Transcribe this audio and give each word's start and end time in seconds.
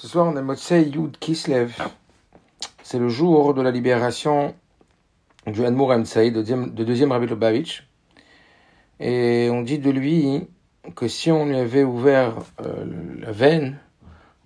Ce 0.00 0.06
soir, 0.06 0.28
on 0.28 0.36
est 0.36 0.42
Motsei 0.42 0.84
Yud 0.90 1.18
Kislev. 1.18 1.74
C'est 2.84 3.00
le 3.00 3.08
jour 3.08 3.52
de 3.52 3.62
la 3.62 3.72
libération 3.72 4.54
du 5.44 5.64
Admour 5.66 5.90
Amtsaï, 5.90 6.30
de 6.30 6.36
deuxième, 6.36 6.72
de 6.72 6.84
deuxième 6.84 7.10
Rabbi 7.10 7.26
Lubavitch. 7.26 7.88
Et 9.00 9.48
on 9.50 9.62
dit 9.62 9.80
de 9.80 9.90
lui 9.90 10.46
que 10.94 11.08
si 11.08 11.32
on 11.32 11.46
lui 11.46 11.56
avait 11.56 11.82
ouvert 11.82 12.36
euh, 12.64 12.84
la 13.18 13.32
veine, 13.32 13.80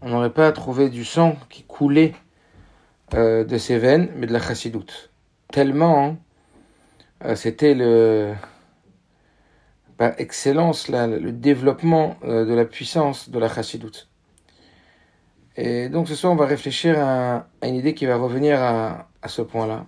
on 0.00 0.08
n'aurait 0.08 0.32
pas 0.32 0.50
trouvé 0.52 0.88
du 0.88 1.04
sang 1.04 1.36
qui 1.50 1.64
coulait 1.64 2.14
euh, 3.12 3.44
de 3.44 3.58
ses 3.58 3.76
veines, 3.76 4.08
mais 4.16 4.26
de 4.26 4.32
la 4.32 4.40
chassidoute. 4.40 5.10
Tellement 5.52 6.02
hein, 6.02 6.16
euh, 7.26 7.36
c'était 7.36 7.74
le 7.74 8.32
par 9.98 10.14
excellence 10.16 10.88
le 10.88 11.30
développement 11.30 12.16
de 12.22 12.54
la 12.54 12.64
puissance 12.64 13.28
de 13.28 13.38
la 13.38 13.50
chassidoute. 13.50 14.08
Et 15.56 15.88
donc 15.88 16.08
ce 16.08 16.14
soir, 16.14 16.32
on 16.32 16.36
va 16.36 16.46
réfléchir 16.46 16.98
à, 16.98 17.46
une 17.62 17.74
idée 17.74 17.94
qui 17.94 18.06
va 18.06 18.16
revenir 18.16 18.62
à, 18.62 19.08
à 19.22 19.28
ce 19.28 19.42
point-là. 19.42 19.86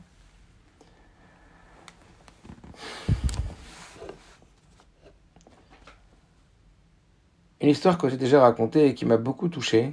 Une 7.60 7.70
histoire 7.70 7.96
que 7.96 8.10
j'ai 8.10 8.18
déjà 8.18 8.42
racontée 8.42 8.88
et 8.88 8.94
qui 8.94 9.06
m'a 9.06 9.16
beaucoup 9.16 9.48
touché. 9.48 9.92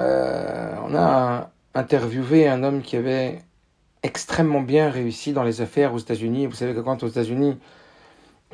Euh, 0.00 0.74
on 0.82 0.94
a 0.96 1.50
interviewé 1.74 2.48
un 2.48 2.64
homme 2.64 2.82
qui 2.82 2.96
avait 2.96 3.38
extrêmement 4.02 4.60
bien 4.60 4.90
réussi 4.90 5.32
dans 5.32 5.44
les 5.44 5.60
affaires 5.60 5.94
aux 5.94 5.98
États-Unis. 5.98 6.46
Vous 6.46 6.54
savez 6.54 6.74
que 6.74 6.80
quand 6.80 7.02
aux 7.04 7.08
États-Unis 7.08 7.58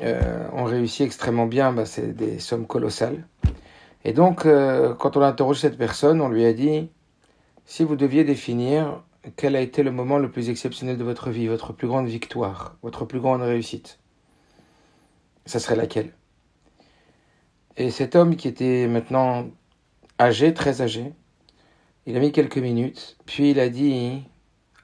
euh, 0.01 0.47
on 0.53 0.65
réussit 0.65 1.05
extrêmement 1.05 1.45
bien, 1.45 1.71
bah, 1.71 1.85
c'est 1.85 2.13
des 2.13 2.39
sommes 2.39 2.67
colossales. 2.67 3.27
Et 4.03 4.13
donc, 4.13 4.45
euh, 4.45 4.93
quand 4.93 5.17
on 5.17 5.21
a 5.21 5.27
interrogé 5.27 5.61
cette 5.61 5.77
personne, 5.77 6.21
on 6.21 6.29
lui 6.29 6.45
a 6.45 6.53
dit 6.53 6.89
si 7.65 7.83
vous 7.83 7.95
deviez 7.95 8.23
définir 8.23 9.03
quel 9.35 9.55
a 9.55 9.61
été 9.61 9.81
le 9.81 9.91
moment 9.91 10.19
le 10.19 10.29
plus 10.29 10.49
exceptionnel 10.49 10.97
de 10.97 11.03
votre 11.03 11.31
vie, 11.31 11.47
votre 11.47 11.73
plus 11.73 11.87
grande 11.87 12.07
victoire, 12.07 12.77
votre 12.83 13.05
plus 13.05 13.19
grande 13.19 13.41
réussite, 13.41 13.99
ça 15.45 15.59
serait 15.59 15.75
laquelle? 15.75 16.13
Et 17.77 17.89
cet 17.89 18.15
homme 18.15 18.35
qui 18.35 18.47
était 18.47 18.87
maintenant 18.87 19.47
âgé, 20.19 20.53
très 20.53 20.81
âgé, 20.81 21.13
il 22.05 22.15
a 22.15 22.19
mis 22.19 22.31
quelques 22.31 22.59
minutes, 22.59 23.17
puis 23.25 23.51
il 23.51 23.59
a 23.59 23.69
dit 23.69 24.23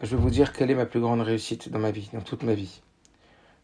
Je 0.01 0.15
vais 0.15 0.21
vous 0.21 0.31
dire 0.31 0.53
quelle 0.53 0.71
est 0.71 0.75
ma 0.75 0.87
plus 0.87 0.99
grande 0.99 1.21
réussite 1.21 1.69
dans 1.69 1.79
ma 1.79 1.91
vie, 1.91 2.09
dans 2.13 2.21
toute 2.21 2.43
ma 2.43 2.55
vie. 2.55 2.81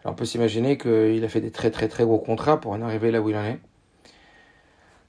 On 0.07 0.13
peut 0.13 0.25
s'imaginer 0.25 0.77
qu'il 0.77 1.23
a 1.23 1.27
fait 1.27 1.41
des 1.41 1.51
très 1.51 1.69
très 1.69 1.89
très 1.89 2.05
gros 2.05 2.17
contrats 2.17 2.59
pour 2.59 2.71
en 2.71 2.81
arriver 2.81 3.11
là 3.11 3.21
où 3.21 3.29
il 3.29 3.35
en 3.35 3.43
est. 3.43 3.59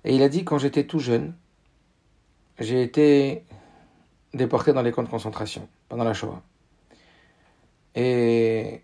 Et 0.04 0.14
il 0.16 0.22
a 0.22 0.28
dit 0.28 0.44
Quand 0.44 0.58
j'étais 0.58 0.84
tout 0.84 0.98
jeune, 0.98 1.34
j'ai 2.58 2.82
été 2.82 3.44
déporté 4.34 4.72
dans 4.72 4.82
les 4.82 4.90
camps 4.90 5.04
de 5.04 5.08
concentration 5.08 5.68
pendant 5.88 6.02
la 6.02 6.14
Shoah. 6.14 6.42
Et 7.94 8.82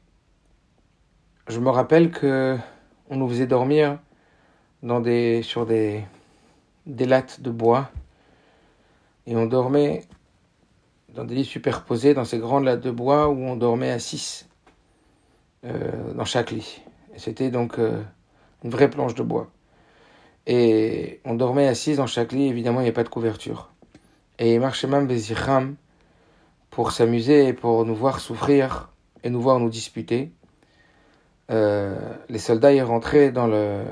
je 1.48 1.58
me 1.58 1.68
rappelle 1.70 2.10
que 2.12 2.56
on 3.10 3.16
nous 3.16 3.28
faisait 3.28 3.48
dormir 3.48 3.98
sur 5.42 5.66
des, 5.66 6.04
des 6.86 7.06
lattes 7.06 7.40
de 7.40 7.50
bois 7.50 7.90
et 9.26 9.34
on 9.34 9.46
dormait 9.46 10.04
dans 11.08 11.24
des 11.24 11.34
lits 11.34 11.44
superposés 11.44 12.14
dans 12.14 12.24
ces 12.24 12.38
grandes 12.38 12.64
lattes 12.64 12.82
de 12.82 12.90
bois 12.90 13.28
où 13.28 13.38
on 13.38 13.56
dormait 13.56 13.90
à 13.90 13.98
six 13.98 14.46
euh, 14.48 14.53
dans 16.14 16.24
chaque 16.24 16.50
lit. 16.50 16.82
C'était 17.16 17.50
donc 17.50 17.78
euh, 17.78 18.02
une 18.64 18.70
vraie 18.70 18.90
planche 18.90 19.14
de 19.14 19.22
bois. 19.22 19.50
Et 20.46 21.20
on 21.24 21.34
dormait 21.34 21.74
six 21.74 21.96
dans 21.96 22.06
chaque 22.06 22.32
lit, 22.32 22.48
évidemment 22.48 22.80
il 22.80 22.84
n'y 22.84 22.88
avait 22.88 22.94
pas 22.94 23.04
de 23.04 23.08
couverture. 23.08 23.70
Et 24.38 24.58
Marchemam 24.58 25.06
Bezicham, 25.06 25.76
pour 26.70 26.92
s'amuser 26.92 27.46
et 27.48 27.52
pour 27.52 27.84
nous 27.84 27.94
voir 27.94 28.20
souffrir 28.20 28.90
et 29.22 29.30
nous 29.30 29.40
voir 29.40 29.60
nous 29.60 29.70
disputer, 29.70 30.32
euh, 31.50 31.96
les 32.28 32.38
soldats 32.38 32.74
y 32.74 32.82
rentraient 32.82 33.30
dans 33.30 33.46
le, 33.46 33.84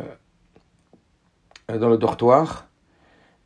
dans 1.69 1.89
le 1.89 1.97
dortoir. 1.97 2.67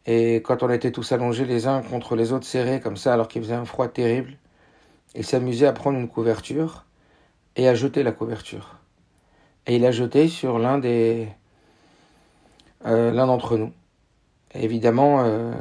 Et 0.07 0.37
quand 0.37 0.63
on 0.63 0.71
était 0.71 0.91
tous 0.91 1.13
allongés 1.13 1.45
les 1.45 1.67
uns 1.67 1.83
contre 1.83 2.17
les 2.17 2.33
autres 2.33 2.47
serrés 2.47 2.81
comme 2.81 2.97
ça, 2.97 3.13
alors 3.13 3.29
qu'il 3.29 3.43
faisait 3.43 3.55
un 3.55 3.65
froid 3.65 3.89
terrible, 3.89 4.39
ils 5.15 5.25
s'amusaient 5.25 5.67
à 5.67 5.73
prendre 5.73 5.99
une 5.99 6.09
couverture 6.09 6.86
et 7.57 7.69
à 7.69 7.75
jeter 7.75 8.03
la 8.03 8.13
couverture. 8.13 8.77
Et 9.67 9.77
il 9.77 9.85
a 9.85 9.91
jeté 9.91 10.29
sur 10.29 10.59
l'un 10.59 10.79
des 10.79 11.29
euh, 12.85 13.11
l'un 13.11 13.27
d'entre 13.27 13.57
nous. 13.57 13.73
Évidemment, 14.55 15.25
euh, 15.25 15.53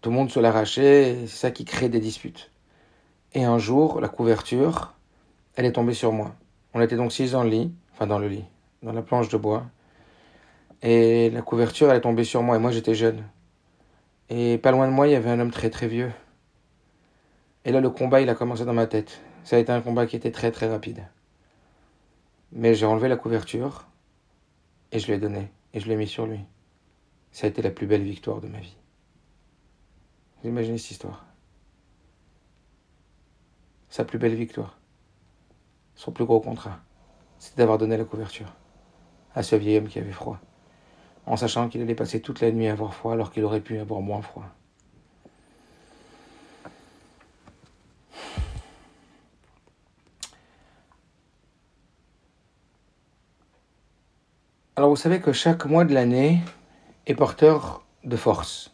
tout 0.00 0.10
le 0.10 0.16
monde 0.16 0.30
se 0.30 0.40
l'arrachait, 0.40 1.18
c'est 1.22 1.36
ça 1.36 1.50
qui 1.50 1.64
crée 1.64 1.88
des 1.88 2.00
disputes. 2.00 2.50
Et 3.34 3.44
un 3.44 3.58
jour, 3.58 4.00
la 4.00 4.08
couverture, 4.08 4.94
elle 5.54 5.66
est 5.66 5.72
tombée 5.72 5.94
sur 5.94 6.12
moi. 6.12 6.34
On 6.74 6.80
était 6.80 6.96
donc 6.96 7.12
six 7.12 7.32
dans 7.32 7.44
le 7.44 7.50
lit, 7.50 7.72
enfin 7.92 8.06
dans 8.06 8.18
le 8.18 8.28
lit, 8.28 8.44
dans 8.82 8.92
la 8.92 9.02
planche 9.02 9.28
de 9.28 9.36
bois. 9.36 9.64
Et 10.82 11.30
la 11.30 11.42
couverture, 11.42 11.90
elle 11.90 11.98
est 11.98 12.02
tombée 12.02 12.24
sur 12.24 12.42
moi, 12.42 12.56
et 12.56 12.58
moi 12.58 12.70
j'étais 12.70 12.94
jeune. 12.94 13.22
Et 14.28 14.58
pas 14.58 14.72
loin 14.72 14.88
de 14.88 14.92
moi, 14.92 15.06
il 15.06 15.12
y 15.12 15.14
avait 15.14 15.30
un 15.30 15.38
homme 15.38 15.52
très 15.52 15.70
très 15.70 15.86
vieux. 15.86 16.10
Et 17.64 17.72
là, 17.72 17.80
le 17.80 17.90
combat, 17.90 18.20
il 18.20 18.28
a 18.28 18.34
commencé 18.34 18.64
dans 18.64 18.72
ma 18.72 18.86
tête. 18.86 19.20
Ça 19.44 19.56
a 19.56 19.58
été 19.58 19.72
un 19.72 19.80
combat 19.80 20.06
qui 20.06 20.16
était 20.16 20.32
très 20.32 20.50
très 20.50 20.68
rapide. 20.68 21.06
Mais 22.52 22.74
j'ai 22.74 22.86
enlevé 22.86 23.08
la 23.08 23.16
couverture, 23.16 23.86
et 24.92 24.98
je 24.98 25.08
l'ai 25.08 25.18
donné, 25.18 25.50
et 25.74 25.80
je 25.80 25.88
l'ai 25.88 25.96
mis 25.96 26.06
sur 26.06 26.26
lui. 26.26 26.40
Ça 27.32 27.46
a 27.46 27.50
été 27.50 27.60
la 27.60 27.70
plus 27.70 27.86
belle 27.86 28.02
victoire 28.02 28.40
de 28.40 28.48
ma 28.48 28.60
vie. 28.60 28.76
Vous 30.42 30.48
imaginez 30.48 30.78
cette 30.78 30.92
histoire 30.92 31.26
Sa 33.88 34.04
plus 34.04 34.18
belle 34.18 34.34
victoire. 34.34 34.78
Son 35.94 36.12
plus 36.12 36.24
gros 36.24 36.40
contrat. 36.40 36.80
C'était 37.38 37.58
d'avoir 37.58 37.78
donné 37.78 37.96
la 37.96 38.04
couverture 38.04 38.52
à 39.34 39.42
ce 39.42 39.54
vieil 39.54 39.76
homme 39.76 39.88
qui 39.88 39.98
avait 39.98 40.12
froid. 40.12 40.40
En 41.26 41.36
sachant 41.36 41.68
qu'il 41.68 41.82
allait 41.82 41.94
passer 41.94 42.20
toute 42.20 42.40
la 42.40 42.50
nuit 42.50 42.68
à 42.68 42.72
avoir 42.72 42.94
froid 42.94 43.12
alors 43.12 43.30
qu'il 43.30 43.44
aurait 43.44 43.60
pu 43.60 43.78
avoir 43.78 44.00
moins 44.00 44.22
froid. 44.22 44.46
Alors 54.78 54.90
vous 54.90 54.96
savez 54.96 55.22
que 55.22 55.32
chaque 55.32 55.64
mois 55.64 55.86
de 55.86 55.94
l'année 55.94 56.42
est 57.06 57.14
porteur 57.14 57.82
de 58.04 58.14
force, 58.14 58.72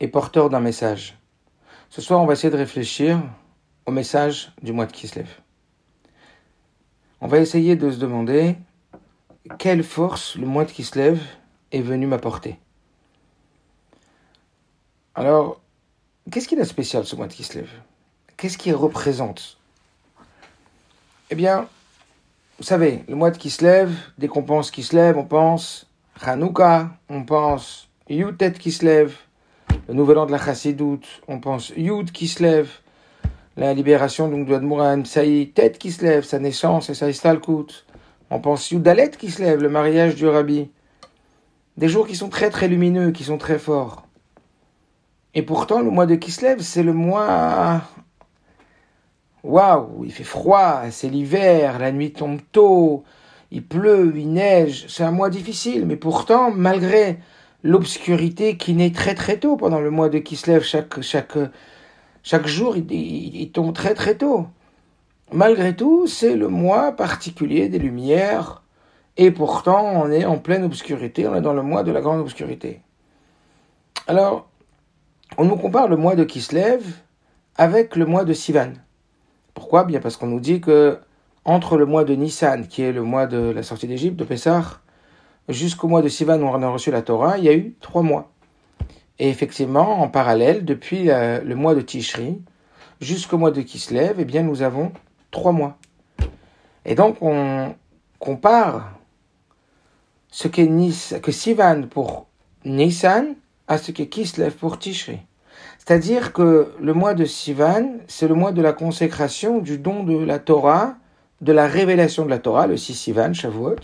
est 0.00 0.08
porteur 0.08 0.48
d'un 0.48 0.60
message. 0.60 1.18
Ce 1.90 2.00
soir, 2.00 2.22
on 2.22 2.24
va 2.24 2.32
essayer 2.32 2.50
de 2.50 2.56
réfléchir 2.56 3.22
au 3.84 3.90
message 3.90 4.52
du 4.62 4.72
mois 4.72 4.86
de 4.86 4.92
Kislev. 4.92 5.28
On 7.20 7.26
va 7.26 7.40
essayer 7.40 7.76
de 7.76 7.90
se 7.90 7.98
demander 7.98 8.56
quelle 9.58 9.82
force 9.82 10.34
le 10.36 10.46
mois 10.46 10.64
de 10.64 10.70
Kislev 10.70 11.20
est 11.72 11.82
venu 11.82 12.06
m'apporter. 12.06 12.58
Alors, 15.14 15.60
qu'est-ce 16.30 16.48
qu'il 16.48 16.58
a 16.58 16.62
de 16.62 16.68
spécial 16.68 17.04
ce 17.04 17.16
mois 17.16 17.26
de 17.26 17.34
Kislev? 17.34 17.68
Qu'est-ce 18.38 18.56
qu'il 18.56 18.74
représente? 18.74 19.58
Eh 21.28 21.34
bien, 21.34 21.68
vous 22.58 22.64
savez, 22.64 23.04
le 23.06 23.14
mois 23.14 23.30
de 23.30 23.36
Kislev, 23.36 23.92
dès 24.16 24.28
qu'on 24.28 24.42
pense 24.42 24.70
Kislev, 24.70 25.18
on 25.18 25.24
pense 25.24 25.86
Hanouka, 26.22 26.88
on 27.10 27.22
pense 27.22 27.90
Yutet 28.08 28.52
Kislev, 28.52 29.14
le 29.88 29.94
nouvel 29.94 30.16
an 30.16 30.26
de 30.26 30.32
la 30.32 30.38
Chassidoute, 30.38 31.06
on 31.28 31.38
pense 31.38 31.70
Yud 31.76 32.12
Kislev, 32.12 32.70
la 33.58 33.74
libération 33.74 34.28
donc 34.28 34.46
de 34.46 34.54
Admouran, 34.54 35.04
Saï, 35.04 35.50
tête 35.50 35.78
qui 35.78 35.92
se 35.92 36.02
lève, 36.02 36.24
sa 36.24 36.38
naissance 36.38 36.88
et 36.88 36.94
sa 36.94 37.10
istalkout. 37.10 37.86
On 38.30 38.40
pense 38.40 38.70
Yudalet 38.70 39.10
qui 39.10 39.30
se 39.30 39.42
lève, 39.42 39.62
le 39.62 39.68
mariage 39.68 40.14
du 40.14 40.26
rabbi. 40.26 40.70
Des 41.76 41.88
jours 41.88 42.06
qui 42.06 42.16
sont 42.16 42.28
très 42.28 42.50
très 42.50 42.68
lumineux, 42.68 43.12
qui 43.12 43.24
sont 43.24 43.38
très 43.38 43.58
forts. 43.58 44.06
Et 45.34 45.42
pourtant, 45.42 45.80
le 45.80 45.90
mois 45.90 46.06
de 46.06 46.14
Kislev, 46.14 46.60
c'est 46.60 46.82
le 46.82 46.94
mois. 46.94 47.82
Waouh, 49.46 50.04
il 50.04 50.10
fait 50.10 50.24
froid, 50.24 50.82
c'est 50.90 51.08
l'hiver, 51.08 51.78
la 51.78 51.92
nuit 51.92 52.12
tombe 52.12 52.40
tôt, 52.50 53.04
il 53.52 53.64
pleut, 53.64 54.12
il 54.16 54.32
neige, 54.32 54.86
c'est 54.88 55.04
un 55.04 55.12
mois 55.12 55.30
difficile, 55.30 55.86
mais 55.86 55.94
pourtant, 55.94 56.50
malgré 56.50 57.18
l'obscurité 57.62 58.56
qui 58.56 58.74
naît 58.74 58.90
très 58.90 59.14
très 59.14 59.38
tôt 59.38 59.56
pendant 59.56 59.78
le 59.78 59.90
mois 59.90 60.08
de 60.08 60.18
Kislev, 60.18 60.64
chaque, 60.64 61.00
chaque, 61.00 61.38
chaque 62.24 62.48
jour, 62.48 62.76
il, 62.76 62.90
il, 62.90 63.36
il, 63.36 63.52
tombe 63.52 63.72
très 63.72 63.94
très 63.94 64.16
tôt. 64.16 64.48
Malgré 65.32 65.76
tout, 65.76 66.08
c'est 66.08 66.34
le 66.34 66.48
mois 66.48 66.90
particulier 66.90 67.68
des 67.68 67.78
lumières, 67.78 68.64
et 69.16 69.30
pourtant, 69.30 70.02
on 70.02 70.10
est 70.10 70.24
en 70.24 70.38
pleine 70.38 70.64
obscurité, 70.64 71.28
on 71.28 71.36
est 71.36 71.40
dans 71.40 71.54
le 71.54 71.62
mois 71.62 71.84
de 71.84 71.92
la 71.92 72.00
grande 72.00 72.18
obscurité. 72.18 72.80
Alors, 74.08 74.48
on 75.38 75.44
nous 75.44 75.56
compare 75.56 75.86
le 75.86 75.96
mois 75.96 76.16
de 76.16 76.24
Kislev 76.24 76.82
avec 77.54 77.94
le 77.94 78.06
mois 78.06 78.24
de 78.24 78.32
Sivan. 78.32 78.72
Pourquoi? 79.56 79.84
Bien 79.84 80.00
parce 80.00 80.18
qu'on 80.18 80.26
nous 80.26 80.38
dit 80.38 80.60
que 80.60 80.98
entre 81.46 81.78
le 81.78 81.86
mois 81.86 82.04
de 82.04 82.14
Nissan, 82.14 82.66
qui 82.68 82.82
est 82.82 82.92
le 82.92 83.02
mois 83.02 83.26
de 83.26 83.38
la 83.38 83.62
sortie 83.62 83.88
d'Égypte, 83.88 84.16
de 84.16 84.24
Pessah, 84.24 84.80
jusqu'au 85.48 85.88
mois 85.88 86.02
de 86.02 86.08
Sivan 86.08 86.38
où 86.42 86.44
on 86.44 86.62
a 86.62 86.68
reçu 86.68 86.90
la 86.90 87.00
Torah, 87.00 87.38
il 87.38 87.44
y 87.44 87.48
a 87.48 87.54
eu 87.54 87.74
trois 87.80 88.02
mois. 88.02 88.30
Et 89.18 89.30
effectivement, 89.30 90.02
en 90.02 90.08
parallèle, 90.08 90.66
depuis 90.66 91.04
le 91.06 91.54
mois 91.54 91.74
de 91.74 91.80
Tishri 91.80 92.42
jusqu'au 93.00 93.38
mois 93.38 93.50
de 93.50 93.62
Kislev, 93.62 94.16
eh 94.18 94.26
bien, 94.26 94.42
nous 94.42 94.60
avons 94.60 94.92
trois 95.30 95.52
mois. 95.52 95.78
Et 96.84 96.94
donc, 96.94 97.16
on 97.22 97.74
compare 98.18 98.92
ce 100.28 100.48
qu'est 100.48 100.68
que 101.22 101.32
Sivan 101.32 101.84
pour 101.88 102.26
Nissan 102.66 103.36
à 103.68 103.78
ce 103.78 103.90
qu'est 103.90 104.08
Kislev 104.08 104.52
pour 104.52 104.78
Tishri. 104.78 105.20
C'est-à-dire 105.86 106.32
que 106.32 106.72
le 106.80 106.94
mois 106.94 107.14
de 107.14 107.24
Sivan, 107.24 107.98
c'est 108.08 108.26
le 108.26 108.34
mois 108.34 108.50
de 108.50 108.60
la 108.60 108.72
consécration 108.72 109.58
du 109.60 109.78
don 109.78 110.02
de 110.02 110.18
la 110.18 110.40
Torah, 110.40 110.96
de 111.42 111.52
la 111.52 111.68
révélation 111.68 112.24
de 112.24 112.30
la 112.30 112.40
Torah, 112.40 112.66
le 112.66 112.76
6 112.76 112.92
Sivan, 112.92 113.32
Shavuot, 113.32 113.76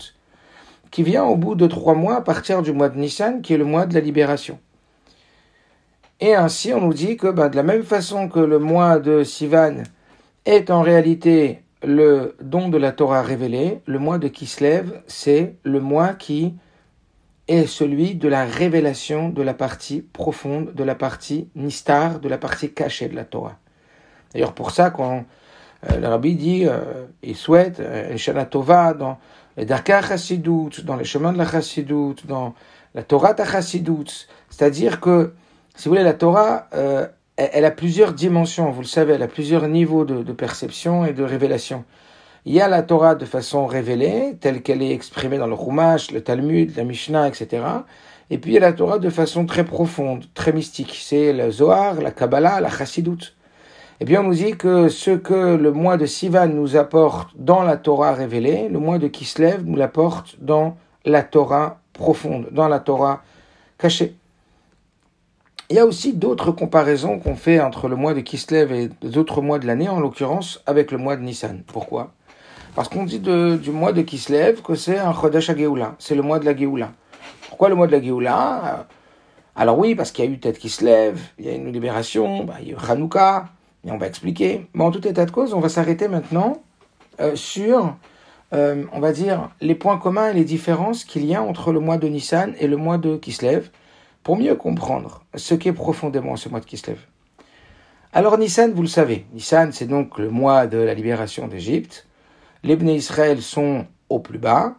qui 0.91 1.01
vient 1.01 1.23
au 1.23 1.37
bout 1.37 1.55
de 1.55 1.65
trois 1.65 1.93
mois 1.93 2.17
à 2.17 2.21
partir 2.21 2.61
du 2.61 2.73
mois 2.73 2.89
de 2.89 2.99
Nissan, 2.99 3.41
qui 3.41 3.53
est 3.53 3.57
le 3.57 3.63
mois 3.63 3.85
de 3.85 3.93
la 3.93 4.01
libération. 4.01 4.59
Et 6.19 6.35
ainsi, 6.35 6.73
on 6.73 6.81
nous 6.81 6.93
dit 6.93 7.15
que 7.15 7.27
ben, 7.27 7.47
de 7.47 7.55
la 7.55 7.63
même 7.63 7.83
façon 7.83 8.27
que 8.27 8.39
le 8.39 8.59
mois 8.59 8.99
de 8.99 9.23
Sivan 9.23 9.83
est 10.43 10.71
en 10.71 10.81
réalité 10.81 11.61
le 11.83 12.35
don 12.41 12.67
de 12.67 12.77
la 12.77 12.91
Torah 12.91 13.21
révélé, 13.21 13.79
le 13.85 13.99
mois 13.99 14.17
de 14.17 14.27
Kislev, 14.27 15.01
c'est 15.07 15.55
le 15.63 15.79
mois 15.79 16.09
qui 16.09 16.53
est 17.47 17.67
celui 17.67 18.15
de 18.15 18.27
la 18.27 18.45
révélation 18.45 19.29
de 19.29 19.41
la 19.41 19.53
partie 19.53 20.01
profonde, 20.01 20.73
de 20.73 20.83
la 20.83 20.95
partie 20.95 21.49
nistar, 21.55 22.19
de 22.19 22.29
la 22.29 22.37
partie 22.37 22.71
cachée 22.73 23.09
de 23.09 23.15
la 23.15 23.25
Torah. 23.25 23.57
D'ailleurs, 24.33 24.53
pour 24.53 24.71
ça, 24.71 24.89
quand 24.89 25.25
euh, 25.89 25.99
le 25.99 26.07
rabbi 26.07 26.35
dit, 26.35 26.65
euh, 26.65 27.05
il 27.21 27.35
souhaite 27.35 27.79
euh, 27.79 28.15
Shana 28.17 28.45
Tova 28.45 28.93
dans 28.93 29.19
les 29.57 29.65
Darka 29.65 30.01
Chassidut, 30.01 30.83
dans 30.83 30.95
les 30.95 31.03
chemins 31.03 31.33
de 31.33 31.37
la 31.37 31.45
Chassidut, 31.45 32.15
dans 32.25 32.55
la 32.95 33.03
Torah 33.03 33.35
Chassidut, 33.35 34.27
c'est-à-dire 34.49 34.99
que, 34.99 35.33
si 35.75 35.87
vous 35.87 35.95
voulez, 35.95 36.03
la 36.03 36.13
Torah, 36.13 36.67
euh, 36.73 37.07
elle, 37.35 37.65
a 37.65 37.71
plusieurs 37.71 38.13
dimensions, 38.13 38.69
vous 38.71 38.81
le 38.81 38.87
savez, 38.87 39.13
elle 39.13 39.23
a 39.23 39.27
plusieurs 39.27 39.67
niveaux 39.67 40.05
de, 40.05 40.23
de 40.23 40.33
perception 40.33 41.05
et 41.05 41.13
de 41.13 41.23
révélation. 41.23 41.83
Il 42.45 42.53
y 42.53 42.59
a 42.59 42.67
la 42.67 42.83
Torah 42.83 43.15
de 43.15 43.23
façon 43.23 43.65
révélée, 43.67 44.35
telle 44.41 44.61
qu'elle 44.61 44.81
est 44.81 44.91
exprimée 44.91 45.37
dans 45.37 45.47
le 45.47 45.55
Chumash, 45.55 46.11
le 46.11 46.21
Talmud, 46.21 46.75
la 46.75 46.83
Mishnah, 46.83 47.29
etc. 47.29 47.63
Et 48.29 48.37
puis 48.37 48.51
il 48.51 48.53
y 48.55 48.57
a 48.57 48.61
la 48.61 48.73
Torah 48.73 48.99
de 48.99 49.09
façon 49.09 49.45
très 49.45 49.63
profonde, 49.63 50.25
très 50.33 50.51
mystique. 50.51 50.99
C'est 51.01 51.31
le 51.31 51.51
Zohar, 51.51 52.01
la 52.01 52.11
Kabbalah, 52.11 52.59
la 52.59 52.69
Chassidut. 52.69 53.33
Eh 54.01 54.05
bien, 54.05 54.19
on 54.19 54.23
nous 54.23 54.33
dit 54.33 54.57
que 54.57 54.89
ce 54.89 55.11
que 55.11 55.55
le 55.55 55.71
mois 55.71 55.95
de 55.95 56.05
Sivan 56.05 56.47
nous 56.47 56.75
apporte 56.75 57.29
dans 57.37 57.63
la 57.63 57.77
Torah 57.77 58.13
révélée, 58.13 58.67
le 58.67 58.79
mois 58.79 58.97
de 58.97 59.07
Kislev 59.07 59.63
nous 59.63 59.77
l'apporte 59.77 60.35
dans 60.41 60.75
la 61.05 61.23
Torah 61.23 61.79
profonde, 61.93 62.47
dans 62.51 62.67
la 62.67 62.81
Torah 62.81 63.23
cachée. 63.77 64.15
Il 65.69 65.77
y 65.77 65.79
a 65.79 65.85
aussi 65.85 66.11
d'autres 66.11 66.51
comparaisons 66.51 67.19
qu'on 67.19 67.35
fait 67.35 67.61
entre 67.61 67.87
le 67.87 67.95
mois 67.95 68.13
de 68.13 68.19
Kislev 68.19 68.73
et 68.73 68.89
les 69.01 69.17
autres 69.17 69.41
mois 69.41 69.59
de 69.59 69.67
l'année, 69.67 69.87
en 69.87 70.01
l'occurrence 70.01 70.61
avec 70.65 70.91
le 70.91 70.97
mois 70.97 71.15
de 71.15 71.21
Nissan. 71.21 71.63
Pourquoi? 71.65 72.11
Parce 72.75 72.89
qu'on 72.89 73.03
dit 73.03 73.19
du 73.19 73.71
mois 73.71 73.93
de 73.93 74.01
Kislev 74.01 74.61
que 74.61 74.75
c'est 74.75 74.97
un 74.97 75.13
Chodesh 75.13 75.55
Geoula, 75.55 75.95
c'est 75.99 76.15
le 76.15 76.21
mois 76.21 76.39
de 76.39 76.45
la 76.45 76.55
Geoula. 76.55 76.91
Pourquoi 77.47 77.69
le 77.69 77.75
mois 77.75 77.87
de 77.87 77.91
la 77.91 78.01
Geoula? 78.01 78.87
Alors 79.55 79.77
oui, 79.77 79.93
parce 79.93 80.11
qu'il 80.11 80.25
y 80.25 80.27
a 80.27 80.31
eu 80.31 80.39
tête 80.39 80.57
Kislev, 80.57 81.19
il 81.37 81.45
y 81.45 81.49
a 81.49 81.53
une 81.53 81.71
libération, 81.71 82.43
bah, 82.43 82.55
il 82.61 82.69
y 82.69 82.71
a 82.71 82.73
eu 82.73 82.77
Hanouka, 82.89 83.49
et 83.85 83.91
on 83.91 83.97
va 83.97 84.07
expliquer. 84.07 84.67
Mais 84.73 84.83
en 84.83 84.89
tout 84.89 85.07
état 85.07 85.25
de 85.25 85.31
cause, 85.31 85.53
on 85.53 85.59
va 85.59 85.69
s'arrêter 85.69 86.07
maintenant 86.07 86.63
euh, 87.19 87.35
sur, 87.35 87.95
euh, 88.53 88.83
on 88.91 88.99
va 88.99 89.11
dire, 89.11 89.51
les 89.61 89.75
points 89.75 89.99
communs 89.99 90.29
et 90.29 90.33
les 90.33 90.43
différences 90.43 91.05
qu'il 91.05 91.25
y 91.25 91.35
a 91.35 91.43
entre 91.43 91.71
le 91.71 91.79
mois 91.79 91.97
de 91.97 92.07
Nissan 92.07 92.55
et 92.59 92.67
le 92.67 92.77
mois 92.77 92.97
de 92.97 93.15
Kislev, 93.17 93.69
pour 94.23 94.37
mieux 94.37 94.55
comprendre 94.55 95.23
ce 95.35 95.53
qu'est 95.53 95.73
profondément 95.73 96.35
ce 96.37 96.49
mois 96.49 96.59
de 96.59 96.65
Kislev. 96.65 96.97
Alors 98.13 98.39
Nissan, 98.39 98.73
vous 98.73 98.81
le 98.81 98.87
savez, 98.87 99.25
Nissan 99.33 99.71
c'est 99.71 99.85
donc 99.85 100.17
le 100.17 100.29
mois 100.29 100.65
de 100.65 100.77
la 100.77 100.95
libération 100.95 101.47
d'Égypte 101.47 102.07
les 102.63 102.75
Bnei 102.77 102.95
Israël 102.95 103.41
sont 103.41 103.85
au 104.09 104.19
plus 104.19 104.39
bas 104.39 104.75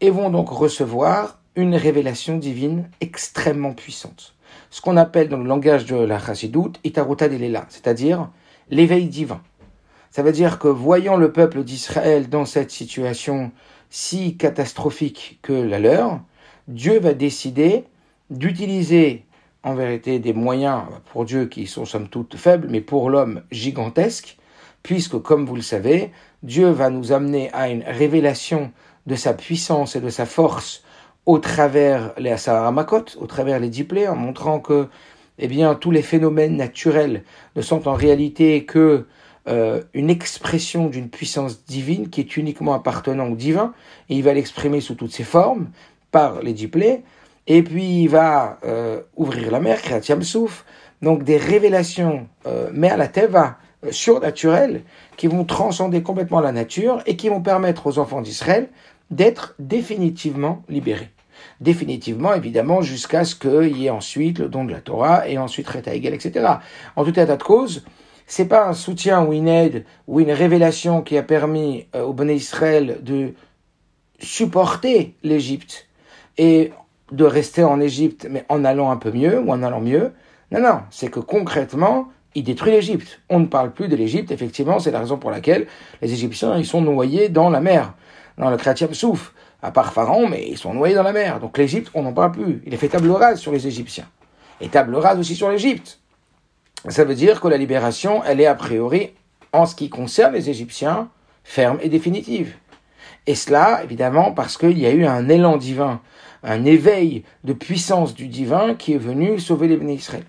et 0.00 0.10
vont 0.10 0.30
donc 0.30 0.48
recevoir 0.48 1.40
une 1.56 1.74
révélation 1.74 2.36
divine 2.36 2.88
extrêmement 3.00 3.72
puissante. 3.72 4.36
Ce 4.70 4.80
qu'on 4.80 4.96
appelle 4.96 5.28
dans 5.28 5.38
le 5.38 5.48
langage 5.48 5.86
de 5.86 5.96
la 5.96 6.18
Chassidut, 6.18 6.72
Itaruta 6.84 7.28
Delela, 7.28 7.66
c'est-à-dire 7.68 8.30
l'éveil 8.70 9.08
divin. 9.08 9.40
Ça 10.10 10.22
veut 10.22 10.32
dire 10.32 10.58
que 10.58 10.68
voyant 10.68 11.16
le 11.16 11.32
peuple 11.32 11.64
d'Israël 11.64 12.28
dans 12.28 12.44
cette 12.44 12.70
situation 12.70 13.50
si 13.90 14.36
catastrophique 14.36 15.38
que 15.42 15.52
la 15.52 15.78
leur, 15.78 16.20
Dieu 16.68 16.98
va 16.98 17.12
décider 17.12 17.84
d'utiliser 18.30 19.24
en 19.62 19.74
vérité 19.74 20.18
des 20.18 20.32
moyens 20.32 20.82
pour 21.12 21.24
Dieu 21.24 21.46
qui 21.46 21.66
sont 21.66 21.84
somme 21.84 22.08
toute 22.08 22.36
faibles, 22.36 22.68
mais 22.70 22.80
pour 22.80 23.10
l'homme 23.10 23.42
gigantesques, 23.50 24.38
puisque 24.86 25.18
comme 25.18 25.46
vous 25.46 25.56
le 25.56 25.62
savez, 25.62 26.12
Dieu 26.44 26.70
va 26.70 26.90
nous 26.90 27.10
amener 27.10 27.50
à 27.52 27.68
une 27.70 27.82
révélation 27.82 28.70
de 29.06 29.16
sa 29.16 29.34
puissance 29.34 29.96
et 29.96 30.00
de 30.00 30.10
sa 30.10 30.26
force 30.26 30.84
au 31.26 31.40
travers 31.40 32.12
les 32.18 32.30
Asaramakot, 32.30 33.18
au 33.20 33.26
travers 33.26 33.58
les 33.58 33.68
diplés, 33.68 34.06
en 34.06 34.14
montrant 34.14 34.60
que 34.60 34.86
eh 35.40 35.48
bien, 35.48 35.74
tous 35.74 35.90
les 35.90 36.02
phénomènes 36.02 36.56
naturels 36.56 37.24
ne 37.56 37.62
sont 37.62 37.88
en 37.88 37.94
réalité 37.94 38.64
que 38.64 39.06
euh, 39.48 39.82
une 39.92 40.08
expression 40.08 40.86
d'une 40.86 41.08
puissance 41.08 41.64
divine 41.64 42.08
qui 42.08 42.20
est 42.20 42.36
uniquement 42.36 42.74
appartenant 42.74 43.26
au 43.26 43.34
divin, 43.34 43.74
et 44.08 44.14
il 44.14 44.22
va 44.22 44.34
l'exprimer 44.34 44.80
sous 44.80 44.94
toutes 44.94 45.12
ses 45.12 45.24
formes 45.24 45.66
par 46.12 46.42
les 46.42 46.52
diplés, 46.52 47.02
et 47.48 47.64
puis 47.64 48.02
il 48.02 48.08
va 48.08 48.60
euh, 48.64 49.00
ouvrir 49.16 49.50
la 49.50 49.58
mer, 49.58 49.82
créer 49.82 50.22
Souf, 50.22 50.64
donc 51.02 51.24
des 51.24 51.38
révélations, 51.38 52.28
euh, 52.46 52.70
mais 52.72 52.88
à 52.88 52.96
la 52.96 53.08
Teva, 53.08 53.58
surnaturelles 53.92 54.82
qui 55.16 55.26
vont 55.26 55.44
transcender 55.44 56.02
complètement 56.02 56.40
la 56.40 56.52
nature 56.52 57.02
et 57.06 57.16
qui 57.16 57.28
vont 57.28 57.40
permettre 57.40 57.86
aux 57.86 57.98
enfants 57.98 58.20
d'Israël 58.20 58.68
d'être 59.10 59.54
définitivement 59.58 60.62
libérés. 60.68 61.10
Définitivement, 61.60 62.34
évidemment, 62.34 62.82
jusqu'à 62.82 63.24
ce 63.24 63.34
qu'il 63.34 63.76
y 63.78 63.86
ait 63.86 63.90
ensuite 63.90 64.38
le 64.38 64.48
don 64.48 64.64
de 64.64 64.72
la 64.72 64.80
Torah 64.80 65.28
et 65.28 65.38
ensuite 65.38 65.68
Reta 65.68 65.94
Egel, 65.94 66.14
etc. 66.14 66.46
En 66.96 67.04
tout 67.04 67.10
état 67.10 67.36
de 67.36 67.42
cause, 67.42 67.84
c'est 68.26 68.46
pas 68.46 68.66
un 68.66 68.72
soutien 68.72 69.24
ou 69.24 69.32
une 69.32 69.48
aide 69.48 69.84
ou 70.06 70.20
une 70.20 70.32
révélation 70.32 71.02
qui 71.02 71.16
a 71.16 71.22
permis 71.22 71.86
euh, 71.94 72.02
au 72.02 72.12
bon 72.12 72.28
Israël 72.28 72.98
de 73.02 73.34
supporter 74.18 75.14
l'Égypte 75.22 75.88
et 76.38 76.72
de 77.12 77.24
rester 77.24 77.62
en 77.62 77.80
Égypte, 77.80 78.26
mais 78.30 78.44
en 78.48 78.64
allant 78.64 78.90
un 78.90 78.96
peu 78.96 79.12
mieux 79.12 79.38
ou 79.38 79.50
en 79.52 79.62
allant 79.62 79.80
mieux. 79.80 80.12
Non, 80.50 80.60
non, 80.60 80.80
c'est 80.90 81.10
que 81.10 81.20
concrètement, 81.20 82.08
il 82.36 82.44
détruit 82.44 82.70
l'Égypte. 82.70 83.20
On 83.30 83.40
ne 83.40 83.46
parle 83.46 83.72
plus 83.72 83.88
de 83.88 83.96
l'Égypte, 83.96 84.30
effectivement, 84.30 84.78
c'est 84.78 84.90
la 84.90 85.00
raison 85.00 85.16
pour 85.16 85.30
laquelle 85.30 85.66
les 86.02 86.12
Égyptiens, 86.12 86.56
ils 86.58 86.66
sont 86.66 86.82
noyés 86.82 87.30
dans 87.30 87.48
la 87.48 87.60
mer, 87.60 87.94
dans 88.36 88.50
le 88.50 88.58
Kratiam 88.58 88.92
Souf, 88.92 89.32
à 89.62 89.70
part 89.70 89.94
Pharaon, 89.94 90.28
mais 90.28 90.46
ils 90.46 90.58
sont 90.58 90.74
noyés 90.74 90.94
dans 90.94 91.02
la 91.02 91.12
mer. 91.12 91.40
Donc 91.40 91.56
l'Égypte, 91.56 91.90
on 91.94 92.02
n'en 92.02 92.12
parle 92.12 92.32
plus. 92.32 92.62
Il 92.66 92.74
a 92.74 92.76
fait 92.76 92.88
table 92.88 93.10
rase 93.10 93.40
sur 93.40 93.52
les 93.52 93.66
Égyptiens. 93.66 94.06
Et 94.60 94.68
table 94.68 94.94
rase 94.96 95.18
aussi 95.18 95.34
sur 95.34 95.48
l'Égypte. 95.48 95.98
Ça 96.88 97.04
veut 97.04 97.14
dire 97.14 97.40
que 97.40 97.48
la 97.48 97.56
libération, 97.56 98.22
elle 98.22 98.40
est 98.40 98.46
a 98.46 98.54
priori, 98.54 99.14
en 99.52 99.64
ce 99.64 99.74
qui 99.74 99.88
concerne 99.88 100.34
les 100.34 100.50
Égyptiens, 100.50 101.08
ferme 101.42 101.78
et 101.80 101.88
définitive. 101.88 102.54
Et 103.26 103.34
cela, 103.34 103.82
évidemment, 103.82 104.32
parce 104.32 104.58
qu'il 104.58 104.78
y 104.78 104.84
a 104.84 104.90
eu 104.92 105.06
un 105.06 105.30
élan 105.30 105.56
divin, 105.56 106.02
un 106.42 106.66
éveil 106.66 107.24
de 107.44 107.54
puissance 107.54 108.14
du 108.14 108.28
divin 108.28 108.74
qui 108.74 108.92
est 108.92 108.98
venu 108.98 109.40
sauver 109.40 109.68
les 109.68 109.94
Israël. 109.94 110.24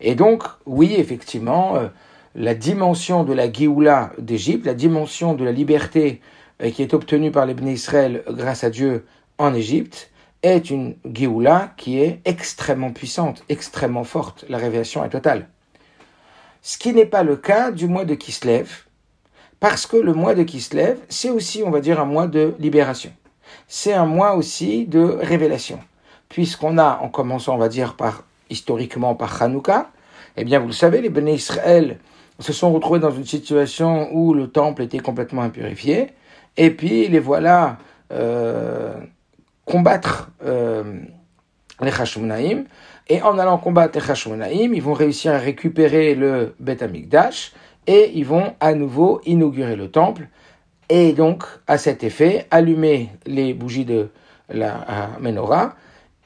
Et 0.00 0.14
donc, 0.14 0.44
oui, 0.66 0.94
effectivement, 0.96 1.76
euh, 1.76 1.88
la 2.34 2.54
dimension 2.54 3.24
de 3.24 3.32
la 3.32 3.52
Géoula 3.52 4.12
d'Égypte, 4.18 4.66
la 4.66 4.74
dimension 4.74 5.34
de 5.34 5.44
la 5.44 5.52
liberté 5.52 6.20
euh, 6.62 6.70
qui 6.70 6.82
est 6.82 6.94
obtenue 6.94 7.30
par 7.30 7.46
les 7.46 7.54
Israël 7.72 8.22
grâce 8.28 8.64
à 8.64 8.70
Dieu 8.70 9.06
en 9.38 9.54
Égypte, 9.54 10.10
est 10.42 10.70
une 10.70 10.94
Géoula 11.12 11.72
qui 11.76 12.00
est 12.00 12.20
extrêmement 12.24 12.92
puissante, 12.92 13.42
extrêmement 13.48 14.04
forte. 14.04 14.44
La 14.48 14.58
révélation 14.58 15.04
est 15.04 15.08
totale. 15.08 15.48
Ce 16.62 16.78
qui 16.78 16.92
n'est 16.92 17.06
pas 17.06 17.22
le 17.22 17.36
cas 17.36 17.70
du 17.70 17.88
mois 17.88 18.04
de 18.04 18.14
Kislev, 18.14 18.84
parce 19.60 19.86
que 19.86 19.96
le 19.96 20.14
mois 20.14 20.34
de 20.34 20.44
Kislev, 20.44 20.98
c'est 21.08 21.30
aussi, 21.30 21.62
on 21.64 21.70
va 21.70 21.80
dire, 21.80 22.00
un 22.00 22.04
mois 22.04 22.28
de 22.28 22.54
libération. 22.60 23.12
C'est 23.66 23.92
un 23.92 24.06
mois 24.06 24.34
aussi 24.34 24.86
de 24.86 25.00
révélation. 25.00 25.80
Puisqu'on 26.28 26.78
a, 26.78 27.00
en 27.02 27.08
commençant, 27.08 27.54
on 27.54 27.58
va 27.58 27.68
dire, 27.68 27.96
par 27.96 28.22
historiquement 28.50 29.14
par 29.14 29.42
Hanouka, 29.42 29.90
eh 30.36 30.44
bien, 30.44 30.58
vous 30.60 30.68
le 30.68 30.72
savez, 30.72 31.00
les 31.00 31.10
Béné 31.10 31.34
Israël 31.34 31.98
se 32.38 32.52
sont 32.52 32.72
retrouvés 32.72 33.00
dans 33.00 33.10
une 33.10 33.24
situation 33.24 34.08
où 34.12 34.34
le 34.34 34.48
temple 34.48 34.82
était 34.82 35.00
complètement 35.00 35.42
impurifié, 35.42 36.08
et 36.56 36.70
puis 36.70 37.08
les 37.08 37.18
voilà 37.18 37.78
euh, 38.12 38.94
combattre 39.64 40.30
euh, 40.44 41.00
les 41.80 41.90
Hashmonaïm, 41.90 42.64
et 43.08 43.22
en 43.22 43.38
allant 43.38 43.58
combattre 43.58 43.98
les 43.98 44.10
Hashmonaïm, 44.10 44.74
ils 44.74 44.82
vont 44.82 44.92
réussir 44.92 45.32
à 45.32 45.38
récupérer 45.38 46.14
le 46.14 46.54
Beth 46.60 46.82
Amikdash, 46.82 47.52
et 47.86 48.12
ils 48.14 48.24
vont 48.24 48.54
à 48.60 48.74
nouveau 48.74 49.20
inaugurer 49.24 49.74
le 49.74 49.90
temple, 49.90 50.28
et 50.88 51.12
donc, 51.12 51.44
à 51.66 51.76
cet 51.76 52.02
effet, 52.02 52.46
allumer 52.50 53.10
les 53.26 53.52
bougies 53.52 53.84
de 53.84 54.08
la 54.48 55.10
menorah. 55.20 55.74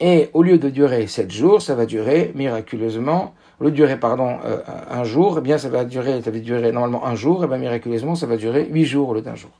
Et 0.05 0.29
au 0.33 0.43
lieu 0.43 0.57
de 0.57 0.69
durer 0.69 1.07
sept 1.07 1.31
jours, 1.31 1.61
ça 1.61 1.75
va 1.75 1.85
durer 1.85 2.33
miraculeusement, 2.35 3.33
au 3.61 3.63
lieu 3.63 3.71
de 3.71 3.75
durer, 3.77 3.97
pardon, 3.97 4.35
euh, 4.43 4.57
un 4.91 5.05
jour, 5.05 5.37
eh 5.37 5.41
bien, 5.41 5.57
ça 5.57 5.69
va 5.69 5.85
durer, 5.85 6.21
ça 6.21 6.29
va 6.29 6.39
durer 6.39 6.73
normalement 6.73 7.05
un 7.05 7.15
jour, 7.15 7.45
et 7.45 7.47
bien, 7.47 7.55
miraculeusement, 7.55 8.13
ça 8.13 8.25
va 8.25 8.35
durer 8.35 8.67
huit 8.69 8.83
jours 8.83 9.07
au 9.07 9.13
lieu 9.13 9.21
d'un 9.21 9.35
jour. 9.35 9.51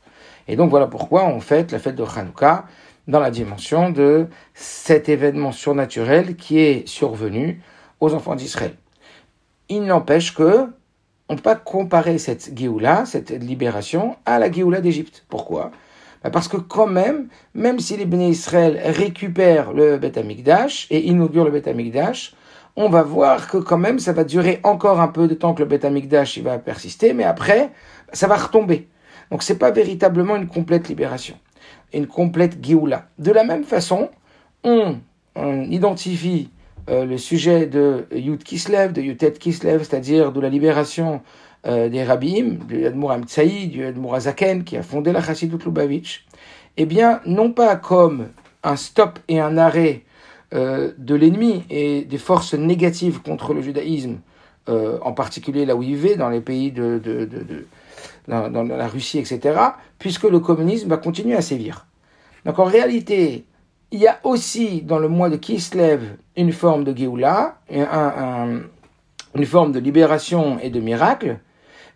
Et 0.49 0.57
donc, 0.57 0.69
voilà 0.69 0.87
pourquoi 0.87 1.23
on 1.27 1.39
fête 1.39 1.71
la 1.71 1.79
fête 1.79 1.95
de 1.95 2.03
Hanouka 2.03 2.65
dans 3.07 3.21
la 3.21 3.31
dimension 3.31 3.89
de 3.89 4.27
cet 4.53 5.07
événement 5.07 5.53
surnaturel 5.53 6.35
qui 6.35 6.59
est 6.59 6.85
survenu 6.89 7.61
aux 8.01 8.13
enfants 8.13 8.35
d'Israël. 8.35 8.73
Il 9.69 9.85
n'empêche 9.85 10.35
que 10.35 10.67
on 11.29 11.33
ne 11.35 11.37
peut 11.37 11.43
pas 11.43 11.55
comparer 11.55 12.17
cette 12.17 12.51
Géoula, 12.53 13.05
cette 13.05 13.29
libération, 13.29 14.17
à 14.25 14.39
la 14.39 14.51
Géoula 14.51 14.81
d'Égypte. 14.81 15.23
Pourquoi? 15.29 15.71
Parce 16.31 16.47
que 16.47 16.57
quand 16.57 16.87
même, 16.87 17.27
même 17.53 17.79
si 17.79 17.97
les 17.97 18.05
bénis 18.05 18.29
Israël 18.29 18.79
récupèrent 18.85 19.73
le 19.73 19.97
Beth 19.97 20.17
Amikdash 20.17 20.87
et 20.89 21.05
inaugurent 21.05 21.45
le 21.45 21.51
Beth 21.51 21.67
Amikdash, 21.67 22.33
on 22.75 22.89
va 22.89 23.03
voir 23.03 23.49
que 23.49 23.57
quand 23.57 23.77
même 23.77 23.99
ça 23.99 24.13
va 24.13 24.23
durer 24.23 24.59
encore 24.63 24.99
un 25.01 25.09
peu 25.09 25.27
de 25.27 25.33
temps 25.33 25.53
que 25.53 25.61
le 25.61 25.67
Beth 25.67 25.85
Amikdash 25.85 26.37
il 26.37 26.43
va 26.43 26.57
persister, 26.57 27.13
mais 27.13 27.23
après, 27.23 27.71
ça 28.13 28.27
va 28.27 28.37
retomber. 28.37 28.87
Donc 29.31 29.43
c'est 29.43 29.57
pas 29.57 29.71
véritablement 29.71 30.35
une 30.35 30.47
complète 30.47 30.87
libération, 30.87 31.35
une 31.93 32.07
complète 32.07 32.63
Géoula. 32.65 33.07
De 33.19 33.31
la 33.31 33.43
même 33.43 33.63
façon, 33.63 34.09
on, 34.63 34.95
identifie 35.35 36.51
euh, 36.89 37.05
le 37.05 37.17
sujet 37.17 37.65
de 37.65 38.05
Yud 38.13 38.43
Kislev, 38.43 38.93
de 38.93 39.01
Yutet 39.01 39.33
Kislev, 39.33 39.83
c'est-à-dire 39.83 40.31
de 40.31 40.39
la 40.39 40.49
libération 40.49 41.21
euh, 41.65 41.87
des 41.87 42.03
rabbim, 42.03 42.57
du 42.67 42.85
Admour 42.85 43.11
Amtsaï, 43.11 43.67
du 43.67 43.85
Admour 43.85 44.15
Azaken, 44.15 44.65
qui 44.65 44.75
a 44.75 44.83
fondé 44.83 45.13
la 45.13 45.21
Chassidut 45.21 45.63
Lubavitch, 45.63 46.25
eh 46.75 46.85
bien, 46.85 47.21
non 47.25 47.51
pas 47.51 47.75
comme 47.77 48.27
un 48.63 48.75
stop 48.75 49.19
et 49.29 49.39
un 49.39 49.57
arrêt 49.57 50.03
euh, 50.53 50.91
de 50.97 51.15
l'ennemi 51.15 51.63
et 51.69 52.03
des 52.03 52.17
forces 52.17 52.53
négatives 52.53 53.21
contre 53.21 53.53
le 53.53 53.61
judaïsme, 53.61 54.17
euh, 54.69 54.99
en 55.01 55.13
particulier 55.13 55.65
là 55.65 55.75
où 55.75 55.83
il 55.83 55.95
vit, 55.95 56.15
dans 56.15 56.29
les 56.29 56.41
pays 56.41 56.71
de, 56.71 56.99
de, 57.03 57.25
de, 57.25 57.65
dans, 58.27 58.63
la 58.63 58.87
Russie, 58.87 59.19
etc., 59.19 59.57
puisque 59.99 60.23
le 60.23 60.39
communisme 60.39 60.89
va 60.89 60.97
continuer 60.97 61.35
à 61.35 61.41
sévir. 61.41 61.85
Donc 62.45 62.59
en 62.59 62.65
réalité, 62.65 63.45
il 63.91 63.99
y 63.99 64.07
a 64.07 64.19
aussi 64.23 64.81
dans 64.81 64.99
le 64.99 65.07
mois 65.07 65.29
de 65.29 65.37
Kislev 65.37 66.17
une 66.35 66.51
forme 66.51 66.83
de 66.83 66.95
Géoula, 66.95 67.57
un, 67.71 67.83
un, 67.83 68.61
une 69.35 69.45
forme 69.45 69.71
de 69.71 69.79
libération 69.79 70.59
et 70.59 70.69
de 70.69 70.79
miracle, 70.79 71.39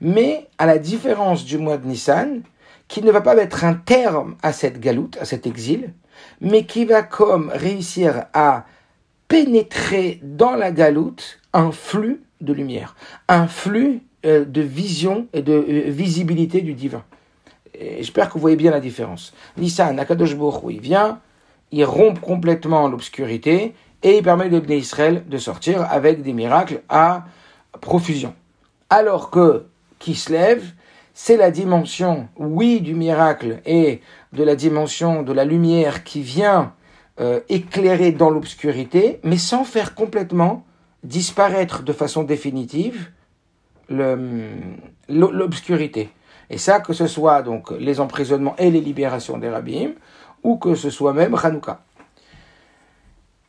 mais 0.01 0.47
à 0.57 0.65
la 0.65 0.77
différence 0.77 1.45
du 1.45 1.57
mois 1.57 1.77
de 1.77 1.87
Nissan, 1.87 2.41
qui 2.87 3.01
ne 3.01 3.11
va 3.11 3.21
pas 3.21 3.35
mettre 3.35 3.65
un 3.65 3.73
terme 3.73 4.35
à 4.41 4.53
cette 4.53 4.79
galoute, 4.79 5.17
à 5.19 5.25
cet 5.25 5.45
exil, 5.45 5.93
mais 6.41 6.65
qui 6.65 6.85
va 6.85 7.03
comme 7.03 7.51
réussir 7.53 8.25
à 8.33 8.65
pénétrer 9.27 10.19
dans 10.23 10.55
la 10.55 10.71
galoute 10.71 11.39
un 11.53 11.71
flux 11.71 12.23
de 12.41 12.53
lumière, 12.53 12.95
un 13.27 13.47
flux 13.47 14.01
euh, 14.25 14.45
de 14.45 14.61
vision 14.61 15.27
et 15.33 15.41
de 15.41 15.53
euh, 15.53 15.89
visibilité 15.89 16.61
du 16.61 16.73
divin. 16.73 17.03
J'espère 17.79 18.29
que 18.29 18.33
vous 18.33 18.39
voyez 18.39 18.55
bien 18.55 18.71
la 18.71 18.79
différence. 18.79 19.33
Nissan, 19.57 19.99
Akadosh 19.99 20.35
Baruch 20.35 20.63
il 20.69 20.81
vient, 20.81 21.19
il 21.71 21.85
rompt 21.85 22.19
complètement 22.19 22.87
l'obscurité 22.87 23.75
et 24.01 24.17
il 24.17 24.23
permet 24.23 24.49
de 24.49 24.73
Israël 24.73 25.23
de 25.27 25.37
sortir 25.37 25.85
avec 25.91 26.23
des 26.23 26.33
miracles 26.33 26.81
à 26.89 27.25
profusion. 27.79 28.33
Alors 28.89 29.29
que 29.29 29.65
qui 29.99 30.15
se 30.15 30.31
lève, 30.31 30.63
c'est 31.13 31.37
la 31.37 31.51
dimension, 31.51 32.29
oui, 32.37 32.79
du 32.81 32.93
miracle 32.93 33.59
et 33.65 34.01
de 34.33 34.43
la 34.43 34.55
dimension 34.55 35.23
de 35.23 35.33
la 35.33 35.45
lumière 35.45 36.03
qui 36.03 36.21
vient 36.21 36.73
euh, 37.19 37.39
éclairer 37.49 38.11
dans 38.11 38.29
l'obscurité, 38.29 39.19
mais 39.23 39.37
sans 39.37 39.63
faire 39.63 39.95
complètement 39.95 40.63
disparaître 41.03 41.81
de 41.81 41.93
façon 41.93 42.23
définitive 42.23 43.09
l'obscurité. 45.09 46.09
Et 46.49 46.57
ça, 46.57 46.79
que 46.79 46.93
ce 46.93 47.07
soit 47.07 47.41
donc 47.41 47.71
les 47.71 47.99
emprisonnements 47.99 48.55
et 48.57 48.69
les 48.69 48.81
libérations 48.81 49.37
des 49.37 49.49
rabbins, 49.49 49.93
ou 50.43 50.57
que 50.57 50.75
ce 50.75 50.89
soit 50.89 51.13
même 51.13 51.35
Hanouka. 51.41 51.81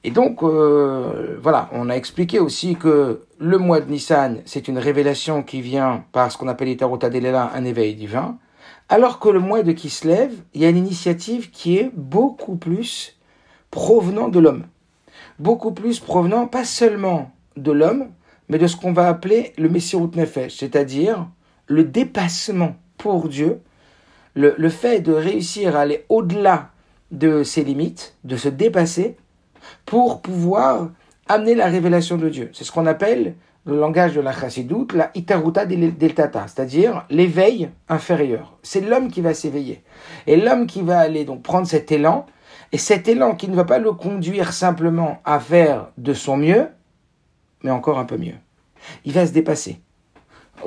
Et 0.05 0.11
donc, 0.11 0.43
euh, 0.43 1.39
voilà, 1.43 1.69
on 1.73 1.91
a 1.91 1.95
expliqué 1.95 2.39
aussi 2.39 2.77
que 2.77 3.23
le 3.39 3.59
mois 3.59 3.81
de 3.81 3.91
Nissan, 3.91 4.43
c'est 4.45 4.69
une 4.69 4.79
révélation 4.79 5.43
qui 5.43 5.61
vient 5.61 6.05
par 6.13 6.31
ce 6.31 6.39
qu'on 6.39 6.47
appelle 6.49 6.69
Itarota 6.69 7.11
Delela, 7.11 7.51
un 7.53 7.65
éveil 7.65 7.95
divin, 7.95 8.39
alors 8.89 9.19
que 9.19 9.29
le 9.29 9.41
mois 9.41 9.63
de 9.63 9.73
Kislev, 9.73 10.33
il 10.55 10.63
y 10.63 10.65
a 10.65 10.69
une 10.69 10.77
initiative 10.77 11.51
qui 11.51 11.79
est 11.79 11.91
beaucoup 11.95 12.57
plus 12.57 13.19
provenant 13.71 14.29
de 14.29 14.39
l'homme. 14.39 14.67
Beaucoup 15.41 15.73
plus 15.73 15.99
provenant 15.99 16.47
pas 16.47 16.65
seulement 16.65 17.33
de 17.57 17.73
l'homme, 17.73 18.09
mais 18.49 18.59
de 18.59 18.67
ce 18.67 18.77
qu'on 18.77 18.93
va 18.93 19.09
appeler 19.09 19.53
le 19.59 19.69
Messirut 19.69 20.15
Nefesh, 20.15 20.57
c'est-à-dire 20.57 21.27
le 21.67 21.85
dépassement 21.85 22.77
pour 22.97 23.29
Dieu, 23.29 23.61
le, 24.35 24.55
le 24.57 24.69
fait 24.69 25.01
de 25.01 25.13
réussir 25.13 25.77
à 25.77 25.81
aller 25.81 26.05
au-delà 26.09 26.71
de 27.11 27.43
ses 27.43 27.65
limites, 27.65 28.17
de 28.25 28.37
se 28.37 28.49
dépasser, 28.49 29.17
pour 29.87 30.21
pouvoir 30.23 30.91
amener 31.29 31.55
la 31.55 31.67
révélation 31.67 32.17
de 32.17 32.29
Dieu. 32.29 32.51
C'est 32.53 32.65
ce 32.65 32.73
qu'on 32.73 32.87
appelle, 32.87 33.35
le 33.67 33.79
langage 33.79 34.15
de 34.15 34.21
la 34.21 34.33
chassidoute, 34.33 34.95
la 34.95 35.11
itaruta 35.15 35.67
del 35.67 36.15
tata, 36.15 36.47
c'est-à-dire 36.47 37.05
l'éveil 37.11 37.69
inférieur. 37.89 38.57
C'est 38.63 38.81
l'homme 38.81 39.11
qui 39.11 39.21
va 39.21 39.35
s'éveiller. 39.35 39.83
Et 40.27 40.37
l'homme 40.37 40.67
qui 40.67 40.81
va 40.81 40.99
aller 40.99 41.25
donc 41.25 41.43
prendre 41.43 41.67
cet 41.67 41.93
élan, 41.93 42.25
et 42.73 42.79
cet 42.79 43.09
élan 43.09 43.35
qui 43.35 43.49
ne 43.49 43.55
va 43.55 43.65
pas 43.65 43.79
le 43.79 43.93
conduire 43.93 44.53
simplement 44.53 45.19
à 45.25 45.39
faire 45.39 45.89
de 45.99 46.15
son 46.15 46.37
mieux, 46.37 46.69
mais 47.63 47.71
encore 47.71 47.99
un 47.99 48.05
peu 48.05 48.17
mieux. 48.17 48.37
Il 49.05 49.13
va 49.13 49.27
se 49.27 49.33
dépasser. 49.33 49.81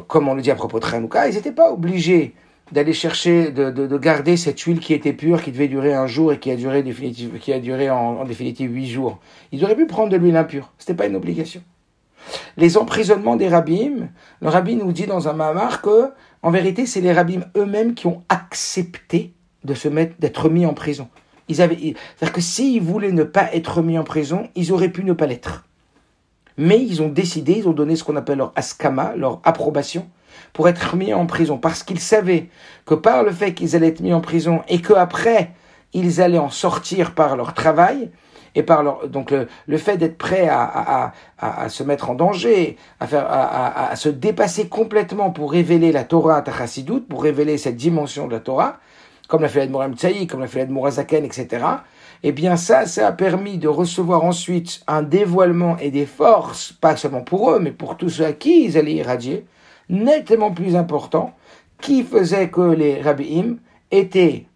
Comme 0.07 0.27
on 0.27 0.35
le 0.35 0.41
dit 0.41 0.51
à 0.51 0.55
propos 0.55 0.79
de 0.79 0.85
Hanouka, 0.85 1.27
ils 1.27 1.35
n'étaient 1.35 1.51
pas 1.51 1.71
obligés 1.71 2.33
d'aller 2.71 2.93
chercher, 2.93 3.51
de, 3.51 3.69
de, 3.69 3.87
de, 3.87 3.97
garder 3.97 4.37
cette 4.37 4.59
huile 4.59 4.79
qui 4.79 4.93
était 4.93 5.13
pure, 5.13 5.41
qui 5.41 5.51
devait 5.51 5.67
durer 5.67 5.93
un 5.93 6.07
jour 6.07 6.31
et 6.31 6.39
qui 6.39 6.51
a 6.51 6.55
duré, 6.55 6.83
définitive, 6.83 7.37
qui 7.39 7.51
a 7.53 7.59
duré 7.59 7.89
en, 7.89 8.23
définitive 8.23 8.73
huit 8.73 8.87
jours. 8.87 9.19
Ils 9.51 9.63
auraient 9.63 9.75
pu 9.75 9.87
prendre 9.87 10.09
de 10.09 10.17
l'huile 10.17 10.37
impure. 10.37 10.71
C'était 10.77 10.93
pas 10.93 11.07
une 11.07 11.15
obligation. 11.15 11.61
Les 12.55 12.77
emprisonnements 12.77 13.35
des 13.35 13.49
rabbins, 13.49 14.07
le 14.41 14.49
rabbin 14.49 14.75
nous 14.75 14.91
dit 14.91 15.07
dans 15.07 15.27
un 15.27 15.33
mamar 15.33 15.81
que, 15.81 16.11
en 16.43 16.51
vérité, 16.51 16.85
c'est 16.85 17.01
les 17.01 17.11
rabbins 17.11 17.41
eux-mêmes 17.57 17.93
qui 17.93 18.07
ont 18.07 18.23
accepté 18.29 19.33
de 19.63 19.73
se 19.73 19.87
mettre, 19.87 20.15
d'être 20.19 20.49
mis 20.49 20.65
en 20.65 20.73
prison. 20.73 21.07
Ils 21.49 21.61
avaient, 21.61 21.75
c'est-à-dire 21.75 22.33
que 22.33 22.41
s'ils 22.41 22.81
voulaient 22.81 23.11
ne 23.11 23.23
pas 23.23 23.53
être 23.53 23.81
mis 23.81 23.97
en 23.97 24.03
prison, 24.03 24.47
ils 24.55 24.71
auraient 24.71 24.89
pu 24.89 25.03
ne 25.03 25.13
pas 25.13 25.27
l'être. 25.27 25.65
Mais 26.57 26.79
ils 26.81 27.01
ont 27.01 27.09
décidé, 27.09 27.53
ils 27.53 27.67
ont 27.67 27.73
donné 27.73 27.95
ce 27.95 28.03
qu'on 28.03 28.15
appelle 28.15 28.37
leur 28.37 28.53
askama, 28.55 29.13
leur 29.15 29.41
approbation, 29.43 30.07
pour 30.53 30.67
être 30.67 30.95
mis 30.95 31.13
en 31.13 31.25
prison, 31.25 31.57
parce 31.57 31.83
qu'ils 31.83 31.99
savaient 31.99 32.49
que 32.85 32.93
par 32.93 33.23
le 33.23 33.31
fait 33.31 33.53
qu'ils 33.53 33.75
allaient 33.75 33.87
être 33.87 34.01
mis 34.01 34.13
en 34.13 34.21
prison 34.21 34.61
et 34.67 34.81
qu'après, 34.81 35.51
ils 35.93 36.21
allaient 36.21 36.37
en 36.37 36.49
sortir 36.49 37.13
par 37.13 37.35
leur 37.35 37.53
travail, 37.53 38.09
et 38.55 38.63
par 38.63 38.83
leur, 38.83 39.07
donc 39.07 39.31
le, 39.31 39.47
le 39.67 39.77
fait 39.77 39.97
d'être 39.97 40.17
prêt 40.17 40.47
à, 40.47 40.61
à, 40.61 41.13
à, 41.37 41.63
à, 41.63 41.69
se 41.69 41.83
mettre 41.83 42.09
en 42.09 42.15
danger, 42.15 42.77
à, 42.99 43.07
faire, 43.07 43.25
à, 43.29 43.95
se 43.95 44.09
dépasser 44.09 44.67
complètement 44.67 45.31
pour 45.31 45.51
révéler 45.51 45.91
la 45.91 46.03
Torah 46.03 46.37
à 46.37 46.41
Tachasidut, 46.41 47.01
pour 47.01 47.23
révéler 47.23 47.57
cette 47.57 47.77
dimension 47.77 48.27
de 48.27 48.33
la 48.33 48.39
Torah, 48.39 48.79
comme 49.27 49.41
l'a 49.41 49.47
fait 49.49 49.59
l'Admoram 49.59 49.95
Tsaï, 49.95 50.27
comme 50.27 50.41
l'a 50.41 50.47
fait 50.47 50.59
l'Admorazaken, 50.59 51.23
etc., 51.23 51.65
eh 52.23 52.31
bien 52.33 52.55
ça, 52.55 52.85
ça 52.85 53.07
a 53.07 53.11
permis 53.13 53.57
de 53.57 53.67
recevoir 53.67 54.23
ensuite 54.23 54.81
un 54.87 55.01
dévoilement 55.01 55.77
et 55.77 55.89
des 55.89 56.05
forces, 56.05 56.71
pas 56.71 56.95
seulement 56.95 57.21
pour 57.21 57.51
eux, 57.51 57.59
mais 57.59 57.71
pour 57.71 57.97
tous 57.97 58.09
ceux 58.09 58.25
à 58.25 58.33
qui 58.33 58.65
ils 58.65 58.77
allaient 58.77 58.93
irradier, 58.93 59.45
nettement 59.91 60.51
plus 60.51 60.75
important, 60.75 61.35
qui 61.79 62.03
faisait 62.03 62.49
que 62.49 62.61
les 62.61 63.01
rabbis 63.01 63.57
étaient 63.91 64.47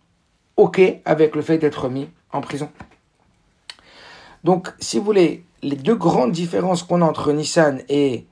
OK 0.58 0.82
avec 1.06 1.36
le 1.36 1.42
fait 1.42 1.58
d'être 1.58 1.90
mis 1.90 2.10
en 2.32 2.42
prison. 2.42 2.70
Donc, 4.44 4.70
si 4.80 4.98
vous 4.98 5.06
voulez, 5.06 5.44
les 5.62 5.76
deux 5.76 5.96
grandes 5.96 6.32
différences 6.32 6.84
qu'on 6.84 7.02
a 7.02 7.06
entre 7.06 7.34
Nissan 7.34 7.82
et 7.90 8.26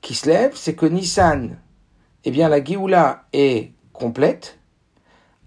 Kislev, 0.00 0.52
c'est 0.54 0.74
que 0.74 0.86
Nissan, 0.86 1.58
eh 2.24 2.30
bien, 2.30 2.48
la 2.48 2.62
Géoula 2.62 3.24
est 3.32 3.72
complète, 3.92 4.58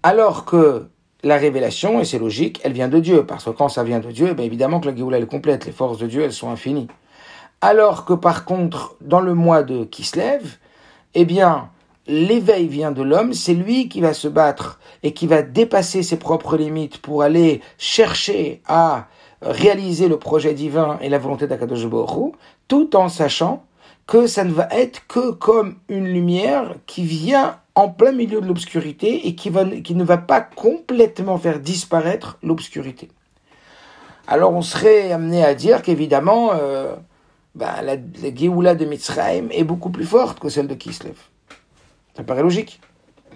alors 0.02 0.44
que 0.44 0.88
la 1.22 1.36
révélation, 1.36 2.00
et 2.00 2.04
c'est 2.04 2.18
logique, 2.18 2.60
elle 2.64 2.72
vient 2.72 2.88
de 2.88 2.98
Dieu, 2.98 3.24
parce 3.24 3.44
que 3.44 3.50
quand 3.50 3.68
ça 3.68 3.84
vient 3.84 4.00
de 4.00 4.10
Dieu, 4.10 4.28
eh 4.30 4.34
bien 4.34 4.44
évidemment 4.44 4.80
que 4.80 4.88
la 4.88 4.96
Géoula 4.96 5.18
est 5.18 5.26
complète, 5.26 5.66
les 5.66 5.72
forces 5.72 5.98
de 5.98 6.06
Dieu, 6.06 6.22
elles 6.22 6.32
sont 6.32 6.50
infinies. 6.50 6.88
Alors 7.60 8.04
que 8.04 8.14
par 8.14 8.44
contre, 8.44 8.96
dans 9.00 9.20
le 9.20 9.34
mois 9.34 9.62
de 9.62 9.84
Kislev, 9.84 10.58
eh 11.14 11.24
bien, 11.24 11.70
l'éveil 12.06 12.66
vient 12.66 12.92
de 12.92 13.02
l'homme, 13.02 13.32
c'est 13.32 13.54
lui 13.54 13.88
qui 13.88 14.00
va 14.00 14.14
se 14.14 14.28
battre 14.28 14.80
et 15.02 15.12
qui 15.12 15.26
va 15.26 15.42
dépasser 15.42 16.02
ses 16.02 16.18
propres 16.18 16.56
limites 16.56 16.98
pour 16.98 17.22
aller 17.22 17.60
chercher 17.78 18.62
à 18.66 19.06
réaliser 19.42 20.08
le 20.08 20.18
projet 20.18 20.54
divin 20.54 20.98
et 21.00 21.08
la 21.08 21.18
volonté 21.18 21.46
d'Akadosh 21.46 21.86
tout 22.68 22.96
en 22.96 23.08
sachant 23.08 23.64
que 24.06 24.26
ça 24.26 24.44
ne 24.44 24.52
va 24.52 24.68
être 24.70 25.06
que 25.06 25.30
comme 25.30 25.76
une 25.88 26.06
lumière 26.06 26.74
qui 26.86 27.04
vient 27.04 27.58
en 27.74 27.88
plein 27.88 28.12
milieu 28.12 28.40
de 28.40 28.46
l'obscurité 28.46 29.28
et 29.28 29.34
qui 29.34 29.50
ne 29.50 30.04
va 30.04 30.18
pas 30.18 30.40
complètement 30.40 31.38
faire 31.38 31.60
disparaître 31.60 32.38
l'obscurité. 32.42 33.08
alors 34.26 34.52
on 34.52 34.62
serait 34.62 35.12
amené 35.12 35.44
à 35.44 35.54
dire 35.54 35.82
qu'évidemment, 35.82 36.50
euh, 36.54 36.96
bah, 37.54 37.82
la, 37.82 37.96
la 37.96 38.34
Géoula 38.34 38.74
de 38.74 38.84
Mitzrayim 38.84 39.48
est 39.50 39.64
beaucoup 39.64 39.90
plus 39.90 40.04
forte 40.04 40.40
que 40.40 40.48
celle 40.48 40.68
de 40.68 40.74
Kislev. 40.74 41.16
Ça 42.16 42.22
paraît 42.22 42.42
logique. 42.42 42.80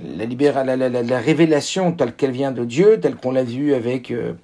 La, 0.02 0.26
la, 0.26 1.18
révélation 1.18 1.92
telle 1.92 2.16
qu'elle 2.16 2.32
vient 2.32 2.50
de 2.50 2.64
Dieu, 2.64 2.98
telle 3.00 3.14
qu'on 3.14 3.30
l'a 3.30 3.44
vue 3.44 3.74
avec 3.74 4.10
euh, 4.10 4.34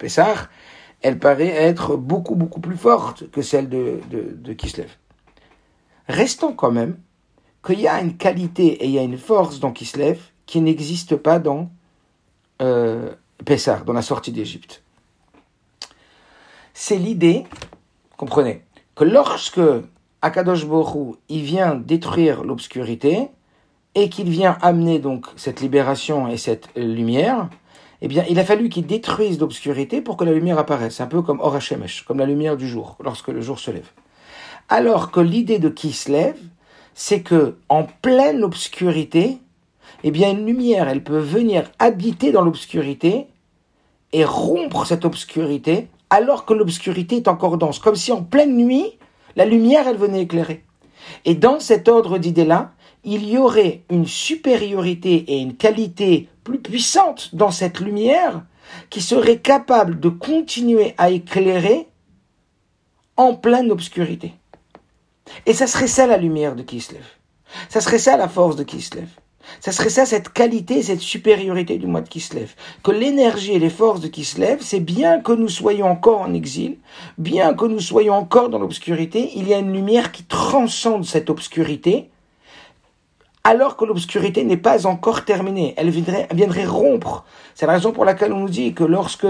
elle 1.01 1.19
paraît 1.19 1.47
être 1.47 1.97
beaucoup, 1.97 2.35
beaucoup 2.35 2.61
plus 2.61 2.77
forte 2.77 3.29
que 3.31 3.41
celle 3.41 3.67
de, 3.67 3.99
de, 4.09 4.53
Kislev. 4.53 4.89
Restons 6.07 6.53
quand 6.53 6.71
même 6.71 6.97
qu'il 7.65 7.81
y 7.81 7.87
a 7.87 7.99
une 7.99 8.15
qualité 8.15 8.65
et 8.81 8.85
il 8.85 8.91
y 8.91 8.99
a 8.99 9.03
une 9.03 9.17
force 9.17 9.59
dans 9.59 9.71
Kislev 9.71 10.19
qui 10.45 10.61
n'existe 10.61 11.17
pas 11.17 11.39
dans 11.39 11.69
euh, 12.61 13.11
dans 13.85 13.93
la 13.93 14.01
sortie 14.03 14.31
d'Égypte 14.31 14.83
c'est 16.73 16.97
l'idée, 16.97 17.45
comprenez, 18.17 18.63
que 18.95 19.03
lorsque 19.03 19.61
Akadosh 20.21 20.65
Borou 20.65 21.17
il 21.29 21.43
vient 21.43 21.75
détruire 21.75 22.43
l'obscurité 22.43 23.29
et 23.95 24.09
qu'il 24.09 24.29
vient 24.29 24.57
amener 24.61 24.99
donc 24.99 25.27
cette 25.35 25.61
libération 25.61 26.27
et 26.27 26.37
cette 26.37 26.69
lumière, 26.75 27.49
eh 28.01 28.07
bien, 28.07 28.25
il 28.29 28.39
a 28.39 28.43
fallu 28.43 28.69
qu'il 28.69 28.87
détruise 28.87 29.39
l'obscurité 29.39 30.01
pour 30.01 30.17
que 30.17 30.23
la 30.23 30.31
lumière 30.31 30.57
apparaisse. 30.57 31.01
Un 31.01 31.07
peu 31.07 31.21
comme 31.21 31.39
Orashemesh, 31.39 32.03
comme 32.03 32.17
la 32.17 32.25
lumière 32.25 32.57
du 32.57 32.67
jour, 32.67 32.97
lorsque 33.03 33.27
le 33.27 33.41
jour 33.41 33.59
se 33.59 33.69
lève. 33.69 33.89
Alors 34.69 35.11
que 35.11 35.19
l'idée 35.19 35.59
de 35.59 35.69
qui 35.69 35.91
se 35.91 36.11
lève, 36.11 36.39
c'est 36.95 37.21
que 37.21 37.57
en 37.69 37.85
pleine 38.01 38.43
obscurité, 38.43 39.37
eh 40.03 40.11
bien, 40.11 40.31
une 40.31 40.45
lumière, 40.45 40.89
elle 40.89 41.03
peut 41.03 41.19
venir 41.19 41.69
habiter 41.77 42.31
dans 42.31 42.41
l'obscurité 42.41 43.27
et 44.13 44.25
rompre 44.25 44.85
cette 44.85 45.05
obscurité 45.05 45.87
alors 46.11 46.45
que 46.45 46.53
l'obscurité 46.53 47.15
est 47.15 47.27
encore 47.27 47.57
dense, 47.57 47.79
comme 47.79 47.95
si 47.95 48.11
en 48.11 48.21
pleine 48.21 48.55
nuit, 48.55 48.99
la 49.35 49.45
lumière, 49.45 49.87
elle 49.87 49.97
venait 49.97 50.21
éclairer. 50.21 50.63
Et 51.25 51.33
dans 51.33 51.59
cet 51.59 51.87
ordre 51.87 52.19
d'idées-là, 52.19 52.73
il 53.03 53.27
y 53.27 53.37
aurait 53.37 53.83
une 53.89 54.05
supériorité 54.05 55.33
et 55.33 55.39
une 55.39 55.55
qualité 55.55 56.27
plus 56.43 56.59
puissante 56.59 57.33
dans 57.33 57.49
cette 57.49 57.79
lumière 57.79 58.43
qui 58.89 59.01
serait 59.01 59.39
capable 59.39 59.99
de 59.99 60.09
continuer 60.09 60.93
à 60.97 61.09
éclairer 61.09 61.87
en 63.17 63.33
pleine 63.33 63.71
obscurité. 63.71 64.33
Et 65.45 65.53
ça 65.53 65.65
serait 65.65 65.87
ça 65.87 66.07
la 66.07 66.17
lumière 66.17 66.55
de 66.55 66.63
Kislev. 66.63 67.05
Ça 67.69 67.81
serait 67.81 67.99
ça 67.99 68.17
la 68.17 68.27
force 68.27 68.55
de 68.55 68.63
Kislev. 68.63 69.07
Ça 69.59 69.71
serait 69.71 69.89
ça, 69.89 70.05
cette 70.05 70.29
qualité, 70.29 70.81
cette 70.83 70.99
supériorité 70.99 71.77
du 71.77 71.87
mois 71.87 72.01
de 72.01 72.09
Kislev. 72.09 72.53
Que 72.83 72.91
l'énergie 72.91 73.53
et 73.53 73.59
les 73.59 73.69
forces 73.69 74.01
de 74.01 74.07
Kislev, 74.07 74.59
c'est 74.61 74.79
bien 74.79 75.19
que 75.19 75.31
nous 75.31 75.49
soyons 75.49 75.87
encore 75.87 76.21
en 76.21 76.33
exil, 76.33 76.77
bien 77.17 77.53
que 77.53 77.65
nous 77.65 77.79
soyons 77.79 78.13
encore 78.13 78.49
dans 78.49 78.59
l'obscurité, 78.59 79.31
il 79.35 79.47
y 79.47 79.53
a 79.53 79.59
une 79.59 79.73
lumière 79.73 80.11
qui 80.11 80.23
transcende 80.23 81.05
cette 81.05 81.29
obscurité 81.29 82.10
alors 83.43 83.75
que 83.75 83.85
l'obscurité 83.85 84.43
n'est 84.43 84.57
pas 84.57 84.85
encore 84.85 85.25
terminée. 85.25 85.73
Elle 85.77 85.89
viendrait, 85.89 86.27
viendrait 86.31 86.65
rompre. 86.65 87.25
C'est 87.55 87.65
la 87.65 87.73
raison 87.73 87.91
pour 87.91 88.05
laquelle 88.05 88.33
on 88.33 88.39
nous 88.39 88.49
dit 88.49 88.73
que 88.73 88.83
lorsque, 88.83 89.25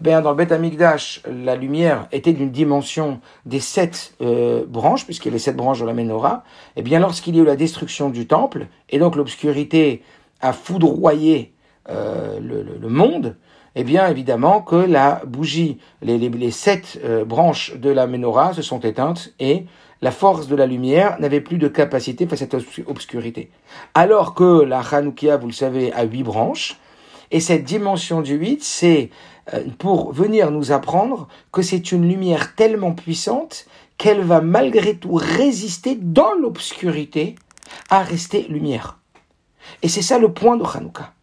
ben, 0.00 0.22
dans 0.22 0.30
le 0.30 0.36
Beth 0.36 0.52
Amikdash, 0.52 1.22
la 1.26 1.54
lumière 1.54 2.08
était 2.12 2.32
d'une 2.32 2.50
dimension 2.50 3.20
des 3.44 3.60
sept 3.60 4.14
euh, 4.22 4.64
branches, 4.66 5.04
puisqu'il 5.04 5.28
y 5.28 5.32
a 5.32 5.34
les 5.34 5.38
sept 5.38 5.56
branches 5.56 5.80
de 5.80 5.86
la 5.86 5.92
menorah, 5.92 6.44
eh 6.76 6.82
bien, 6.82 6.98
lorsqu'il 6.98 7.36
y 7.36 7.40
a 7.40 7.42
eu 7.42 7.46
la 7.46 7.56
destruction 7.56 8.08
du 8.08 8.26
temple, 8.26 8.68
et 8.88 8.98
donc 8.98 9.16
l'obscurité 9.16 10.02
a 10.40 10.52
foudroyé 10.52 11.52
euh, 11.90 12.40
le, 12.40 12.62
le, 12.62 12.88
monde, 12.88 13.36
eh 13.74 13.84
bien, 13.84 14.08
évidemment 14.08 14.62
que 14.62 14.76
la 14.76 15.20
bougie, 15.26 15.78
les, 16.00 16.16
les, 16.16 16.30
les 16.30 16.50
sept 16.50 17.00
euh, 17.04 17.24
branches 17.24 17.76
de 17.76 17.90
la 17.90 18.06
menorah 18.06 18.54
se 18.54 18.62
sont 18.62 18.80
éteintes 18.80 19.34
et 19.40 19.66
la 20.02 20.10
force 20.10 20.48
de 20.48 20.56
la 20.56 20.66
lumière 20.66 21.18
n'avait 21.20 21.40
plus 21.40 21.58
de 21.58 21.68
capacité 21.68 22.26
face 22.26 22.42
à 22.42 22.46
cette 22.50 22.86
obscurité. 22.86 23.50
Alors 23.94 24.34
que 24.34 24.62
la 24.62 24.80
Hanoukia, 24.80 25.36
vous 25.36 25.46
le 25.46 25.52
savez, 25.52 25.92
a 25.92 26.02
huit 26.02 26.24
branches, 26.24 26.76
et 27.30 27.40
cette 27.40 27.64
dimension 27.64 28.20
du 28.20 28.34
huit, 28.34 28.62
c'est 28.62 29.08
euh, 29.54 29.64
pour 29.78 30.12
venir 30.12 30.50
nous 30.50 30.70
apprendre 30.70 31.28
que 31.50 31.62
c'est 31.62 31.92
une 31.92 32.06
lumière 32.06 32.54
tellement 32.54 32.92
puissante 32.92 33.66
qu'elle 33.96 34.20
va 34.20 34.40
malgré 34.40 34.96
tout 34.96 35.14
résister 35.14 35.96
dans 35.98 36.34
l'obscurité 36.34 37.36
à 37.88 38.02
rester 38.02 38.42
lumière. 38.48 38.98
Et 39.82 39.88
c'est 39.88 40.02
ça 40.02 40.18
le 40.18 40.32
point 40.32 40.56
de 40.56 40.64
Hanouka. 40.64 41.14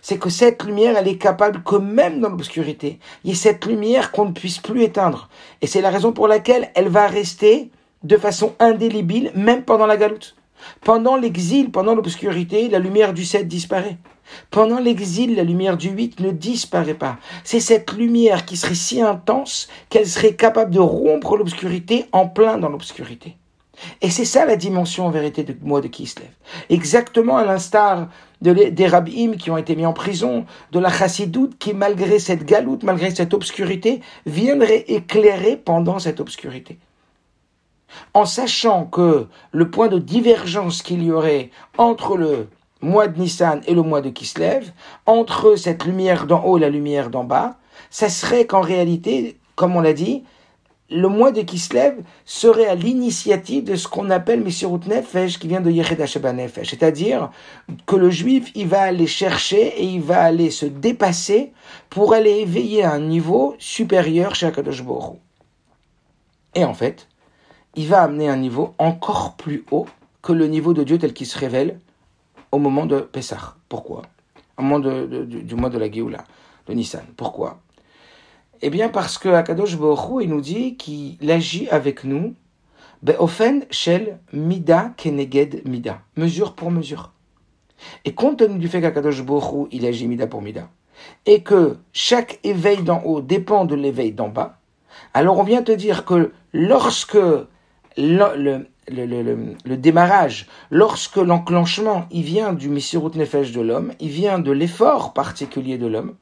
C'est 0.00 0.18
que 0.18 0.30
cette 0.30 0.64
lumière, 0.64 0.96
elle 0.96 1.08
est 1.08 1.18
capable 1.18 1.62
que 1.62 1.76
même 1.76 2.20
dans 2.20 2.30
l'obscurité, 2.30 2.98
il 3.24 3.30
y 3.30 3.32
ait 3.32 3.36
cette 3.36 3.66
lumière 3.66 4.10
qu'on 4.10 4.26
ne 4.26 4.32
puisse 4.32 4.58
plus 4.58 4.82
éteindre. 4.82 5.28
Et 5.60 5.66
c'est 5.66 5.80
la 5.80 5.90
raison 5.90 6.12
pour 6.12 6.28
laquelle 6.28 6.70
elle 6.74 6.88
va 6.88 7.06
rester 7.06 7.70
de 8.04 8.16
façon 8.16 8.54
indélébile, 8.58 9.32
même 9.34 9.62
pendant 9.62 9.86
la 9.86 9.96
galoute. 9.96 10.36
Pendant 10.82 11.16
l'exil, 11.16 11.70
pendant 11.70 11.94
l'obscurité, 11.94 12.68
la 12.68 12.78
lumière 12.78 13.12
du 13.12 13.24
7 13.24 13.48
disparaît. 13.48 13.98
Pendant 14.50 14.78
l'exil, 14.78 15.34
la 15.34 15.44
lumière 15.44 15.76
du 15.76 15.90
8 15.90 16.20
ne 16.20 16.30
disparaît 16.30 16.94
pas. 16.94 17.18
C'est 17.44 17.60
cette 17.60 17.92
lumière 17.92 18.44
qui 18.44 18.56
serait 18.56 18.74
si 18.74 19.02
intense 19.02 19.68
qu'elle 19.88 20.06
serait 20.06 20.34
capable 20.34 20.72
de 20.72 20.80
rompre 20.80 21.36
l'obscurité 21.36 22.06
en 22.12 22.28
plein 22.28 22.58
dans 22.58 22.68
l'obscurité. 22.68 23.36
Et 24.00 24.10
c'est 24.10 24.24
ça 24.24 24.44
la 24.44 24.56
dimension 24.56 25.06
en 25.06 25.10
vérité 25.10 25.42
de 25.42 25.56
moi 25.62 25.80
de 25.80 25.88
Kislev. 25.88 26.28
Exactement 26.70 27.36
à 27.36 27.44
l'instar 27.44 28.08
de 28.40 28.52
des 28.52 28.86
rabbins 28.86 29.36
qui 29.36 29.50
ont 29.50 29.56
été 29.56 29.74
mis 29.74 29.86
en 29.86 29.92
prison, 29.92 30.46
de 30.72 30.78
la 30.78 30.90
chassidoute 30.90 31.58
qui 31.58 31.74
malgré 31.74 32.18
cette 32.18 32.44
galoute, 32.44 32.82
malgré 32.82 33.12
cette 33.12 33.34
obscurité, 33.34 34.00
viendrait 34.26 34.84
éclairer 34.88 35.56
pendant 35.56 35.98
cette 35.98 36.20
obscurité 36.20 36.78
en 38.14 38.24
sachant 38.24 38.84
que 38.84 39.26
le 39.52 39.70
point 39.70 39.88
de 39.88 39.98
divergence 39.98 40.82
qu'il 40.82 41.02
y 41.02 41.12
aurait 41.12 41.50
entre 41.78 42.16
le 42.16 42.48
mois 42.80 43.08
de 43.08 43.18
Nissan 43.18 43.60
et 43.66 43.74
le 43.74 43.82
mois 43.82 44.00
de 44.00 44.10
Kislev, 44.10 44.72
entre 45.06 45.56
cette 45.56 45.84
lumière 45.84 46.26
d'en 46.26 46.44
haut 46.44 46.58
et 46.58 46.60
la 46.60 46.68
lumière 46.68 47.10
d'en 47.10 47.24
bas, 47.24 47.56
ça 47.90 48.08
serait 48.08 48.46
qu'en 48.46 48.60
réalité, 48.60 49.38
comme 49.54 49.76
on 49.76 49.80
l'a 49.80 49.92
dit, 49.92 50.24
le 50.92 51.08
mois 51.08 51.32
de 51.32 51.40
Kislev 51.40 52.02
serait 52.24 52.66
à 52.66 52.74
l'initiative 52.74 53.64
de 53.64 53.76
ce 53.76 53.88
qu'on 53.88 54.10
appelle 54.10 54.42
Messirut 54.42 54.80
Nefesh, 54.86 55.38
qui 55.38 55.48
vient 55.48 55.60
de 55.60 55.70
Yecheda 55.70 56.32
Nefesh. 56.32 56.70
C'est-à-dire 56.70 57.30
que 57.86 57.96
le 57.96 58.10
juif, 58.10 58.50
il 58.54 58.68
va 58.68 58.82
aller 58.82 59.06
chercher 59.06 59.80
et 59.80 59.84
il 59.84 60.02
va 60.02 60.22
aller 60.22 60.50
se 60.50 60.66
dépasser 60.66 61.52
pour 61.88 62.12
aller 62.12 62.40
éveiller 62.40 62.84
à 62.84 62.92
un 62.92 63.00
niveau 63.00 63.54
supérieur 63.58 64.34
chez 64.34 64.46
Akadosh 64.46 64.82
Et 66.54 66.64
en 66.64 66.74
fait, 66.74 67.08
il 67.74 67.88
va 67.88 68.02
amener 68.02 68.28
un 68.28 68.36
niveau 68.36 68.74
encore 68.78 69.34
plus 69.36 69.64
haut 69.70 69.86
que 70.20 70.32
le 70.32 70.46
niveau 70.46 70.72
de 70.72 70.84
Dieu 70.84 70.98
tel 70.98 71.12
qu'il 71.12 71.26
se 71.26 71.38
révèle 71.38 71.80
au 72.52 72.58
moment 72.58 72.86
de 72.86 73.00
Pessah. 73.00 73.56
Pourquoi? 73.68 74.02
Au 74.58 74.62
moment 74.62 74.78
du, 74.78 75.54
mois 75.54 75.70
de 75.70 75.78
la 75.78 75.90
Géoula, 75.90 76.24
de 76.66 76.74
Nissan. 76.74 77.04
Pourquoi? 77.16 77.60
Eh 78.60 78.70
bien 78.70 78.88
parce 78.88 79.18
que 79.18 79.28
Akadosh 79.28 79.76
Baruch 79.76 80.22
il 80.22 80.30
nous 80.30 80.40
dit 80.40 80.76
qu'il 80.76 81.30
agit 81.30 81.68
avec 81.68 82.04
nous 82.04 82.34
Be'ofen 83.02 83.64
shel 83.70 84.20
mida 84.32 84.92
keneged 84.96 85.66
mida, 85.66 86.02
mesure 86.16 86.54
pour 86.54 86.70
mesure. 86.70 87.10
Et 88.04 88.14
compte 88.14 88.38
tenu 88.38 88.60
du 88.60 88.68
fait 88.68 88.80
qu'Akadosh 88.80 89.24
Baruch 89.24 89.66
il 89.72 89.84
agit 89.86 90.06
mida 90.06 90.28
pour 90.28 90.40
mida, 90.40 90.68
et 91.26 91.42
que 91.42 91.78
chaque 91.92 92.38
éveil 92.44 92.84
d'en 92.84 93.02
haut 93.02 93.20
dépend 93.20 93.64
de 93.64 93.74
l'éveil 93.74 94.12
d'en 94.12 94.28
bas, 94.28 94.60
alors 95.14 95.38
on 95.38 95.42
vient 95.42 95.64
te 95.64 95.72
dire 95.72 96.04
que 96.04 96.30
lorsque 96.52 97.18
le, 97.96 98.66
le, 98.88 99.54
le, 99.64 99.76
démarrage, 99.76 100.46
lorsque 100.70 101.16
l'enclenchement, 101.16 102.06
il 102.10 102.22
vient 102.22 102.52
du 102.52 102.68
Messirut 102.68 103.16
Nefesh 103.16 103.52
de 103.52 103.60
l'homme, 103.60 103.92
il 104.00 104.10
vient 104.10 104.38
de 104.38 104.50
l'effort 104.50 105.12
particulier 105.12 105.78
de 105.78 105.86
l'homme, 105.86 106.14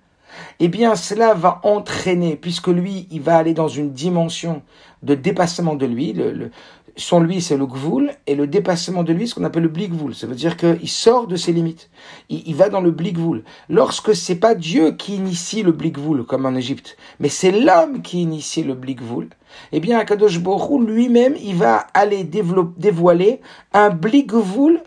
eh 0.61 0.69
bien 0.69 0.95
cela 0.95 1.35
va 1.35 1.61
entraîner, 1.65 2.37
puisque 2.37 2.69
lui, 2.69 3.09
il 3.11 3.21
va 3.21 3.37
aller 3.37 3.55
dans 3.55 3.69
une 3.69 3.93
dimension 3.93 4.63
de 5.03 5.15
dépassement 5.15 5.75
de 5.75 5.87
lui, 5.87 6.13
le, 6.13 6.51
son 6.97 7.21
lui, 7.21 7.41
c'est 7.41 7.57
le 7.57 7.67
gvoul, 7.67 8.13
et 8.27 8.35
le 8.35 8.47
dépassement 8.47 9.03
de 9.03 9.13
lui, 9.13 9.27
ce 9.27 9.35
qu'on 9.35 9.45
appelle 9.45 9.63
le 9.63 9.69
bligvoul. 9.69 10.15
Ça 10.15 10.27
veut 10.27 10.35
dire 10.35 10.57
qu'il 10.57 10.89
sort 10.89 11.27
de 11.27 11.37
ses 11.37 11.53
limites. 11.53 11.91
Il, 12.29 12.55
va 12.55 12.69
dans 12.69 12.81
le 12.81 12.91
bligvoul. 12.91 13.45
Lorsque 13.69 14.15
c'est 14.15 14.37
pas 14.37 14.55
Dieu 14.55 14.93
qui 14.93 15.17
initie 15.17 15.63
le 15.63 15.73
bligvoul, 15.73 16.25
comme 16.25 16.47
en 16.47 16.55
Égypte, 16.55 16.97
mais 17.19 17.29
c'est 17.29 17.53
l'homme 17.53 18.03
qui 18.03 18.23
initie 18.23 18.63
le 18.63 18.75
bligvoul, 18.75 19.29
eh 19.73 19.81
bien, 19.81 19.99
Akadosh 19.99 20.39
Borou 20.41 20.81
lui-même, 20.83 21.37
il 21.43 21.57
va 21.57 21.87
aller 21.95 22.25
dévoiler 22.25 23.41
un 23.73 23.91
bligvoul 23.91 24.81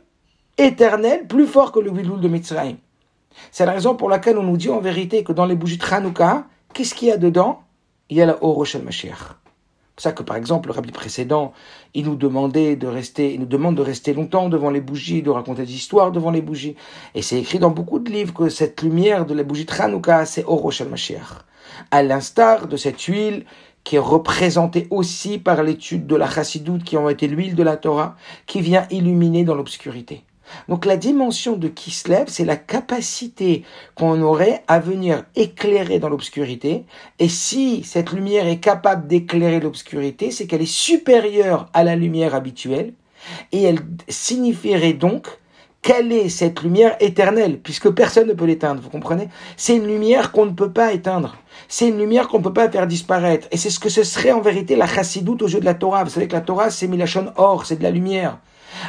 éternel, 0.58 1.28
plus 1.28 1.48
fort 1.48 1.72
que 1.72 1.80
le 1.80 1.92
bligvoul 1.92 2.22
de 2.22 2.28
Mitzrayim. 2.28 2.78
C'est 3.52 3.66
la 3.66 3.74
raison 3.74 3.96
pour 3.96 4.10
laquelle 4.10 4.38
on 4.38 4.44
nous 4.44 4.58
dit 4.58 4.70
en 4.70 4.80
vérité 4.80 5.24
que 5.24 5.34
dans 5.34 5.46
les 5.46 5.56
bougies 5.56 5.78
de 5.78 5.86
Hanouka, 5.86 6.46
qu'est-ce 6.74 6.94
qu'il 6.94 7.08
y 7.08 7.12
a 7.12 7.18
dedans? 7.18 7.64
Il 8.10 8.18
y 8.18 8.22
a 8.22 8.26
la 8.26 8.44
Orosh 8.44 8.76
Mashiach 8.76 9.18
C'est 9.18 9.96
pour 9.96 10.04
ça 10.04 10.12
que 10.12 10.24
par 10.24 10.36
exemple 10.36 10.70
le 10.70 10.74
rabbi 10.74 10.92
précédent, 10.92 11.54
il 11.94 12.06
nous 12.06 12.16
demandait 12.16 12.76
de 12.76 12.88
rester, 12.88 13.34
il 13.34 13.40
nous 13.40 13.46
demande 13.46 13.76
de 13.76 13.82
rester 13.82 14.14
longtemps 14.14 14.50
devant 14.50 14.70
les 14.70 14.82
bougies, 14.82 15.24
de 15.24 15.30
raconter 15.30 15.66
des 15.66 15.74
histoires 15.74 16.12
devant 16.12 16.32
les 16.32 16.42
bougies. 16.42 16.76
Et 17.16 17.22
c'est 17.22 17.40
écrit 17.40 17.60
dans 17.60 17.70
beaucoup 17.70 18.00
de 18.00 18.12
livres 18.12 18.34
que 18.34 18.50
cette 18.50 18.82
lumière 18.82 19.26
de 19.26 19.34
la 19.34 19.44
bougie 19.44 19.66
Tranouka, 19.66 20.26
c'est 20.26 20.44
Orosh 20.46 20.82
al-Mashiach. 20.82 21.46
À 21.90 22.04
l'instar 22.04 22.68
de 22.68 22.78
cette 22.78 23.02
huile 23.02 23.46
qui 23.84 23.98
est 23.98 24.00
représentée 24.00 24.88
aussi 24.90 25.38
par 25.38 25.64
l'étude 25.64 26.08
de 26.08 26.16
la 26.16 26.30
chassidoute 26.30 26.84
qui 26.84 26.98
ont 26.98 27.10
été 27.10 27.28
l'huile 27.28 27.56
de 27.56 27.64
la 27.64 27.78
Torah, 27.78 28.16
qui 28.46 28.62
vient 28.62 28.88
illuminer 28.90 29.44
dans 29.44 29.56
l'obscurité. 29.56 30.24
Donc 30.70 30.86
la 30.86 30.98
dimension 30.98 31.56
de 31.56 31.68
Kislev, 31.68 32.26
c'est 32.28 32.46
la 32.46 32.56
capacité 32.56 33.64
qu'on 33.96 34.22
aurait 34.22 34.64
à 34.68 34.80
venir 34.80 35.24
éclairer 35.36 36.00
dans 36.00 36.10
l'obscurité. 36.10 36.86
Et 37.20 37.30
si 37.30 37.84
cette 37.84 38.12
lumière 38.12 38.48
est 38.48 38.60
capable 38.60 39.08
d'éclairer 39.08 39.60
l'obscurité, 39.60 40.32
c'est 40.32 40.46
qu'elle 40.46 40.62
est 40.62 40.66
supérieure 40.66 41.70
à 41.74 41.84
la 41.84 41.96
lumière 41.96 42.36
habituelle. 42.36 42.94
Et 43.52 43.64
elle 43.64 43.80
signifierait 44.10 44.94
donc 44.94 45.28
quelle 45.84 46.14
est 46.14 46.30
cette 46.30 46.64
lumière 46.64 46.96
éternelle, 47.02 47.60
puisque 47.60 47.90
personne 47.90 48.30
ne 48.30 48.34
peut 48.34 48.46
l'éteindre, 48.46 48.82
vous 48.82 48.90
comprenez? 48.90 49.28
C'est 49.58 49.76
une 49.76 49.86
lumière 49.86 50.32
qu'on 50.32 50.46
ne 50.46 50.52
peut 50.52 50.72
pas 50.72 50.94
éteindre. 50.94 51.36
C'est 51.68 51.90
une 51.90 52.00
lumière 52.00 52.30
qu'on 52.30 52.40
ne 52.40 52.44
peut 52.44 52.54
pas 52.54 52.70
faire 52.70 52.88
disparaître. 52.88 53.48
Et 53.52 53.58
c'est 53.58 53.70
ce 53.70 53.80
que 53.80 53.90
ce 53.90 54.04
serait 54.04 54.32
en 54.32 54.40
vérité 54.42 54.76
la 54.78 54.88
chassidoute 54.88 55.42
au 55.42 55.48
jeu 55.48 55.60
de 55.60 55.66
la 55.66 55.74
Torah. 55.74 56.06
Vous 56.06 56.10
savez 56.10 56.28
que 56.28 56.34
la 56.34 56.42
Torah, 56.42 56.72
c'est 56.72 56.88
Milachon 56.88 57.34
or, 57.36 57.66
c'est 57.66 57.76
de 57.76 57.84
la 57.84 57.92
lumière. 57.92 58.40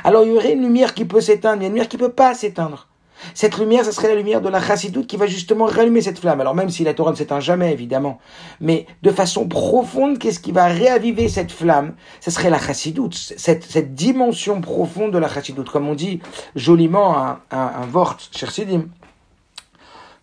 Alors 0.05 0.25
il 0.25 0.33
y 0.33 0.37
aurait 0.37 0.53
une 0.53 0.63
lumière 0.63 0.95
qui 0.95 1.05
peut 1.05 1.21
s'éteindre, 1.21 1.59
mais 1.59 1.67
une 1.67 1.73
lumière 1.73 1.89
qui 1.89 1.97
ne 1.97 2.03
peut 2.03 2.13
pas 2.13 2.33
s'éteindre. 2.33 2.89
Cette 3.33 3.59
lumière, 3.59 3.85
ce 3.85 3.93
serait 3.93 4.09
la 4.09 4.15
lumière 4.15 4.41
de 4.41 4.49
la 4.49 4.61
chassidoute 4.61 5.07
qui 5.07 5.17
va 5.17 5.27
justement 5.27 5.65
rallumer 5.65 6.03
cette 6.03 6.19
flamme. 6.19 6.41
Alors 6.41 6.55
même 6.55 6.69
si 6.69 6.85
la 6.85 6.93
Torah 6.93 7.13
ne 7.13 7.17
s'éteint 7.17 7.41
jamais, 7.41 7.73
évidemment, 7.73 8.19
mais 8.61 8.87
de 9.03 9.11
façon 9.11 9.49
profonde, 9.49 10.19
qu'est-ce 10.19 10.41
qui 10.41 10.53
va 10.53 10.67
réaviver 10.67 11.29
cette 11.29 11.53
flamme? 11.53 11.95
Ce 12.21 12.31
serait 12.31 12.51
la 12.51 12.59
chassidoute, 12.59 13.15
cette, 13.15 13.65
cette 13.65 13.95
dimension 13.95 14.61
profonde 14.61 15.13
de 15.13 15.19
la 15.19 15.29
chassidoute. 15.29 15.71
Comme 15.71 15.89
on 15.89 15.95
dit 15.95 16.21
joliment 16.55 17.17
un, 17.17 17.41
un, 17.51 17.73
un 17.83 17.87
vort, 17.87 18.17
cher 18.33 18.51
Sidim, 18.51 18.89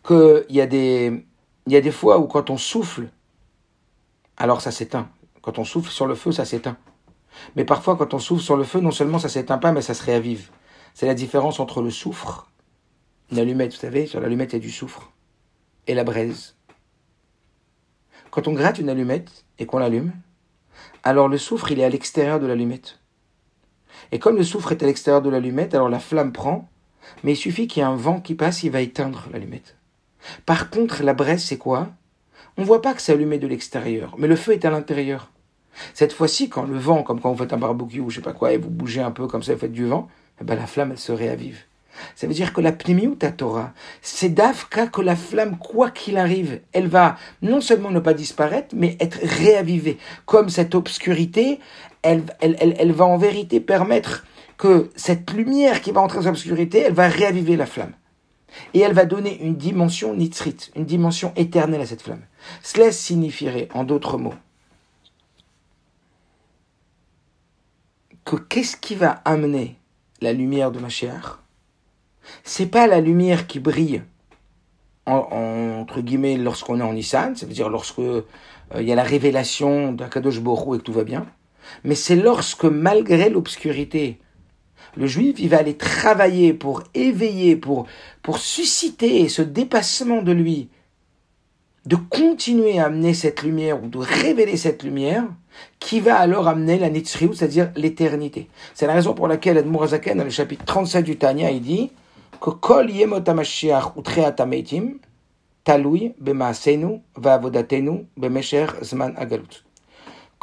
qu'il 0.06 0.46
y, 0.50 0.62
a 0.62 0.66
des, 0.68 1.26
y 1.68 1.76
a 1.76 1.82
des 1.82 1.92
fois 1.92 2.20
où 2.20 2.26
quand 2.26 2.50
on 2.50 2.58
souffle, 2.58 3.10
alors 4.38 4.62
ça 4.62 4.72
s'éteint. 4.72 5.10
Quand 5.42 5.60
on 5.60 5.64
souffle 5.64 5.90
sur 5.90 6.08
le 6.08 6.16
feu, 6.16 6.32
ça 6.32 6.46
s'éteint. 6.46 6.78
Mais 7.56 7.66
parfois, 7.66 7.96
quand 7.96 8.14
on 8.14 8.20
souffle 8.20 8.44
sur 8.44 8.58
le 8.58 8.64
feu, 8.64 8.80
non 8.80 8.92
seulement 8.92 9.20
ça 9.20 9.30
s'éteint 9.30 9.58
pas, 9.58 9.72
mais 9.72 9.82
ça 9.82 9.94
se 9.94 10.04
réavive. 10.04 10.50
C'est 10.94 11.06
la 11.06 11.14
différence 11.14 11.60
entre 11.60 11.82
le 11.82 11.90
soufre, 11.90 12.48
une 13.32 13.40
allumette, 13.40 13.74
vous 13.74 13.80
savez, 13.80 14.06
sur 14.06 14.20
l'allumette 14.20 14.54
il 14.54 14.58
y 14.58 14.60
a 14.60 14.62
du 14.62 14.72
soufre, 14.72 15.12
et 15.88 15.94
la 15.94 16.04
braise. 16.04 16.56
Quand 18.30 18.48
on 18.48 18.54
gratte 18.54 18.80
une 18.80 18.90
allumette 18.90 19.46
et 19.60 19.66
qu'on 19.66 19.80
l'allume, 19.80 20.12
alors 21.04 21.28
le 21.28 21.38
soufre, 21.38 21.72
il 21.72 21.80
est 21.80 21.84
à 21.84 21.90
l'extérieur 21.90 22.40
de 22.40 22.48
l'allumette. 22.48 23.00
Et 24.12 24.20
comme 24.20 24.38
le 24.38 24.44
soufre 24.44 24.72
est 24.72 24.84
à 24.84 24.86
l'extérieur 24.86 25.22
de 25.22 25.30
l'allumette, 25.30 25.74
alors 25.74 25.90
la 25.90 26.00
flamme 26.00 26.32
prend, 26.32 26.70
mais 27.24 27.34
il 27.34 27.38
suffit 27.38 27.68
qu'il 27.68 27.82
y 27.82 27.84
ait 27.84 27.90
un 27.90 27.96
vent 27.96 28.20
qui 28.20 28.36
passe, 28.36 28.64
il 28.64 28.72
va 28.72 28.82
éteindre 28.82 29.28
l'allumette. 29.32 29.76
Par 30.46 30.70
contre, 30.70 31.04
la 31.04 31.14
braise, 31.14 31.44
c'est 31.44 31.58
quoi? 31.58 31.90
On 32.58 32.64
voit 32.64 32.82
pas 32.82 32.94
que 32.94 33.02
c'est 33.02 33.14
allumé 33.14 33.38
de 33.38 33.48
l'extérieur, 33.48 34.16
mais 34.18 34.28
le 34.28 34.36
feu 34.36 34.54
est 34.54 34.66
à 34.66 34.70
l'intérieur. 34.70 35.32
Cette 35.94 36.14
fois-ci, 36.14 36.50
quand 36.50 36.64
le 36.64 36.78
vent, 36.78 37.02
comme 37.02 37.22
quand 37.22 37.32
vous 37.32 37.38
faites 37.38 37.54
un 37.54 37.58
barbecue 37.58 38.02
ou 38.02 38.10
je 38.10 38.18
sais 38.18 38.22
pas 38.22 38.34
quoi, 38.34 38.54
et 38.54 38.58
vous 38.58 38.70
bougez 38.70 39.02
un 39.02 39.12
peu 39.12 39.28
comme 39.28 39.42
ça, 39.42 39.54
vous 39.54 39.60
faites 39.60 39.72
du 39.72 39.86
vent, 39.86 40.10
eh 40.40 40.44
ben 40.44 40.56
la 40.56 40.68
flamme, 40.68 40.92
elle 40.92 41.00
se 41.00 41.12
réavive. 41.12 41.64
Ça 42.16 42.28
veut 42.28 42.34
dire 42.34 42.54
que 42.54 42.62
la 42.62 42.72
ta 42.72 43.32
Torah, 43.32 43.74
c'est 44.02 44.30
d'Afka 44.30 44.88
que 44.88 45.02
la 45.02 45.16
flamme, 45.16 45.58
quoi 45.58 45.92
qu'il 45.92 46.18
arrive, 46.18 46.62
elle 46.74 46.88
va 46.88 47.18
non 47.42 47.62
seulement 47.62 47.92
ne 47.92 48.00
pas 48.00 48.14
disparaître, 48.14 48.76
mais 48.76 48.98
être 49.00 49.20
réavivée. 49.22 49.98
Comme 50.26 50.50
cette 50.50 50.76
obscurité, 50.76 51.60
elle, 52.02 52.24
elle, 52.40 52.56
elle, 52.60 52.76
elle 52.80 52.92
va 52.92 53.06
en 53.06 53.18
vérité 53.18 53.60
permettre 53.60 54.26
que 54.58 54.92
cette 54.96 55.32
lumière 55.32 55.82
qui 55.82 55.92
va 55.92 56.02
entrer 56.02 56.20
dans 56.20 56.26
l'obscurité, 56.26 56.80
elle 56.80 56.94
va 56.94 57.08
réaviver 57.08 57.56
la 57.56 57.66
flamme. 57.66 57.94
Et 58.74 58.80
elle 58.80 58.94
va 58.94 59.06
donner 59.06 59.42
une 59.42 59.56
dimension 59.56 60.14
nitzrit, 60.14 60.58
une 60.76 60.86
dimension 60.86 61.34
éternelle 61.36 61.82
à 61.82 61.86
cette 61.86 62.02
flamme. 62.02 62.22
Cela 62.62 62.92
signifierait, 62.92 63.70
en 63.74 63.84
d'autres 63.84 64.18
mots, 64.18 64.36
que 68.26 68.36
qu'est-ce 68.36 68.78
qui 68.78 68.96
va 68.96 69.22
amener 69.26 69.80
la 70.22 70.34
lumière 70.34 70.72
de 70.72 70.80
Mashiach? 70.80 71.41
C'est 72.44 72.68
pas 72.68 72.88
la 72.88 73.00
lumière 73.00 73.48
qui 73.48 73.60
brille 73.60 74.02
entre 75.06 76.02
guillemets 76.02 76.38
lorsqu'on 76.38 76.80
est 76.80 76.84
en 76.84 76.94
Nissan, 76.94 77.36
ça 77.36 77.46
veut 77.46 77.54
dire 77.54 77.70
lorsque 77.70 78.00
euh, 78.00 78.24
il 78.80 78.84
y 78.84 78.92
a 78.92 78.96
la 78.96 79.04
révélation 79.04 79.92
d'Akadosh 79.92 80.40
Borou 80.40 80.76
et 80.76 80.78
que 80.78 80.84
tout 80.84 80.94
va 80.94 81.04
bien, 81.04 81.26
mais 81.84 81.96
c'est 81.96 82.16
lorsque 82.16 82.66
malgré 82.66 83.30
l'obscurité, 83.30 84.20
le 84.96 85.08
juif 85.08 85.38
il 85.40 85.50
va 85.50 85.58
aller 85.58 85.76
travailler 85.76 86.54
pour 86.54 86.84
éveiller, 86.94 87.56
pour 87.56 87.88
pour 88.22 88.38
susciter 88.38 89.28
ce 89.28 89.42
dépassement 89.42 90.22
de 90.22 90.32
lui 90.32 90.70
de 91.86 91.96
continuer 91.96 92.78
à 92.78 92.86
amener 92.86 93.16
cette 93.16 93.42
lumière 93.42 93.84
ou 93.84 93.88
de 93.88 93.98
révéler 93.98 94.56
cette 94.56 94.84
lumière 94.84 95.24
qui 95.80 96.00
va 96.00 96.16
alors 96.18 96.48
amener 96.48 96.78
la 96.78 96.92
Nitzriut, 96.92 97.34
c'est-à-dire 97.34 97.72
l'éternité. 97.76 98.50
C'est 98.76 98.86
la 98.86 98.94
raison 98.94 99.16
pour 99.16 99.28
laquelle 99.28 99.58
Edmur 99.58 99.82
Azaken, 99.82 100.20
dans 100.20 100.24
le 100.24 100.30
chapitre 100.30 100.64
37 100.64 101.04
du 101.04 101.18
Tanya, 101.18 101.50
il 101.50 101.62
dit 101.62 101.92
que 102.42 102.50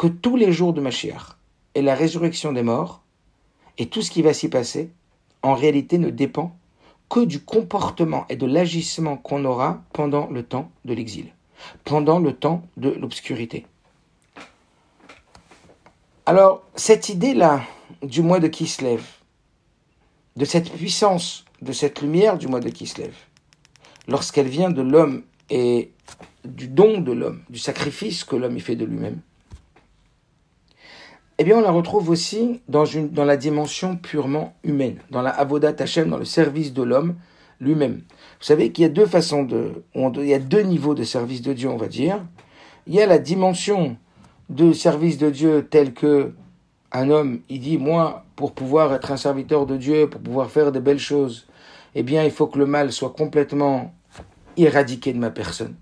tous 0.07 0.37
les 0.37 0.53
jours 0.53 0.73
de 0.73 0.81
Mashiach 0.81 1.37
et 1.75 1.83
la 1.83 1.95
résurrection 1.97 2.53
des 2.53 2.63
morts 2.63 3.03
et 3.79 3.87
tout 3.87 4.03
ce 4.03 4.13
qui 4.13 4.23
va 4.23 4.33
s'y 4.33 4.49
passer, 4.49 4.93
en 5.43 5.55
réalité 5.55 5.99
ne 5.99 6.11
dépend 6.11 6.57
que 7.09 7.19
du 7.21 7.41
comportement 7.41 8.27
et 8.29 8.37
de 8.37 8.47
l'agissement 8.47 9.17
qu'on 9.17 9.45
aura 9.45 9.83
pendant 9.93 10.29
le 10.29 10.45
temps 10.45 10.71
de 10.85 10.95
l'exil, 10.95 11.33
pendant 11.85 12.21
le 12.21 12.33
temps 12.33 12.63
de 12.77 12.91
l'obscurité. 12.91 13.67
Alors, 16.27 16.63
cette 16.77 17.09
idée-là 17.09 17.63
du 18.03 18.23
mois 18.23 18.39
de 18.39 18.47
Kislev, 18.47 19.03
de 20.37 20.45
cette 20.45 20.71
puissance, 20.71 21.45
de 21.63 21.73
cette 21.73 22.03
lumière 22.03 22.39
du 22.39 22.49
mois 22.49 22.61
de 22.61 22.69
Kislev, 22.69 23.15
lorsqu'elle 24.07 24.49
vient 24.49 24.71
de 24.71 24.83
l'homme 24.83 25.23
et 25.51 25.91
du 26.45 26.69
don 26.69 27.01
de 27.01 27.13
l'homme, 27.13 27.43
du 27.51 27.59
sacrifice 27.59 28.25
que 28.25 28.37
l'homme 28.37 28.57
y 28.57 28.61
fait 28.61 28.77
de 28.77 28.85
lui-même, 28.85 29.21
eh 31.41 31.45
bien, 31.45 31.57
on 31.57 31.61
la 31.61 31.71
retrouve 31.71 32.11
aussi 32.11 32.61
dans, 32.69 32.85
une, 32.85 33.11
dans 33.11 33.25
la 33.25 33.37
dimension 33.37 33.97
purement 33.97 34.55
humaine, 34.65 34.99
dans 35.11 35.23
la 35.23 35.31
avodat 35.31 35.75
Hashem, 35.79 36.11
dans 36.11 36.17
le 36.19 36.25
service 36.25 36.73
de 36.73 36.83
l'homme 36.83 37.15
lui-même. 37.61 38.03
Vous 38.41 38.45
savez 38.45 38.73
qu'il 38.73 38.83
y 38.83 38.87
a 38.87 38.89
deux 38.89 39.07
façons 39.07 39.45
de, 39.45 39.85
il 39.95 40.27
y 40.27 40.35
a 40.35 40.41
deux 40.41 40.63
niveaux 40.63 40.95
de 40.95 41.05
service 41.05 41.43
de 41.43 41.53
Dieu, 41.53 41.69
on 41.69 41.77
va 41.77 41.87
dire. 41.87 42.25
Il 42.89 42.95
y 42.95 43.01
a 43.01 43.07
la 43.07 43.19
dimension 43.19 43.97
de 44.49 44.73
service 44.73 45.19
de 45.19 45.31
Dieu 45.31 45.67
tel 45.71 45.95
que 45.95 46.33
un 46.91 47.11
homme, 47.11 47.41
il 47.49 47.61
dit, 47.61 47.79
moi, 47.79 48.25
pour 48.35 48.53
pouvoir 48.53 48.95
être 48.95 49.13
un 49.13 49.17
serviteur 49.17 49.67
de 49.67 49.77
Dieu, 49.77 50.09
pour 50.09 50.21
pouvoir 50.21 50.51
faire 50.51 50.73
de 50.73 50.81
belles 50.81 50.99
choses, 50.99 51.47
eh 52.01 52.03
bien, 52.03 52.25
il 52.25 52.31
faut 52.31 52.47
que 52.47 52.59
le 52.59 52.67
mal 52.67 52.93
soit 52.93 53.11
complètement 53.11 53.95
éradiqué 54.57 55.13
de 55.13 55.19
ma 55.19 55.31
personne 55.31 55.77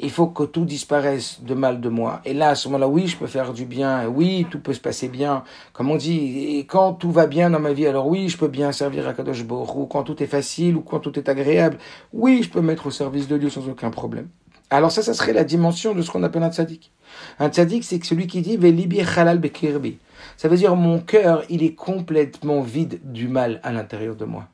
il 0.00 0.10
faut 0.10 0.28
que 0.28 0.44
tout 0.44 0.64
disparaisse 0.64 1.40
de 1.42 1.54
mal 1.54 1.80
de 1.80 1.88
moi. 1.88 2.20
Et 2.24 2.32
là, 2.32 2.50
à 2.50 2.54
ce 2.54 2.68
moment-là, 2.68 2.86
oui, 2.86 3.08
je 3.08 3.16
peux 3.16 3.26
faire 3.26 3.52
du 3.52 3.64
bien, 3.64 4.06
oui, 4.06 4.46
tout 4.48 4.60
peut 4.60 4.72
se 4.72 4.80
passer 4.80 5.08
bien. 5.08 5.42
Comme 5.72 5.90
on 5.90 5.96
dit, 5.96 6.56
et 6.58 6.66
quand 6.66 6.92
tout 6.92 7.10
va 7.10 7.26
bien 7.26 7.50
dans 7.50 7.58
ma 7.58 7.72
vie, 7.72 7.86
alors 7.86 8.06
oui, 8.06 8.28
je 8.28 8.36
peux 8.36 8.46
bien 8.46 8.70
servir 8.70 9.08
à 9.08 9.14
Kadosh 9.14 9.44
ou 9.50 9.86
quand 9.86 10.04
tout 10.04 10.22
est 10.22 10.26
facile, 10.26 10.76
ou 10.76 10.82
quand 10.82 11.00
tout 11.00 11.18
est 11.18 11.28
agréable, 11.28 11.78
oui, 12.12 12.42
je 12.44 12.50
peux 12.50 12.60
mettre 12.60 12.86
au 12.86 12.90
service 12.92 13.26
de 13.26 13.38
Dieu 13.38 13.50
sans 13.50 13.68
aucun 13.68 13.90
problème. 13.90 14.28
Alors 14.70 14.92
ça, 14.92 15.02
ça 15.02 15.14
serait 15.14 15.32
la 15.32 15.44
dimension 15.44 15.94
de 15.94 16.02
ce 16.02 16.10
qu'on 16.10 16.22
appelle 16.22 16.42
un 16.42 16.52
tzaddik. 16.52 16.92
Un 17.40 17.48
tzaddik, 17.48 17.82
c'est 17.82 18.04
celui 18.04 18.28
qui 18.28 18.40
dit 18.40 18.56
Velibi 18.56 19.00
halal 19.00 19.38
bekirbi. 19.38 19.98
Ça 20.36 20.46
veut 20.48 20.56
dire 20.56 20.76
mon 20.76 21.00
cœur, 21.00 21.42
il 21.48 21.64
est 21.64 21.74
complètement 21.74 22.60
vide 22.60 23.00
du 23.02 23.26
mal 23.26 23.60
à 23.64 23.72
l'intérieur 23.72 24.14
de 24.14 24.26
moi. 24.26 24.46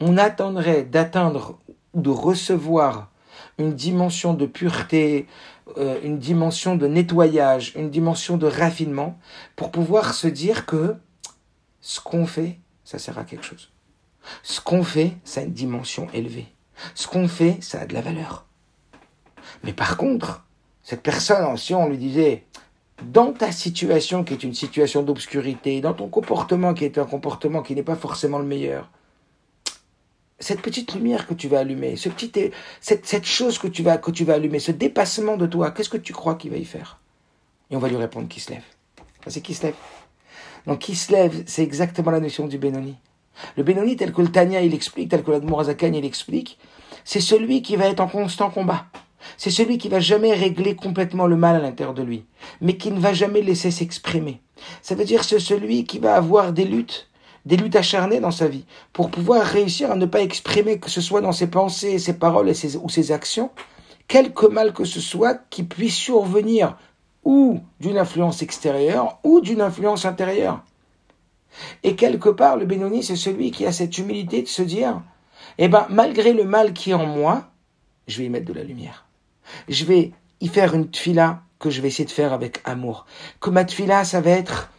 On 0.00 0.16
attendrait 0.16 0.84
d'atteindre 0.84 1.58
ou 1.94 2.00
de 2.00 2.10
recevoir 2.10 3.10
une 3.58 3.74
dimension 3.74 4.34
de 4.34 4.46
pureté, 4.46 5.26
euh, 5.78 5.98
une 6.02 6.18
dimension 6.18 6.76
de 6.76 6.86
nettoyage, 6.86 7.72
une 7.76 7.90
dimension 7.90 8.36
de 8.36 8.46
raffinement, 8.46 9.18
pour 9.56 9.70
pouvoir 9.70 10.14
se 10.14 10.26
dire 10.26 10.66
que 10.66 10.96
ce 11.80 12.00
qu'on 12.00 12.26
fait, 12.26 12.58
ça 12.84 12.98
sert 12.98 13.18
à 13.18 13.24
quelque 13.24 13.44
chose. 13.44 13.70
Ce 14.42 14.60
qu'on 14.60 14.82
fait, 14.82 15.12
ça 15.24 15.40
a 15.40 15.44
une 15.44 15.52
dimension 15.52 16.08
élevée. 16.12 16.46
Ce 16.94 17.06
qu'on 17.06 17.28
fait, 17.28 17.58
ça 17.60 17.80
a 17.80 17.86
de 17.86 17.94
la 17.94 18.00
valeur. 18.00 18.46
Mais 19.62 19.72
par 19.72 19.96
contre, 19.96 20.44
cette 20.82 21.02
personne, 21.02 21.56
si 21.56 21.74
on 21.74 21.88
lui 21.88 21.98
disait, 21.98 22.44
dans 23.02 23.32
ta 23.32 23.52
situation 23.52 24.24
qui 24.24 24.34
est 24.34 24.42
une 24.42 24.54
situation 24.54 25.02
d'obscurité, 25.02 25.80
dans 25.80 25.94
ton 25.94 26.08
comportement 26.08 26.74
qui 26.74 26.84
est 26.84 26.98
un 26.98 27.04
comportement 27.04 27.62
qui 27.62 27.74
n'est 27.74 27.82
pas 27.82 27.96
forcément 27.96 28.38
le 28.38 28.44
meilleur, 28.44 28.90
cette 30.38 30.62
petite 30.62 30.94
lumière 30.94 31.26
que 31.26 31.34
tu 31.34 31.48
vas 31.48 31.60
allumer, 31.60 31.96
ce 31.96 32.08
petit, 32.08 32.32
cette, 32.80 33.06
cette 33.06 33.24
chose 33.24 33.58
que 33.58 33.68
tu, 33.68 33.82
vas, 33.82 33.98
que 33.98 34.10
tu 34.10 34.24
vas 34.24 34.34
allumer, 34.34 34.58
ce 34.58 34.72
dépassement 34.72 35.36
de 35.36 35.46
toi, 35.46 35.70
qu'est-ce 35.70 35.88
que 35.88 35.96
tu 35.96 36.12
crois 36.12 36.34
qu'il 36.34 36.50
va 36.50 36.56
y 36.56 36.64
faire? 36.64 37.00
Et 37.70 37.76
on 37.76 37.78
va 37.78 37.88
lui 37.88 37.96
répondre 37.96 38.28
qui 38.28 38.40
se 38.40 38.50
lève. 38.50 38.64
C'est 39.26 39.40
qui 39.40 39.54
se 39.54 39.62
lève. 39.64 39.74
Donc 40.66 40.80
qui 40.80 40.96
se 40.96 41.12
lève, 41.12 41.44
c'est 41.46 41.62
exactement 41.62 42.10
la 42.10 42.20
notion 42.20 42.46
du 42.46 42.58
Benoni. 42.58 42.96
Le 43.56 43.62
Benoni, 43.62 43.96
tel 43.96 44.12
que 44.12 44.22
le 44.22 44.30
Tania 44.30 44.60
il 44.62 44.74
explique, 44.74 45.10
tel 45.10 45.22
que 45.22 45.30
l'Admorazakan 45.30 45.92
il 45.92 46.04
explique, 46.04 46.58
c'est 47.04 47.20
celui 47.20 47.62
qui 47.62 47.76
va 47.76 47.86
être 47.86 48.00
en 48.00 48.08
constant 48.08 48.50
combat. 48.50 48.86
C'est 49.36 49.50
celui 49.50 49.78
qui 49.78 49.88
va 49.88 50.00
jamais 50.00 50.34
régler 50.34 50.76
complètement 50.76 51.26
le 51.26 51.36
mal 51.36 51.56
à 51.56 51.58
l'intérieur 51.58 51.94
de 51.94 52.02
lui, 52.02 52.26
mais 52.60 52.76
qui 52.76 52.90
ne 52.90 53.00
va 53.00 53.14
jamais 53.14 53.40
laisser 53.40 53.70
s'exprimer. 53.70 54.40
Ça 54.82 54.94
veut 54.94 55.04
dire 55.04 55.24
c'est 55.24 55.38
celui 55.38 55.84
qui 55.84 55.98
va 55.98 56.16
avoir 56.16 56.52
des 56.52 56.64
luttes, 56.64 57.08
des 57.44 57.56
luttes 57.56 57.76
acharnées 57.76 58.20
dans 58.20 58.30
sa 58.30 58.48
vie, 58.48 58.64
pour 58.92 59.10
pouvoir 59.10 59.44
réussir 59.44 59.90
à 59.90 59.96
ne 59.96 60.06
pas 60.06 60.22
exprimer 60.22 60.78
que 60.78 60.90
ce 60.90 61.00
soit 61.00 61.20
dans 61.20 61.32
ses 61.32 61.48
pensées, 61.48 61.98
ses 61.98 62.18
paroles 62.18 62.48
et 62.48 62.54
ses, 62.54 62.76
ou 62.76 62.88
ses 62.88 63.12
actions, 63.12 63.50
quelque 64.08 64.46
mal 64.46 64.72
que 64.72 64.84
ce 64.84 65.00
soit 65.00 65.40
qui 65.50 65.62
puisse 65.62 65.94
survenir 65.94 66.76
ou 67.24 67.60
d'une 67.80 67.98
influence 67.98 68.42
extérieure 68.42 69.18
ou 69.24 69.40
d'une 69.40 69.60
influence 69.60 70.04
intérieure. 70.04 70.62
Et 71.82 71.96
quelque 71.96 72.28
part, 72.28 72.56
le 72.56 72.66
Bénoni, 72.66 73.02
c'est 73.02 73.16
celui 73.16 73.50
qui 73.50 73.64
a 73.66 73.72
cette 73.72 73.96
humilité 73.98 74.42
de 74.42 74.48
se 74.48 74.62
dire, 74.62 75.02
eh 75.58 75.68
ben, 75.68 75.86
malgré 75.90 76.32
le 76.32 76.44
mal 76.44 76.72
qui 76.72 76.90
est 76.90 76.94
en 76.94 77.06
moi, 77.06 77.50
je 78.06 78.18
vais 78.18 78.24
y 78.24 78.30
mettre 78.30 78.46
de 78.46 78.52
la 78.52 78.64
lumière. 78.64 79.06
Je 79.68 79.84
vais 79.84 80.12
y 80.40 80.48
faire 80.48 80.74
une 80.74 80.90
tfila 80.90 81.42
que 81.58 81.70
je 81.70 81.80
vais 81.80 81.88
essayer 81.88 82.04
de 82.04 82.10
faire 82.10 82.32
avec 82.32 82.60
amour. 82.64 83.06
Que 83.40 83.50
ma 83.50 83.64
tfila, 83.64 84.04
ça 84.04 84.20
va 84.20 84.30
être 84.30 84.70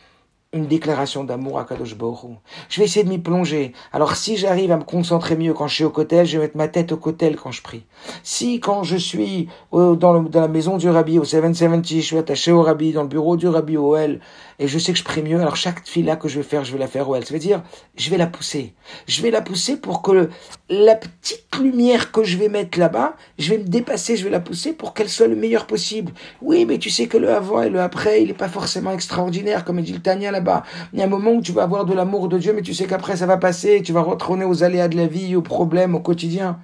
une 0.56 0.68
déclaration 0.68 1.24
d'amour 1.24 1.60
à 1.60 1.66
Kadosh 1.66 1.96
Baruch 1.96 2.38
Je 2.70 2.80
vais 2.80 2.86
essayer 2.86 3.04
de 3.04 3.10
m'y 3.10 3.20
plonger. 3.20 3.74
Alors 3.92 4.16
si 4.16 4.38
j'arrive 4.38 4.72
à 4.72 4.78
me 4.78 4.84
concentrer 4.84 5.36
mieux 5.36 5.54
quand 5.54 5.68
je 5.68 5.76
suis 5.76 5.84
au 5.84 5.90
cotel, 5.90 6.26
je 6.26 6.38
vais 6.38 6.46
mettre 6.46 6.58
ma 6.58 6.68
tête 6.68 6.92
au 6.92 6.98
cotel 6.98 7.36
quand 7.36 7.52
je 7.52 7.62
prie. 7.62 7.84
Si 8.24 8.60
quand 8.60 8.84
je 8.84 8.96
suis 8.96 9.50
dans, 9.72 10.26
la 10.34 10.48
maison 10.48 10.78
du 10.78 10.90
rabbi, 10.90 11.20
au 11.20 11.26
770, 11.26 12.02
je 12.02 12.06
suis 12.06 12.18
attaché 12.18 12.52
au 12.52 12.62
rabbi, 12.62 12.94
dans 12.94 13.04
le 13.04 13.10
bureau 13.10 13.36
du 13.36 13.48
rabbi 13.48 13.78
au 13.78 13.96
L, 13.96 14.22
et 14.60 14.68
je 14.68 14.80
sais 14.80 14.94
que 14.94 14.98
je 14.98 15.04
prie 15.04 15.22
mieux, 15.22 15.40
alors 15.40 15.56
chaque 15.56 15.86
fila 15.86 16.16
que 16.16 16.28
je 16.28 16.38
vais 16.38 16.44
faire, 16.44 16.64
je 16.64 16.72
vais 16.72 16.80
la 16.80 16.88
faire 16.88 17.10
au 17.10 17.16
L. 17.16 17.26
Ça 17.26 17.34
veut 17.34 17.40
dire, 17.40 17.64
je 17.98 18.10
vais 18.10 18.18
la 18.18 18.28
pousser. 18.28 18.74
Je 19.08 19.22
vais 19.22 19.32
la 19.32 19.42
pousser 19.42 19.78
pour 19.78 20.02
que 20.02 20.30
la 20.70 20.96
petite 20.96 21.56
lumière 21.60 22.12
que 22.12 22.24
je 22.24 22.38
vais 22.38 22.48
mettre 22.48 22.80
là-bas, 22.80 23.16
je 23.38 23.50
vais 23.50 23.58
me 23.58 23.66
dépasser, 23.66 24.16
je 24.16 24.24
vais 24.24 24.30
la 24.30 24.40
pousser 24.40 24.74
pour 24.74 24.94
qu'elle 24.94 25.10
soit 25.10 25.28
le 25.28 25.36
meilleur 25.36 25.68
possible. 25.68 26.14
Oui, 26.42 26.66
mais 26.66 26.78
tu 26.78 26.90
sais 26.90 27.08
que 27.08 27.18
le 27.18 27.30
avant 27.30 27.62
et 27.62 27.70
le 27.70 27.82
après, 27.82 28.22
il 28.22 28.28
n'est 28.28 28.34
pas 28.34 28.50
forcément 28.50 28.92
extraordinaire, 28.92 29.66
comme 29.66 29.82
dit 29.82 29.94
le 29.94 30.02
Tania 30.02 30.32
là-bas. 30.32 30.64
Il 30.94 31.00
y 31.00 31.02
a 31.02 31.06
un 31.06 31.10
moment 31.10 31.32
où 31.32 31.42
tu 31.42 31.52
vas 31.52 31.64
avoir 31.64 31.86
de 31.86 31.94
l'amour 31.94 32.30
de 32.30 32.38
Dieu, 32.38 32.54
mais 32.54 32.62
tu 32.62 32.74
sais 32.74 32.86
qu'après 32.86 33.18
ça 33.18 33.26
va 33.26 33.38
passer, 33.38 33.82
tu 33.84 33.92
vas 33.92 34.02
retourner 34.02 34.46
aux 34.46 34.64
aléas 34.64 34.88
de 34.88 34.96
la 34.96 35.08
vie, 35.08 35.36
aux 35.36 35.42
problèmes, 35.42 35.96
au 35.96 36.00
quotidien. 36.00 36.60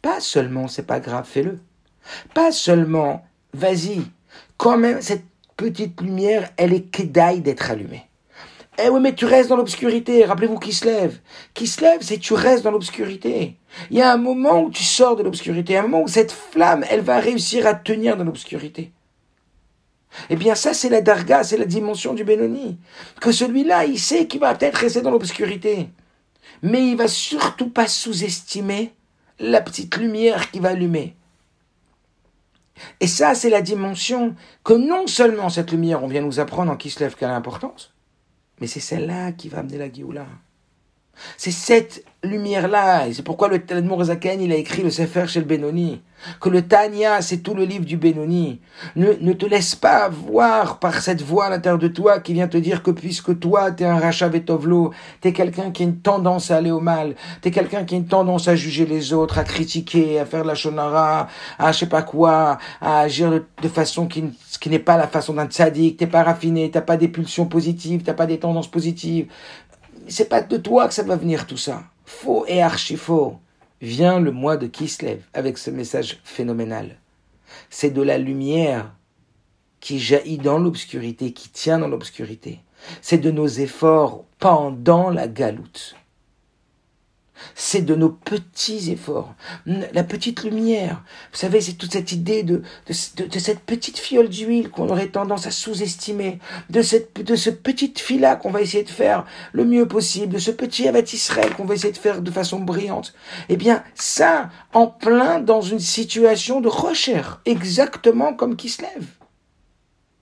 Pas 0.00 0.20
seulement, 0.20 0.68
c'est 0.68 0.86
pas 0.86 1.00
grave, 1.00 1.26
fais-le. 1.26 1.58
Pas 2.34 2.52
seulement, 2.52 3.24
vas-y. 3.52 4.02
Quand 4.56 4.76
même, 4.76 5.00
cette 5.00 5.24
petite 5.56 6.00
lumière, 6.00 6.50
elle 6.56 6.72
est 6.72 6.90
kedaï 6.90 7.40
d'être 7.40 7.70
allumée. 7.70 8.06
Eh 8.82 8.88
oui, 8.88 9.00
mais 9.00 9.14
tu 9.14 9.24
restes 9.24 9.48
dans 9.50 9.56
l'obscurité. 9.56 10.24
Rappelez-vous 10.24 10.58
qui 10.58 10.72
se 10.72 10.84
lève. 10.84 11.18
Qui 11.54 11.66
se 11.66 11.80
lève, 11.80 12.00
c'est 12.00 12.18
tu 12.18 12.34
restes 12.34 12.64
dans 12.64 12.72
l'obscurité. 12.72 13.56
Il 13.90 13.98
y 13.98 14.02
a 14.02 14.12
un 14.12 14.16
moment 14.16 14.62
où 14.62 14.70
tu 14.70 14.82
sors 14.82 15.14
de 15.14 15.22
l'obscurité, 15.22 15.76
un 15.76 15.82
moment 15.82 16.02
où 16.02 16.08
cette 16.08 16.32
flamme, 16.32 16.84
elle 16.90 17.00
va 17.00 17.20
réussir 17.20 17.66
à 17.66 17.74
tenir 17.74 18.16
dans 18.16 18.24
l'obscurité. 18.24 18.90
Eh 20.30 20.36
bien, 20.36 20.54
ça, 20.54 20.74
c'est 20.74 20.88
la 20.88 21.00
darga, 21.00 21.44
c'est 21.44 21.56
la 21.56 21.66
dimension 21.66 22.14
du 22.14 22.24
Benoni. 22.24 22.78
Que 23.20 23.32
celui-là, 23.32 23.84
il 23.84 23.98
sait 23.98 24.26
qu'il 24.26 24.40
va 24.40 24.54
peut-être 24.54 24.76
rester 24.76 25.02
dans 25.02 25.10
l'obscurité. 25.10 25.88
Mais 26.62 26.86
il 26.86 26.96
va 26.96 27.08
surtout 27.08 27.68
pas 27.68 27.86
sous-estimer 27.86 28.92
la 29.38 29.60
petite 29.60 29.96
lumière 29.96 30.50
qui 30.50 30.60
va 30.60 30.70
allumer. 30.70 31.14
Et 33.00 33.06
ça, 33.06 33.34
c'est 33.34 33.50
la 33.50 33.62
dimension 33.62 34.34
que 34.64 34.72
non 34.72 35.06
seulement 35.06 35.48
cette 35.48 35.70
lumière, 35.70 36.02
on 36.02 36.08
vient 36.08 36.22
nous 36.22 36.40
apprendre 36.40 36.72
en 36.72 36.76
Kislev 36.76 37.14
qu'elle 37.14 37.30
a 37.30 37.32
l'importance, 37.32 37.94
mais 38.60 38.66
c'est 38.66 38.80
celle-là 38.80 39.32
qui 39.32 39.48
va 39.48 39.58
amener 39.58 39.78
la 39.78 39.92
Géoula. 39.92 40.26
C'est 41.36 41.50
cette 41.50 42.04
lumière-là, 42.24 43.06
et 43.08 43.12
c'est 43.12 43.22
pourquoi 43.22 43.48
le 43.48 43.60
Talmud 43.60 43.90
Morazaken, 43.90 44.40
il 44.40 44.52
a 44.52 44.56
écrit 44.56 44.82
le 44.82 44.90
Sefer 44.90 45.26
chez 45.26 45.40
le 45.40 45.46
Benoni, 45.46 46.00
que 46.40 46.48
le 46.48 46.62
Tanya, 46.62 47.20
c'est 47.20 47.38
tout 47.38 47.54
le 47.54 47.64
livre 47.64 47.84
du 47.84 47.96
Benoni. 47.96 48.60
Ne, 48.96 49.12
ne 49.20 49.32
te 49.32 49.46
laisse 49.46 49.74
pas 49.74 50.08
voir 50.08 50.78
par 50.78 51.00
cette 51.00 51.22
voix 51.22 51.46
à 51.46 51.50
l'intérieur 51.50 51.78
de 51.78 51.88
toi 51.88 52.20
qui 52.20 52.32
vient 52.32 52.48
te 52.48 52.56
dire 52.56 52.82
que 52.82 52.90
puisque 52.90 53.38
toi, 53.38 53.70
t'es 53.72 53.84
un 53.84 53.98
rachat 53.98 54.28
vetovlo, 54.28 54.92
t'es 55.20 55.32
quelqu'un 55.32 55.70
qui 55.70 55.82
a 55.82 55.86
une 55.86 55.98
tendance 55.98 56.50
à 56.50 56.56
aller 56.56 56.70
au 56.70 56.80
mal, 56.80 57.14
t'es 57.42 57.50
quelqu'un 57.50 57.84
qui 57.84 57.94
a 57.94 57.98
une 57.98 58.06
tendance 58.06 58.48
à 58.48 58.56
juger 58.56 58.86
les 58.86 59.12
autres, 59.12 59.38
à 59.38 59.44
critiquer, 59.44 60.18
à 60.18 60.24
faire 60.24 60.42
de 60.42 60.48
la 60.48 60.54
shonara, 60.54 61.28
à 61.58 61.72
je 61.72 61.80
sais 61.80 61.88
pas 61.88 62.02
quoi, 62.02 62.58
à 62.80 63.00
agir 63.00 63.30
de, 63.30 63.68
façon 63.68 64.06
qui, 64.06 64.24
qui 64.60 64.70
n'est 64.70 64.78
pas 64.78 64.96
la 64.96 65.08
façon 65.08 65.34
d'un 65.34 65.46
tzaddik, 65.46 65.96
t'es 65.96 66.06
pas 66.06 66.22
raffiné, 66.22 66.70
t'as 66.70 66.80
pas 66.80 66.96
des 66.96 67.08
pulsions 67.08 67.46
positives, 67.46 68.02
t'as 68.02 68.14
pas 68.14 68.26
des 68.26 68.38
tendances 68.38 68.70
positives, 68.70 69.26
c'est 70.08 70.28
pas 70.28 70.42
de 70.42 70.56
toi 70.56 70.88
que 70.88 70.94
ça 70.94 71.02
va 71.02 71.16
venir 71.16 71.46
tout 71.46 71.56
ça. 71.56 71.84
Faux 72.04 72.44
et 72.46 72.62
archi 72.62 72.96
faux. 72.96 73.38
Vient 73.80 74.20
le 74.20 74.32
mois 74.32 74.56
de 74.56 74.66
Kislev 74.66 75.20
avec 75.34 75.58
ce 75.58 75.70
message 75.70 76.20
phénoménal. 76.24 76.96
C'est 77.70 77.90
de 77.90 78.02
la 78.02 78.18
lumière 78.18 78.94
qui 79.80 79.98
jaillit 79.98 80.38
dans 80.38 80.58
l'obscurité, 80.58 81.32
qui 81.32 81.50
tient 81.50 81.78
dans 81.78 81.88
l'obscurité. 81.88 82.60
C'est 83.02 83.18
de 83.18 83.30
nos 83.30 83.46
efforts 83.46 84.24
pendant 84.38 85.10
la 85.10 85.28
galoute 85.28 85.96
c'est 87.54 87.82
de 87.82 87.94
nos 87.94 88.10
petits 88.10 88.90
efforts, 88.90 89.34
la 89.66 90.04
petite 90.04 90.44
lumière. 90.44 91.02
Vous 91.32 91.38
savez, 91.38 91.60
c'est 91.60 91.74
toute 91.74 91.92
cette 91.92 92.12
idée 92.12 92.42
de, 92.42 92.62
de, 92.86 93.38
cette 93.38 93.60
petite 93.60 93.98
fiole 93.98 94.28
d'huile 94.28 94.70
qu'on 94.70 94.88
aurait 94.88 95.08
tendance 95.08 95.46
à 95.46 95.50
sous-estimer, 95.50 96.38
de, 96.70 96.82
cette, 96.82 97.22
de 97.22 97.36
ce 97.36 97.50
petit 97.50 97.92
fila 97.96 98.36
qu'on 98.36 98.50
va 98.50 98.60
essayer 98.60 98.84
de 98.84 98.90
faire 98.90 99.24
le 99.52 99.64
mieux 99.64 99.86
possible, 99.86 100.34
de 100.34 100.38
ce 100.38 100.50
petit 100.50 100.88
avat 100.88 101.00
Israël 101.00 101.54
qu'on 101.54 101.64
va 101.64 101.74
essayer 101.74 101.92
de 101.92 101.98
faire 101.98 102.22
de 102.22 102.30
façon 102.30 102.60
brillante. 102.60 103.14
Eh 103.48 103.56
bien, 103.56 103.82
ça, 103.94 104.50
en 104.72 104.86
plein 104.86 105.40
dans 105.40 105.60
une 105.60 105.80
situation 105.80 106.60
de 106.60 106.68
recherche, 106.68 107.38
exactement 107.44 108.34
comme 108.34 108.56
qui 108.56 108.68
se 108.68 108.82
lève. 108.82 109.06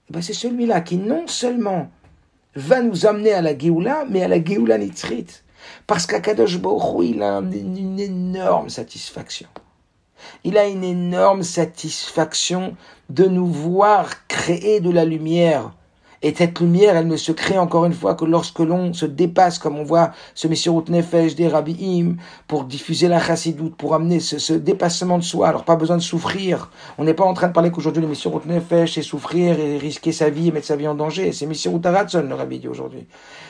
Eh 0.09 0.13
ben, 0.13 0.21
c'est 0.21 0.33
celui-là 0.33 0.81
qui 0.81 0.97
non 0.97 1.27
seulement 1.27 1.89
va 2.55 2.81
nous 2.81 3.05
amener 3.05 3.33
à 3.33 3.41
la 3.41 3.57
Géoula, 3.57 4.05
mais 4.09 4.23
à 4.23 4.27
la 4.27 4.43
Géoula 4.43 4.77
Nitzrit. 4.77 5.27
Parce 5.87 6.05
qu'Akadosh 6.05 6.59
Baruch 6.59 7.05
il 7.05 7.21
a 7.21 7.39
une 7.39 7.99
énorme 7.99 8.69
satisfaction. 8.69 9.47
Il 10.43 10.57
a 10.57 10.67
une 10.67 10.83
énorme 10.83 11.43
satisfaction 11.43 12.75
de 13.09 13.25
nous 13.25 13.47
voir 13.47 14.27
créer 14.27 14.79
de 14.79 14.89
la 14.89 15.05
lumière 15.05 15.71
et 16.23 16.33
cette 16.33 16.61
lumière, 16.61 16.95
elle 16.95 17.07
ne 17.07 17.17
se 17.17 17.33
crée 17.33 17.57
encore 17.57 17.83
une 17.83 17.93
fois 17.93 18.15
que 18.15 18.23
lorsque 18.23 18.59
l'on 18.59 18.93
se 18.93 19.05
dépasse, 19.05 19.59
comme 19.59 19.77
on 19.77 19.83
voit 19.83 20.11
ce 20.35 20.47
Messirut 20.47 20.85
Nefesh 20.87 21.35
des 21.35 21.49
Rabbiim, 21.49 22.15
pour 22.47 22.63
diffuser 22.63 23.09
la 23.09 23.19
chassidoute, 23.19 23.75
pour 23.75 23.93
amener 23.93 24.21
ce, 24.21 24.53
dépassement 24.53 25.17
de 25.17 25.23
soi. 25.23 25.49
Alors 25.49 25.65
pas 25.65 25.75
besoin 25.75 25.97
de 25.97 26.01
souffrir. 26.01 26.71
On 26.97 27.03
n'est 27.03 27.13
pas 27.13 27.25
en 27.25 27.33
train 27.33 27.49
de 27.49 27.53
parler 27.53 27.71
qu'aujourd'hui 27.71 28.01
le 28.01 28.07
Messirut 28.07 28.45
Nefesh, 28.45 28.93
c'est 28.93 29.01
souffrir 29.01 29.59
et 29.59 29.77
risquer 29.77 30.13
sa 30.13 30.29
vie 30.29 30.47
et 30.47 30.51
mettre 30.53 30.67
sa 30.67 30.77
vie 30.77 30.87
en 30.87 30.95
danger. 30.95 31.33
C'est 31.33 31.45
Messirut 31.45 31.81
Aratson, 31.83 32.25
le 32.27 32.35
Rabbi 32.35 32.59
dit 32.59 32.69
aujourd'hui. 32.69 33.05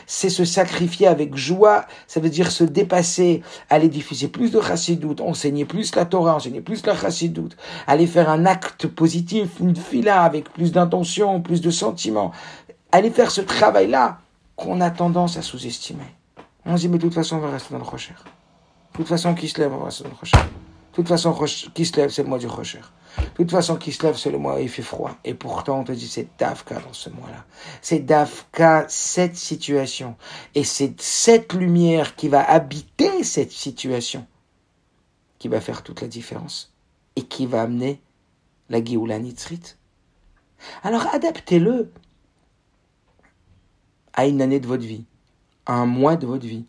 C'est 0.07 0.29
se 0.29 0.45
sacrifier 0.45 1.07
avec 1.07 1.35
joie, 1.35 1.85
ça 2.07 2.19
veut 2.19 2.29
dire 2.29 2.51
se 2.51 2.63
dépasser, 2.63 3.41
aller 3.69 3.89
diffuser 3.89 4.27
plus 4.27 4.51
de 4.51 4.61
chassidoute, 4.61 5.21
enseigner 5.21 5.65
plus 5.65 5.95
la 5.95 6.05
Torah, 6.05 6.35
enseigner 6.35 6.61
plus 6.61 6.85
la 6.85 6.95
chassidoute, 6.95 7.55
aller 7.87 8.07
faire 8.07 8.29
un 8.29 8.45
acte 8.45 8.87
positif, 8.87 9.49
une 9.59 9.75
fila 9.75 10.23
avec 10.23 10.51
plus 10.51 10.71
d'intention, 10.71 11.41
plus 11.41 11.61
de 11.61 11.71
sentiments 11.71 12.31
aller 12.93 13.09
faire 13.09 13.31
ce 13.31 13.41
travail-là 13.41 14.19
qu'on 14.55 14.79
a 14.79 14.91
tendance 14.91 15.35
à 15.35 15.41
sous-estimer. 15.41 16.15
On 16.65 16.77
se 16.77 16.81
dit, 16.81 16.89
mais 16.89 16.97
de 16.97 17.01
toute 17.01 17.15
façon, 17.15 17.37
on 17.37 17.39
va 17.39 17.49
rester 17.49 17.73
dans 17.73 17.79
le 17.79 17.83
rocher. 17.83 18.13
De 18.13 18.97
toute 18.97 19.07
façon, 19.07 19.33
qui 19.33 19.49
se 19.49 19.59
lève, 19.59 19.73
on 19.73 19.79
va 19.79 19.85
rester 19.85 20.03
dans 20.03 20.11
le 20.11 20.15
rocher. 20.15 20.37
De 20.37 20.95
toute 20.95 21.07
façon, 21.07 21.33
qui 21.73 21.85
se 21.85 21.97
lève, 21.97 22.11
c'est 22.11 22.21
le 22.21 22.29
mois 22.29 22.37
du 22.37 22.45
rocher. 22.45 22.79
De 23.17 23.37
toute 23.37 23.51
façon, 23.51 23.75
qui 23.77 23.91
se 23.91 24.03
lève, 24.03 24.17
c'est 24.17 24.31
le 24.31 24.37
mois 24.37 24.55
où 24.55 24.59
il 24.59 24.69
fait 24.69 24.81
froid. 24.81 25.15
Et 25.23 25.33
pourtant, 25.33 25.79
on 25.79 25.83
te 25.83 25.91
dit, 25.91 26.07
c'est 26.07 26.27
Dafka 26.37 26.79
dans 26.79 26.93
ce 26.93 27.09
mois-là. 27.09 27.45
C'est 27.81 27.99
Dafka, 27.99 28.85
cette 28.89 29.35
situation. 29.35 30.15
Et 30.55 30.63
c'est 30.63 30.99
cette 30.99 31.53
lumière 31.53 32.15
qui 32.15 32.27
va 32.27 32.43
habiter 32.43 33.23
cette 33.23 33.51
situation 33.51 34.25
qui 35.43 35.49
va 35.49 35.59
faire 35.59 35.83
toute 35.83 35.99
la 35.99 36.07
différence. 36.07 36.73
Et 37.17 37.23
qui 37.23 37.45
va 37.45 37.63
amener 37.63 38.01
la 38.69 38.83
Géoula 38.83 39.19
Nitzrit. 39.19 39.75
Alors 40.83 41.05
adaptez-le 41.13 41.91
à 44.13 44.25
une 44.25 44.41
année 44.41 44.61
de 44.61 44.67
votre 44.67 44.85
vie, 44.85 45.03
à 45.65 45.73
un 45.73 45.85
mois 45.85 46.15
de 46.15 46.25
votre 46.25 46.45
vie, 46.45 46.65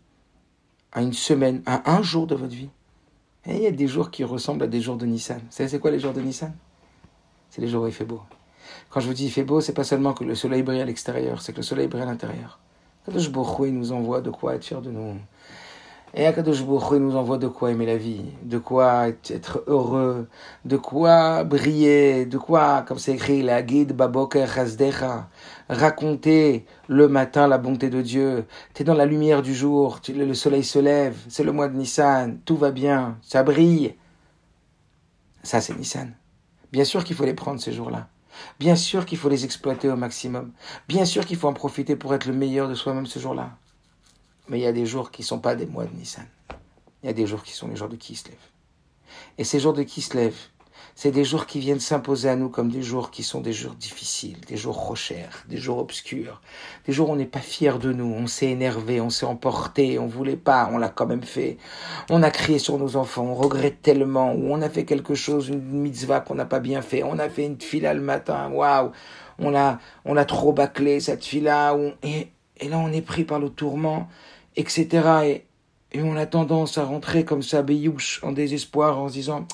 à 0.91 1.01
une 1.01 1.13
semaine, 1.13 1.63
à 1.65 1.89
un 1.91 2.01
jour 2.01 2.27
de 2.27 2.35
votre 2.35 2.53
vie. 2.53 2.69
Et 3.47 3.55
il 3.55 3.61
y 3.61 3.67
a 3.67 3.71
des 3.71 3.87
jours 3.87 4.09
qui 4.11 4.23
ressemblent 4.23 4.63
à 4.63 4.67
des 4.67 4.81
jours 4.81 4.97
de 4.97 5.05
Nissan. 5.05 5.39
Vous 5.39 5.45
savez 5.49 5.69
c'est 5.69 5.79
quoi 5.79 5.91
les 5.91 5.99
jours 5.99 6.13
de 6.13 6.21
Nissan? 6.21 6.53
C'est 7.49 7.61
les 7.61 7.67
jours 7.67 7.83
où 7.83 7.87
il 7.87 7.93
fait 7.93 8.05
beau. 8.05 8.21
Quand 8.89 8.99
je 8.99 9.07
vous 9.07 9.13
dis 9.13 9.25
il 9.25 9.31
fait 9.31 9.43
beau, 9.43 9.61
c'est 9.61 9.73
pas 9.73 9.83
seulement 9.83 10.13
que 10.13 10.23
le 10.23 10.35
soleil 10.35 10.63
brille 10.63 10.81
à 10.81 10.85
l'extérieur, 10.85 11.41
c'est 11.41 11.51
que 11.51 11.57
le 11.57 11.63
soleil 11.63 11.87
brille 11.87 12.01
à 12.01 12.05
l'intérieur. 12.05 12.59
Je 13.07 13.29
il 13.65 13.73
nous 13.73 13.91
envoie 13.91 14.21
de 14.21 14.31
quoi 14.31 14.55
être 14.55 14.63
fier 14.63 14.81
de 14.81 14.89
nous. 14.89 15.15
Et 16.17 16.25
Akadosh 16.25 16.63
Baruch 16.63 16.93
il 16.93 16.99
nous 16.99 17.17
envoie 17.17 17.37
de 17.37 17.49
quoi 17.49 17.71
aimer 17.71 17.85
la 17.85 17.97
vie, 17.97 18.23
de 18.41 18.57
quoi 18.57 19.09
être 19.09 19.61
heureux, 19.67 20.29
de 20.63 20.77
quoi 20.77 21.43
briller, 21.43 22.25
de 22.25 22.37
quoi, 22.37 22.85
comme 22.87 22.99
c'est 22.99 23.15
écrit, 23.15 23.43
la 23.43 23.61
guide 23.61 23.91
Baboker 23.91 24.45
Chazdecha, 24.47 25.27
raconter 25.67 26.65
le 26.87 27.09
matin 27.09 27.49
la 27.49 27.57
bonté 27.57 27.89
de 27.89 28.01
Dieu. 28.01 28.45
Tu 28.73 28.83
es 28.83 28.85
dans 28.85 28.93
la 28.93 29.05
lumière 29.05 29.41
du 29.41 29.53
jour, 29.53 29.99
le 30.07 30.33
soleil 30.33 30.63
se 30.63 30.79
lève, 30.79 31.17
c'est 31.27 31.43
le 31.43 31.51
mois 31.51 31.67
de 31.67 31.75
Nissan, 31.75 32.39
tout 32.45 32.55
va 32.55 32.71
bien, 32.71 33.17
ça 33.21 33.43
brille. 33.43 33.95
Ça, 35.43 35.59
c'est 35.59 35.77
Nissan. 35.77 36.15
Bien 36.71 36.85
sûr 36.85 37.03
qu'il 37.03 37.17
faut 37.17 37.25
les 37.25 37.33
prendre 37.33 37.59
ces 37.59 37.73
jours-là. 37.73 38.07
Bien 38.57 38.77
sûr 38.77 39.05
qu'il 39.05 39.17
faut 39.17 39.29
les 39.29 39.43
exploiter 39.43 39.89
au 39.89 39.97
maximum. 39.97 40.53
Bien 40.87 41.03
sûr 41.03 41.25
qu'il 41.25 41.35
faut 41.35 41.49
en 41.49 41.53
profiter 41.53 41.97
pour 41.97 42.15
être 42.15 42.25
le 42.25 42.33
meilleur 42.33 42.69
de 42.69 42.73
soi-même 42.73 43.05
ce 43.05 43.19
jour-là. 43.19 43.57
Mais 44.47 44.59
il 44.59 44.63
y 44.63 44.67
a 44.67 44.73
des 44.73 44.85
jours 44.85 45.11
qui 45.11 45.21
ne 45.21 45.27
sont 45.27 45.39
pas 45.39 45.55
des 45.55 45.65
mois 45.65 45.85
de 45.85 45.95
Nissan. 45.95 46.25
Il 47.03 47.07
y 47.07 47.09
a 47.09 47.13
des 47.13 47.27
jours 47.27 47.43
qui 47.43 47.53
sont 47.53 47.67
les 47.67 47.75
jours 47.75 47.89
de 47.89 47.95
Kislev. 47.95 48.37
Et 49.37 49.43
ces 49.43 49.59
jours 49.59 49.73
de 49.73 49.83
Kislev, 49.83 50.33
c'est 50.97 51.11
des 51.11 51.25
jours 51.25 51.45
qui 51.45 51.59
viennent 51.59 51.79
s'imposer 51.79 52.29
à 52.29 52.35
nous 52.37 52.47
comme 52.49 52.69
des 52.69 52.81
jours 52.81 53.11
qui 53.11 53.21
sont 53.23 53.41
des 53.41 53.51
jours 53.51 53.75
difficiles, 53.75 54.39
des 54.47 54.55
jours 54.55 54.77
rochers, 54.77 55.29
des 55.49 55.57
jours 55.57 55.77
obscurs, 55.77 56.41
des 56.85 56.93
jours 56.93 57.09
où 57.09 57.13
on 57.13 57.15
n'est 57.17 57.25
pas 57.25 57.41
fier 57.41 57.79
de 57.79 57.91
nous, 57.91 58.05
on 58.05 58.27
s'est 58.27 58.49
énervé, 58.49 59.01
on 59.01 59.09
s'est 59.09 59.25
emporté, 59.25 59.99
on 59.99 60.07
voulait 60.07 60.37
pas, 60.37 60.69
on 60.71 60.77
l'a 60.77 60.87
quand 60.87 61.05
même 61.05 61.23
fait. 61.23 61.57
On 62.09 62.23
a 62.23 62.31
crié 62.31 62.59
sur 62.59 62.77
nos 62.77 62.95
enfants, 62.95 63.23
on 63.23 63.33
regrette 63.35 63.81
tellement, 63.81 64.33
ou 64.33 64.53
on 64.53 64.61
a 64.61 64.69
fait 64.69 64.85
quelque 64.85 65.15
chose, 65.15 65.49
une 65.49 65.61
mitzvah 65.61 66.21
qu'on 66.21 66.35
n'a 66.35 66.45
pas 66.45 66.61
bien 66.61 66.81
fait, 66.81 67.03
on 67.03 67.19
a 67.19 67.27
fait 67.29 67.45
une 67.45 67.59
fila 67.59 67.93
le 67.93 68.01
matin, 68.01 68.49
waouh, 68.49 68.91
on 69.37 69.53
a, 69.53 69.79
on 70.05 70.15
a 70.15 70.23
trop 70.23 70.53
bâclé 70.53 71.01
cette 71.01 71.25
fila, 71.25 71.75
et, 72.03 72.29
et 72.57 72.69
là 72.69 72.77
on 72.77 72.91
est 72.93 73.01
pris 73.01 73.25
par 73.25 73.39
le 73.39 73.49
tourment, 73.49 74.07
etc. 74.55 75.43
Et, 75.93 76.01
on 76.01 76.17
a 76.17 76.25
tendance 76.25 76.77
à 76.77 76.83
rentrer 76.83 77.23
comme 77.23 77.41
ça, 77.41 77.61
béyouche, 77.61 78.21
en 78.21 78.33
désespoir, 78.33 78.99
en 78.99 79.07
se 79.07 79.13
disant, 79.13 79.47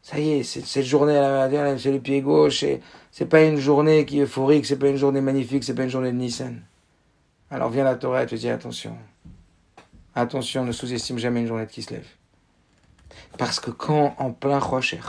ça 0.00 0.20
y 0.20 0.30
est, 0.30 0.42
cette 0.44 0.84
journée 0.84 1.16
à 1.16 1.48
la 1.48 1.78
c'est 1.78 1.90
le 1.90 1.98
pied 1.98 2.20
gauche, 2.20 2.62
et 2.62 2.80
c'est 3.10 3.26
pas 3.26 3.42
une 3.42 3.56
journée 3.56 4.06
qui 4.06 4.20
est 4.20 4.22
euphorique, 4.22 4.64
c'est 4.64 4.78
pas 4.78 4.88
une 4.88 4.96
journée 4.96 5.20
magnifique, 5.20 5.64
c'est 5.64 5.74
pas 5.74 5.82
une 5.82 5.90
journée 5.90 6.12
de 6.12 6.16
Nissan. 6.16 6.62
Alors 7.50 7.70
vient 7.70 7.82
la 7.82 7.96
Torah 7.96 8.22
et 8.22 8.26
te 8.26 8.36
dit 8.36 8.48
attention. 8.48 8.96
Attention, 10.14 10.64
ne 10.64 10.72
sous-estime 10.72 11.18
jamais 11.18 11.40
une 11.40 11.48
journée 11.48 11.66
qui 11.66 11.82
se 11.82 11.92
lève. 11.92 12.06
Parce 13.38 13.60
que 13.60 13.70
quand 13.70 14.14
en 14.18 14.32
plein 14.32 14.58
rocher, 14.58 15.00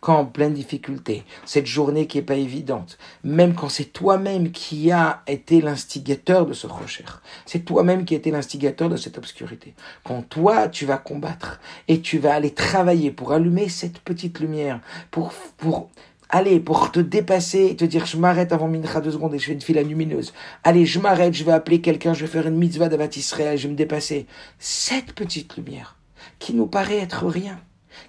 quand 0.00 0.16
en 0.16 0.24
pleine 0.24 0.54
difficulté, 0.54 1.24
cette 1.44 1.66
journée 1.66 2.06
qui 2.06 2.18
est 2.18 2.22
pas 2.22 2.36
évidente, 2.36 2.98
même 3.24 3.54
quand 3.54 3.68
c'est 3.68 3.92
toi-même 3.92 4.52
qui 4.52 4.92
a 4.92 5.22
été 5.26 5.60
l'instigateur 5.60 6.46
de 6.46 6.52
ce 6.52 6.66
rocher, 6.66 7.04
c'est 7.44 7.64
toi-même 7.64 8.04
qui 8.04 8.14
a 8.14 8.18
été 8.18 8.30
l'instigateur 8.30 8.88
de 8.88 8.96
cette 8.96 9.18
obscurité. 9.18 9.74
Quand 10.04 10.22
toi, 10.22 10.68
tu 10.68 10.86
vas 10.86 10.98
combattre 10.98 11.60
et 11.88 12.00
tu 12.00 12.18
vas 12.18 12.34
aller 12.34 12.54
travailler 12.54 13.10
pour 13.10 13.32
allumer 13.32 13.68
cette 13.68 13.98
petite 13.98 14.38
lumière, 14.38 14.80
pour, 15.10 15.32
pour, 15.56 15.90
Allez, 16.34 16.60
pour 16.60 16.90
te 16.90 16.98
dépasser 16.98 17.66
et 17.66 17.76
te 17.76 17.84
dire, 17.84 18.06
je 18.06 18.16
m'arrête 18.16 18.52
avant 18.54 18.66
Mincha 18.66 19.02
deux 19.02 19.10
secondes 19.10 19.34
et 19.34 19.38
je 19.38 19.44
fais 19.44 19.52
une 19.52 19.60
fila 19.60 19.82
lumineuse. 19.82 20.32
Allez, 20.64 20.86
je 20.86 20.98
m'arrête, 20.98 21.34
je 21.34 21.44
vais 21.44 21.52
appeler 21.52 21.82
quelqu'un, 21.82 22.14
je 22.14 22.22
vais 22.22 22.26
faire 22.30 22.46
une 22.46 22.56
mitzvah 22.56 22.88
d'Avat 22.88 23.10
Israël, 23.16 23.58
je 23.58 23.64
vais 23.64 23.72
me 23.72 23.76
dépasser. 23.76 24.26
Cette 24.58 25.12
petite 25.12 25.58
lumière, 25.58 25.94
qui 26.38 26.54
nous 26.54 26.66
paraît 26.66 26.98
être 26.98 27.26
rien, 27.26 27.60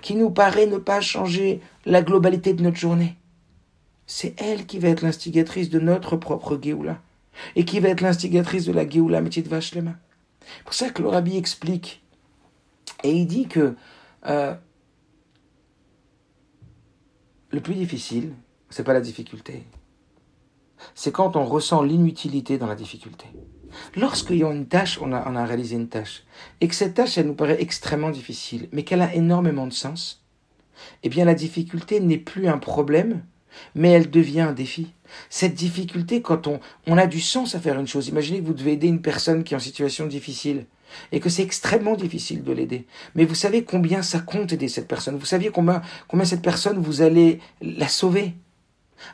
qui 0.01 0.15
nous 0.15 0.29
paraît 0.29 0.67
ne 0.67 0.77
pas 0.77 1.01
changer 1.01 1.61
la 1.85 2.01
globalité 2.01 2.53
de 2.53 2.63
notre 2.63 2.77
journée. 2.77 3.15
C'est 4.05 4.39
elle 4.41 4.65
qui 4.65 4.79
va 4.79 4.89
être 4.89 5.01
l'instigatrice 5.01 5.69
de 5.69 5.79
notre 5.79 6.17
propre 6.17 6.59
Géoula, 6.61 7.01
et 7.55 7.65
qui 7.65 7.79
va 7.79 7.89
être 7.89 8.01
l'instigatrice 8.01 8.65
de 8.65 8.73
la 8.73 8.87
Géoula 8.87 9.21
Métit 9.21 9.41
Vachlema. 9.41 9.95
C'est 10.41 10.63
pour 10.63 10.73
ça 10.73 10.89
que 10.89 11.01
le 11.01 11.07
rabbi 11.07 11.37
explique, 11.37 12.03
et 13.03 13.11
il 13.11 13.27
dit 13.27 13.47
que 13.47 13.75
euh, 14.25 14.53
le 17.49 17.59
plus 17.59 17.75
difficile, 17.75 18.33
c'est 18.69 18.83
pas 18.83 18.93
la 18.93 19.01
difficulté, 19.01 19.63
c'est 20.95 21.11
quand 21.11 21.35
on 21.35 21.45
ressent 21.45 21.81
l'inutilité 21.81 22.57
dans 22.57 22.67
la 22.67 22.75
difficulté. 22.75 23.25
Lorsqu'il 23.95 24.37
y 24.37 24.43
a 24.43 24.51
une 24.51 24.67
tâche, 24.67 24.99
on 25.01 25.13
a, 25.13 25.29
on 25.29 25.35
a 25.35 25.45
réalisé 25.45 25.75
une 25.75 25.89
tâche, 25.89 26.23
et 26.61 26.67
que 26.67 26.75
cette 26.75 26.93
tâche, 26.93 27.17
elle 27.17 27.27
nous 27.27 27.33
paraît 27.33 27.61
extrêmement 27.61 28.09
difficile, 28.09 28.67
mais 28.71 28.83
qu'elle 28.83 29.01
a 29.01 29.13
énormément 29.13 29.67
de 29.67 29.73
sens, 29.73 30.23
eh 31.03 31.09
bien 31.09 31.25
la 31.25 31.35
difficulté 31.35 31.99
n'est 31.99 32.17
plus 32.17 32.47
un 32.47 32.57
problème, 32.57 33.23
mais 33.75 33.91
elle 33.91 34.09
devient 34.09 34.41
un 34.41 34.53
défi. 34.53 34.93
Cette 35.29 35.53
difficulté, 35.53 36.21
quand 36.21 36.47
on, 36.47 36.59
on 36.87 36.97
a 36.97 37.05
du 37.05 37.21
sens 37.21 37.53
à 37.55 37.59
faire 37.59 37.79
une 37.79 37.87
chose, 37.87 38.07
imaginez 38.07 38.39
que 38.41 38.47
vous 38.47 38.53
devez 38.53 38.73
aider 38.73 38.87
une 38.87 39.01
personne 39.01 39.43
qui 39.43 39.53
est 39.53 39.57
en 39.57 39.59
situation 39.59 40.07
difficile, 40.07 40.65
et 41.11 41.19
que 41.19 41.29
c'est 41.29 41.43
extrêmement 41.43 41.95
difficile 41.95 42.43
de 42.43 42.51
l'aider. 42.51 42.85
Mais 43.15 43.25
vous 43.25 43.35
savez 43.35 43.63
combien 43.63 44.01
ça 44.01 44.19
compte 44.19 44.53
aider 44.53 44.67
cette 44.67 44.87
personne? 44.87 45.17
Vous 45.17 45.25
saviez 45.25 45.49
combien, 45.49 45.81
combien 46.07 46.25
cette 46.25 46.41
personne, 46.41 46.77
vous 46.77 47.01
allez 47.01 47.39
la 47.61 47.87
sauver? 47.87 48.33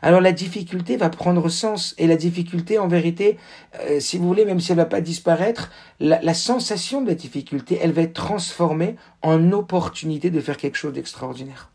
Alors 0.02 0.22
la 0.22 0.32
difficulté 0.32 0.98
va 0.98 1.10
prendre 1.10 1.50
sens 1.50 1.96
et 1.98 2.08
la 2.08 2.16
difficulté 2.16 2.78
en 2.80 2.88
vérité, 2.88 3.38
euh, 3.82 4.00
si 4.00 4.18
vous 4.18 4.28
voulez, 4.28 4.46
même 4.46 4.60
si 4.60 4.72
elle 4.72 4.78
va 4.78 4.86
pas 4.86 5.02
disparaître, 5.02 5.72
la, 6.00 6.22
la, 6.22 6.34
sensation 6.34 7.02
de 7.02 7.08
la 7.08 7.16
difficulté, 7.16 7.80
elle 7.82 7.92
va 7.92 8.04
être 8.04 8.14
transformée 8.14 8.96
en 9.22 9.52
opportunité 9.52 10.30
de 10.30 10.40
faire 10.40 10.58
quelque 10.58 10.78
chose 10.78 10.94
d'extraordinaire. 10.94 11.72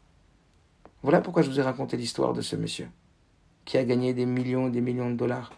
Voilà 1.03 1.20
pourquoi 1.20 1.42
je 1.42 1.50
vous 1.50 1.61
ai 1.61 1.62
raconté 1.62 1.96
l'histoire 1.96 2.33
de 2.33 2.40
ce 2.40 2.57
monsieur 2.57 2.88
qui 3.64 3.79
a 3.79 3.85
gagné 3.85 4.14
des 4.14 4.27
millions 4.27 4.68
et 4.68 4.70
des 4.70 4.81
millions 4.81 5.11
de 5.11 5.16
dollars 5.16 5.53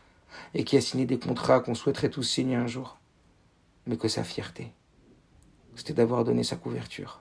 et 0.55 0.64
qui 0.64 0.77
a 0.77 0.81
signé 0.81 1.07
des 1.07 1.19
contrats 1.19 1.61
qu'on 1.61 1.75
souhaiterait 1.75 2.11
tous 2.11 2.23
signer 2.23 2.57
un 2.57 2.66
jour, 2.66 2.99
mais 3.87 3.97
que 3.97 4.09
sa 4.09 4.25
fierté, 4.25 4.73
c'était 5.75 5.95
d'avoir 5.95 6.25
donné 6.25 6.42
sa 6.42 6.57
couverture 6.57 7.21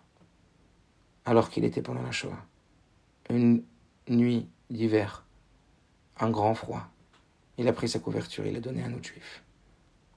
alors 1.25 1.49
qu'il 1.49 1.65
était 1.65 1.81
pendant 1.81 2.03
la 2.03 2.11
Shoah. 2.11 2.45
Une 3.29 3.63
nuit 4.07 4.47
d'hiver 4.69 5.24
un 6.19 6.29
grand 6.29 6.55
froid. 6.55 6.87
Il 7.57 7.67
a 7.67 7.73
pris 7.73 7.89
sa 7.89 7.99
couverture, 7.99 8.45
il 8.45 8.53
l'a 8.53 8.59
donné 8.59 8.83
à 8.83 8.87
un 8.87 8.93
autre 8.93 9.05
juif. 9.05 9.43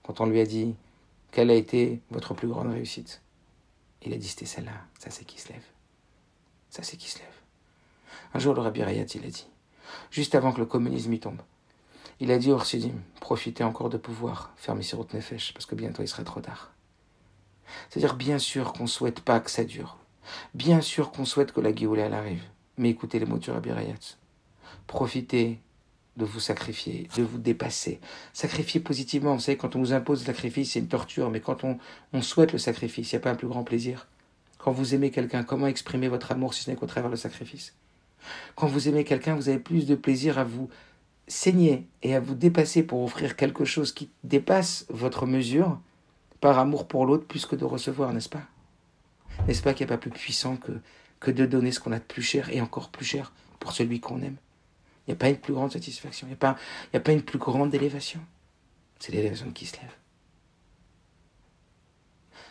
Quand 0.02 0.20
on 0.20 0.26
lui 0.26 0.40
a 0.40 0.46
dit 0.46 0.74
quelle 1.30 1.50
a 1.50 1.54
été 1.54 2.00
votre 2.11 2.34
plus 2.34 2.48
grande 2.48 2.72
réussite, 2.72 3.22
il 4.02 4.12
a 4.12 4.16
dit 4.16 4.28
c'était 4.28 4.46
celle-là, 4.46 4.87
ça 4.98 5.11
c'est 5.11 5.24
qui 5.24 5.40
se 5.40 5.48
lève. 5.48 5.64
Ça 6.70 6.82
c'est 6.82 6.96
qui 6.96 7.11
se 7.11 7.18
lève. 7.18 7.26
Un 8.34 8.38
jour, 8.38 8.54
le 8.54 8.61
Rabbi 8.61 8.82
Rayat, 8.82 9.06
il 9.14 9.24
a 9.24 9.28
dit, 9.28 9.46
juste 10.11 10.34
avant 10.34 10.52
que 10.52 10.58
le 10.58 10.66
communisme 10.66 11.12
y 11.12 11.20
tombe, 11.20 11.40
il 12.20 12.30
a 12.32 12.38
dit 12.38 12.50
au 12.50 12.61
profitez 13.20 13.64
encore 13.64 13.90
de 13.90 13.96
pouvoir 13.96 14.52
faire 14.56 14.74
Misirot 14.74 15.06
Nefesh, 15.14 15.52
parce 15.54 15.66
que 15.66 15.74
bientôt 15.74 16.02
il 16.02 16.08
sera 16.08 16.24
trop 16.24 16.40
tard. 16.40 16.72
C'est-à-dire, 17.88 18.16
bien 18.16 18.38
sûr 18.38 18.72
qu'on 18.72 18.84
ne 18.84 18.88
souhaite 18.88 19.20
pas 19.20 19.40
que 19.40 19.50
ça 19.50 19.64
dure. 19.64 19.98
Bien 20.54 20.80
sûr 20.80 21.11
qu'on 21.11 21.24
souhaite 21.24 21.52
que 21.52 21.61
la 21.61 21.74
Géoula 21.74 22.06
arrive. 22.16 22.42
Mais 22.76 22.90
écoutez 22.90 23.18
les 23.18 23.26
mots 23.26 23.38
du 23.38 23.50
Rabbi 23.50 23.70
Rayat. 23.70 24.16
Profitez 24.87 25.61
de 26.18 26.24
vous 26.24 26.40
sacrifier, 26.40 27.09
de 27.16 27.22
vous 27.22 27.38
dépasser. 27.38 28.00
Sacrifier 28.33 28.81
positivement, 28.81 29.35
vous 29.35 29.40
savez, 29.40 29.57
quand 29.57 29.76
on 29.76 29.78
nous 29.78 29.92
impose 29.92 30.20
le 30.20 30.26
sacrifice, 30.26 30.72
c'est 30.72 30.81
une 30.81 30.88
torture, 30.88 31.31
mais 31.31 31.40
quand 31.40 31.64
on, 31.64 31.78
on 32.12 32.22
souhaite 32.22 32.52
le 32.52 32.59
sacrifice, 32.59 33.12
il 33.12 33.14
n'y 33.14 33.20
a 33.20 33.22
pas 33.22 33.31
un 33.31 33.37
plus 33.37 33.48
grand 33.48 33.62
plaisir. 33.62 34.09
Quand 34.59 34.72
vous 34.72 34.94
aimez 34.94 35.11
quelqu'un, 35.11 35.44
comment 35.44 35.68
exprimer 35.68 36.09
votre 36.09 36.33
amour 36.33 36.52
si 36.52 36.64
ce 36.64 36.70
n'est 36.70 36.76
qu'au 36.76 36.87
travers 36.87 37.11
le 37.11 37.16
sacrifice? 37.16 37.74
Quand 38.57 38.66
vous 38.66 38.88
aimez 38.88 39.04
quelqu'un, 39.04 39.37
vous 39.37 39.48
avez 39.48 39.61
plus 39.61 39.87
de 39.87 39.94
plaisir 39.94 40.38
à 40.38 40.44
vous 40.44 40.68
saigner 41.28 41.87
et 42.02 42.16
à 42.16 42.20
vous 42.20 42.35
dépasser 42.35 42.83
pour 42.83 43.02
offrir 43.02 43.37
quelque 43.37 43.64
chose 43.64 43.92
qui 43.92 44.11
dépasse 44.24 44.87
votre 44.88 45.24
mesure 45.24 45.78
par 46.40 46.59
amour 46.59 46.88
pour 46.88 47.07
l'autre 47.07 47.26
plus 47.26 47.46
que 47.46 47.54
de 47.54 47.64
recevoir, 47.64 48.12
n'est-ce 48.12 48.28
pas? 48.28 48.42
N'est-ce 49.46 49.62
pas 49.62 49.72
qu'il 49.72 49.87
n'y 49.87 49.92
a 49.92 49.96
pas 49.96 50.00
plus 50.00 50.11
puissant 50.11 50.57
que, 50.57 50.72
que 51.20 51.31
de 51.31 51.46
donner 51.46 51.70
ce 51.70 51.78
qu'on 51.78 51.92
a 51.92 51.98
de 51.98 52.04
plus 52.04 52.22
cher 52.22 52.50
et 52.50 52.61
encore 52.61 52.88
plus 52.90 53.04
cher 53.04 53.33
pour 53.61 53.70
celui 53.72 54.00
qu'on 54.00 54.20
aime? 54.20 54.37
Il 55.09 55.12
n'y 55.12 55.14
a 55.14 55.16
pas 55.16 55.31
une 55.31 55.38
plus 55.38 55.55
grande 55.55 55.73
satisfaction, 55.73 56.27
il 56.27 56.37
n'y 56.37 56.37
a, 56.94 57.01
pas, 57.01 57.12
une 57.12 57.23
plus 57.23 57.38
grande 57.38 57.75
élévation. 57.75 58.21
C'est 58.99 59.11
l'élévation 59.11 59.51
qui 59.53 59.64
se. 59.64 59.75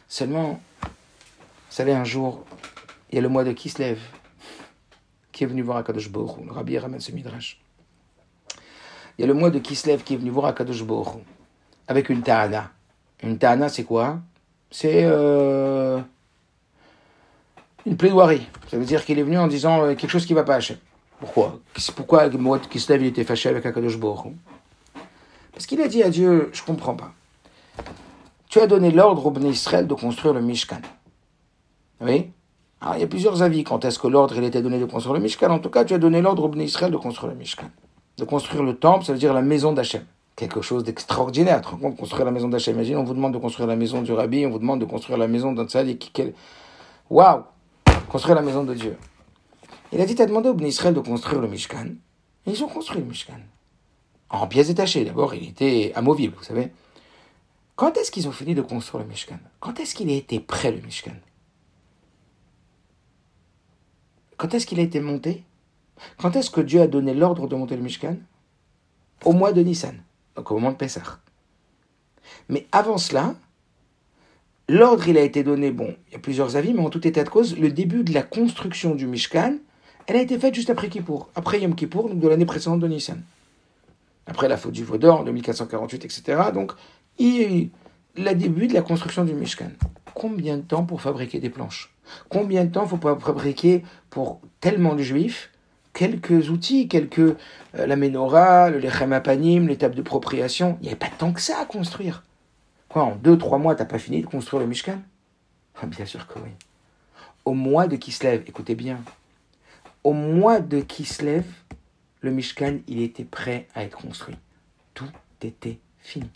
Seulement, 0.08 0.60
vous 0.82 0.90
savez, 1.70 1.94
un 1.94 2.04
jour, 2.04 2.44
il 3.12 3.16
y 3.16 3.20
a 3.20 3.22
le 3.22 3.30
mois 3.30 3.44
de 3.44 3.52
Kislev 3.52 4.00
qui 5.32 5.44
est 5.44 5.48
venu 5.48 5.62
voir 5.62 5.78
Akadosh 5.78 6.10
Borou. 6.10 6.46
Le 6.46 6.52
rabbi 6.52 6.80
ramène 6.80 7.00
ce 7.00 7.12
midrash. 7.12 7.62
Il 9.18 9.22
y 9.22 9.24
a 9.24 9.28
le 9.28 9.36
mois 9.36 9.52
de 9.52 9.60
Kislev 9.60 10.02
qui 10.02 10.16
est 10.16 10.18
venu 10.18 10.32
voir 10.32 10.48
Akadosh 10.48 10.84
avec 11.88 12.10
une 12.10 12.24
ta'ana. 12.24 12.72
Une 13.22 13.38
ta'ana, 13.38 13.70
c'est 13.70 13.84
quoi? 13.84 14.20
C'est 14.72 15.04
euh, 15.04 16.02
une 17.86 17.98
plaidoirie. 17.98 18.48
Ça 18.72 18.80
veut 18.80 18.86
dire 18.86 19.06
qu'il 19.06 19.20
est 19.20 19.24
venu 19.24 19.38
en 19.38 19.48
disant 19.48 19.84
euh, 19.84 19.94
quelque 19.94 20.10
chose 20.10 20.26
qui 20.26 20.34
ne 20.34 20.40
va 20.40 20.44
pas 20.44 20.56
pourquoi? 21.20 21.60
Pourquoi 21.96 22.30
Moed 22.30 22.68
Kislev 22.68 23.02
il 23.02 23.08
était 23.08 23.24
fâché 23.24 23.50
avec 23.50 23.66
Akadosh 23.66 23.98
Baruch 23.98 24.34
Parce 25.52 25.66
qu'il 25.66 25.82
a 25.82 25.88
dit 25.88 26.04
à 26.04 26.10
Dieu, 26.10 26.50
je 26.54 26.64
comprends 26.64 26.96
pas. 26.96 27.12
Tu 28.50 28.60
as 28.60 28.68
donné 28.68 28.92
l'ordre 28.92 29.26
au 29.26 29.32
Bnei 29.32 29.50
Israël 29.50 29.88
de 29.88 29.94
construire 29.94 30.34
le 30.34 30.42
Mishkan. 30.42 30.82
Oui 32.02 32.32
Alors 32.80 32.96
il 32.96 33.02
y 33.02 33.04
a 33.04 33.08
plusieurs 33.08 33.42
avis 33.42 33.64
quant 33.64 33.78
à 33.78 33.92
ce 33.92 34.00
que 34.00 34.08
l'ordre 34.08 34.38
il 34.38 34.44
était 34.44 34.62
donné 34.62 34.80
de 34.80 34.86
construire 34.86 35.16
le 35.16 35.20
Mishkan? 35.20 35.50
En 35.50 35.60
tout 35.60 35.70
cas, 35.70 35.86
tu 35.86 35.94
as 35.94 35.98
donné 35.98 36.22
l'ordre 36.22 36.44
au 36.44 36.50
Bnei 36.50 36.66
Israël 36.66 36.92
de 36.92 36.98
construire 36.98 37.32
le 37.32 37.38
Mishkan. 37.38 37.70
De 38.18 38.24
construire 38.24 38.64
le 38.64 38.76
temple, 38.76 39.06
ça 39.06 39.14
veut 39.14 39.20
dire 39.20 39.34
la 39.34 39.42
maison 39.42 39.74
d'Hachem. 39.74 40.06
quelque 40.36 40.62
chose 40.62 40.84
d'extraordinaire. 40.84 41.62
Tu 41.62 41.76
compte, 41.76 41.98
construire 41.98 42.26
la 42.26 42.32
maison 42.32 42.48
d'Hachem? 42.48 42.76
Imagine, 42.76 42.98
on 42.98 43.04
vous 43.04 43.16
demande 43.16 43.34
de 43.34 43.40
construire 43.40 43.68
la 43.68 43.76
maison 43.76 44.02
du 44.02 44.14
Rabbi, 44.14 44.46
on 44.46 44.52
vous 44.52 44.60
demande 44.60 44.80
de 44.80 44.86
construire 44.86 45.18
la 45.18 45.28
maison 45.28 45.52
d'un 45.52 45.66
tzaddik. 45.66 46.12
Quel... 46.14 46.34
Waouh 47.10 47.42
Construire 48.08 48.36
la 48.36 48.42
maison 48.44 48.64
de 48.64 48.74
Dieu. 48.74 48.96
Il 49.92 50.02
a 50.02 50.06
dit, 50.06 50.16
t'as 50.16 50.26
demandé 50.26 50.50
au 50.50 50.54
Ben 50.54 50.68
Israël 50.68 50.94
de 50.94 51.00
construire 51.00 51.42
le 51.42 51.48
Mishkan. 51.48 51.88
Et 52.46 52.52
ils 52.52 52.64
ont 52.64 52.68
construit 52.68 53.00
le 53.00 53.06
Mishkan. 53.06 53.40
En 54.30 54.48
pièces 54.48 54.68
détachées. 54.68 55.06
D'abord, 55.06 55.34
il 55.34 55.50
était 55.50 55.94
amovible, 55.96 56.36
vous 56.38 56.44
savez. 56.44 56.72
Quand 57.76 57.96
est-ce 57.98 58.12
qu'ils 58.12 58.28
ont 58.28 58.32
fini 58.32 58.56
de 58.56 58.62
construire 58.62 59.04
le 59.04 59.10
Mishkan? 59.10 59.40
Quand 59.60 59.80
est-ce 59.80 59.96
qu'il 59.96 60.10
a 60.10 60.14
été 60.14 60.40
prêt, 60.40 60.72
le 60.72 60.82
Mishkan? 60.82 61.16
Quand 64.36 64.54
est-ce 64.54 64.66
qu'il 64.66 64.80
a 64.80 64.84
été 64.84 65.00
monté? 65.00 65.44
Quand 66.18 66.36
est-ce 66.36 66.52
que 66.52 66.62
Dieu 66.62 66.82
a 66.82 66.88
donné 66.88 67.14
l'ordre 67.14 67.48
de 67.48 67.56
monter 67.56 67.76
le 67.76 67.82
Mishkan? 67.82 68.18
Au 69.24 69.34
mois 69.34 69.54
de 69.54 69.62
Nissan 69.62 70.04
donc 70.38 70.52
au 70.52 70.54
moment 70.54 70.72
de 70.72 70.78
Pessah. 70.78 71.20
Mais 72.48 72.68
avant 72.72 72.98
cela, 72.98 73.36
l'ordre 74.70 75.08
il 75.08 75.18
a 75.18 75.22
été 75.22 75.44
donné, 75.44 75.72
bon, 75.72 75.96
il 76.08 76.14
y 76.14 76.16
a 76.16 76.20
plusieurs 76.20 76.56
avis, 76.56 76.74
mais 76.74 76.82
en 76.82 76.90
tout 76.90 77.06
état 77.06 77.24
de 77.24 77.30
cause, 77.30 77.58
le 77.58 77.72
début 77.72 78.04
de 78.04 78.14
la 78.14 78.24
construction 78.24 78.96
du 78.96 79.08
Mishkan, 79.08 79.58
elle 80.08 80.16
a 80.16 80.22
été 80.22 80.40
faite 80.40 80.56
juste 80.56 80.70
après 80.70 80.88
Kippour, 80.90 81.30
après 81.36 81.62
Yom 81.62 81.76
Kippour, 81.76 82.10
donc 82.10 82.20
de 82.20 82.28
l'année 82.28 82.46
précédente 82.46 82.80
de 82.80 82.88
Nissan. 82.88 83.22
Après 84.26 84.48
la 84.48 84.58
faute 84.58 84.72
du 84.72 84.84
Vaudor, 84.84 85.22
en 85.22 85.24
2448, 85.24 86.06
etc. 86.06 86.42
Donc, 86.54 86.72
il 87.20 87.36
y 87.36 87.44
a 87.44 87.50
eu 87.50 87.70
le 88.18 88.34
début 88.34 88.68
de 88.68 88.74
la 88.74 88.82
construction 88.82 89.24
du 89.24 89.34
Mishkan. 89.34 89.72
Combien 90.14 90.58
de 90.58 90.62
temps 90.62 90.84
pour 90.84 91.02
fabriquer 91.02 91.40
des 91.40 91.50
planches? 91.50 91.94
Combien 92.30 92.66
de 92.66 92.72
temps 92.72 92.88
faut 92.88 92.98
fabriquer 92.98 93.84
pour 94.10 94.40
tellement 94.60 94.96
de 94.96 95.04
juifs? 95.04 95.52
Quelques 95.94 96.50
outils, 96.50 96.88
quelques 96.88 97.20
euh, 97.20 97.36
la 97.74 97.96
menorah, 97.96 98.70
le 98.70 98.80
lechem 98.80 99.14
apanim, 99.14 99.68
l'étape 99.68 99.96
de 99.96 100.02
propriation. 100.02 100.78
Il 100.80 100.84
n'y 100.84 100.90
avait 100.90 100.98
pas 100.98 101.10
tant 101.16 101.34
que 101.34 101.42
ça 101.42 101.60
à 101.60 101.66
construire. 101.66 102.24
Quoi, 102.88 103.04
en 103.04 103.16
deux, 103.16 103.38
trois 103.38 103.58
mois, 103.58 103.76
t'as 103.76 103.86
pas 103.86 104.00
fini 104.00 104.22
de 104.22 104.28
construire 104.28 104.62
le 104.62 104.68
Mishkan 104.68 105.00
ah, 105.82 105.86
Bien 105.86 106.06
sûr 106.06 106.28
que 106.28 106.40
oui. 106.40 106.52
Au 107.46 107.54
mois 107.54 107.88
de 107.88 107.96
Kislev, 107.96 108.44
écoutez 108.48 108.76
bien, 108.76 109.00
au 110.08 110.14
mois 110.14 110.62
de 110.62 110.80
Kislev, 110.80 111.44
le 112.22 112.32
Mishkan, 112.32 112.78
il 112.88 113.02
était 113.02 113.26
prêt 113.26 113.68
à 113.76 113.84
être 113.84 113.98
construit. 113.98 114.38
Tout 114.94 115.12
était 115.42 115.80
fini. 116.00 116.30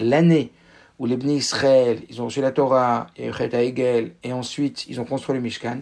L'année 0.00 0.52
où 0.98 1.04
les 1.04 1.18
Bnei 1.18 1.36
Israël, 1.36 2.02
ils 2.08 2.22
ont 2.22 2.24
reçu 2.24 2.40
la 2.40 2.50
Torah 2.50 3.08
et 3.14 3.28
Egel, 3.28 4.14
et 4.22 4.32
ensuite 4.32 4.86
ils 4.88 5.02
ont 5.02 5.04
construit 5.04 5.34
le 5.34 5.42
Mishkan, 5.42 5.80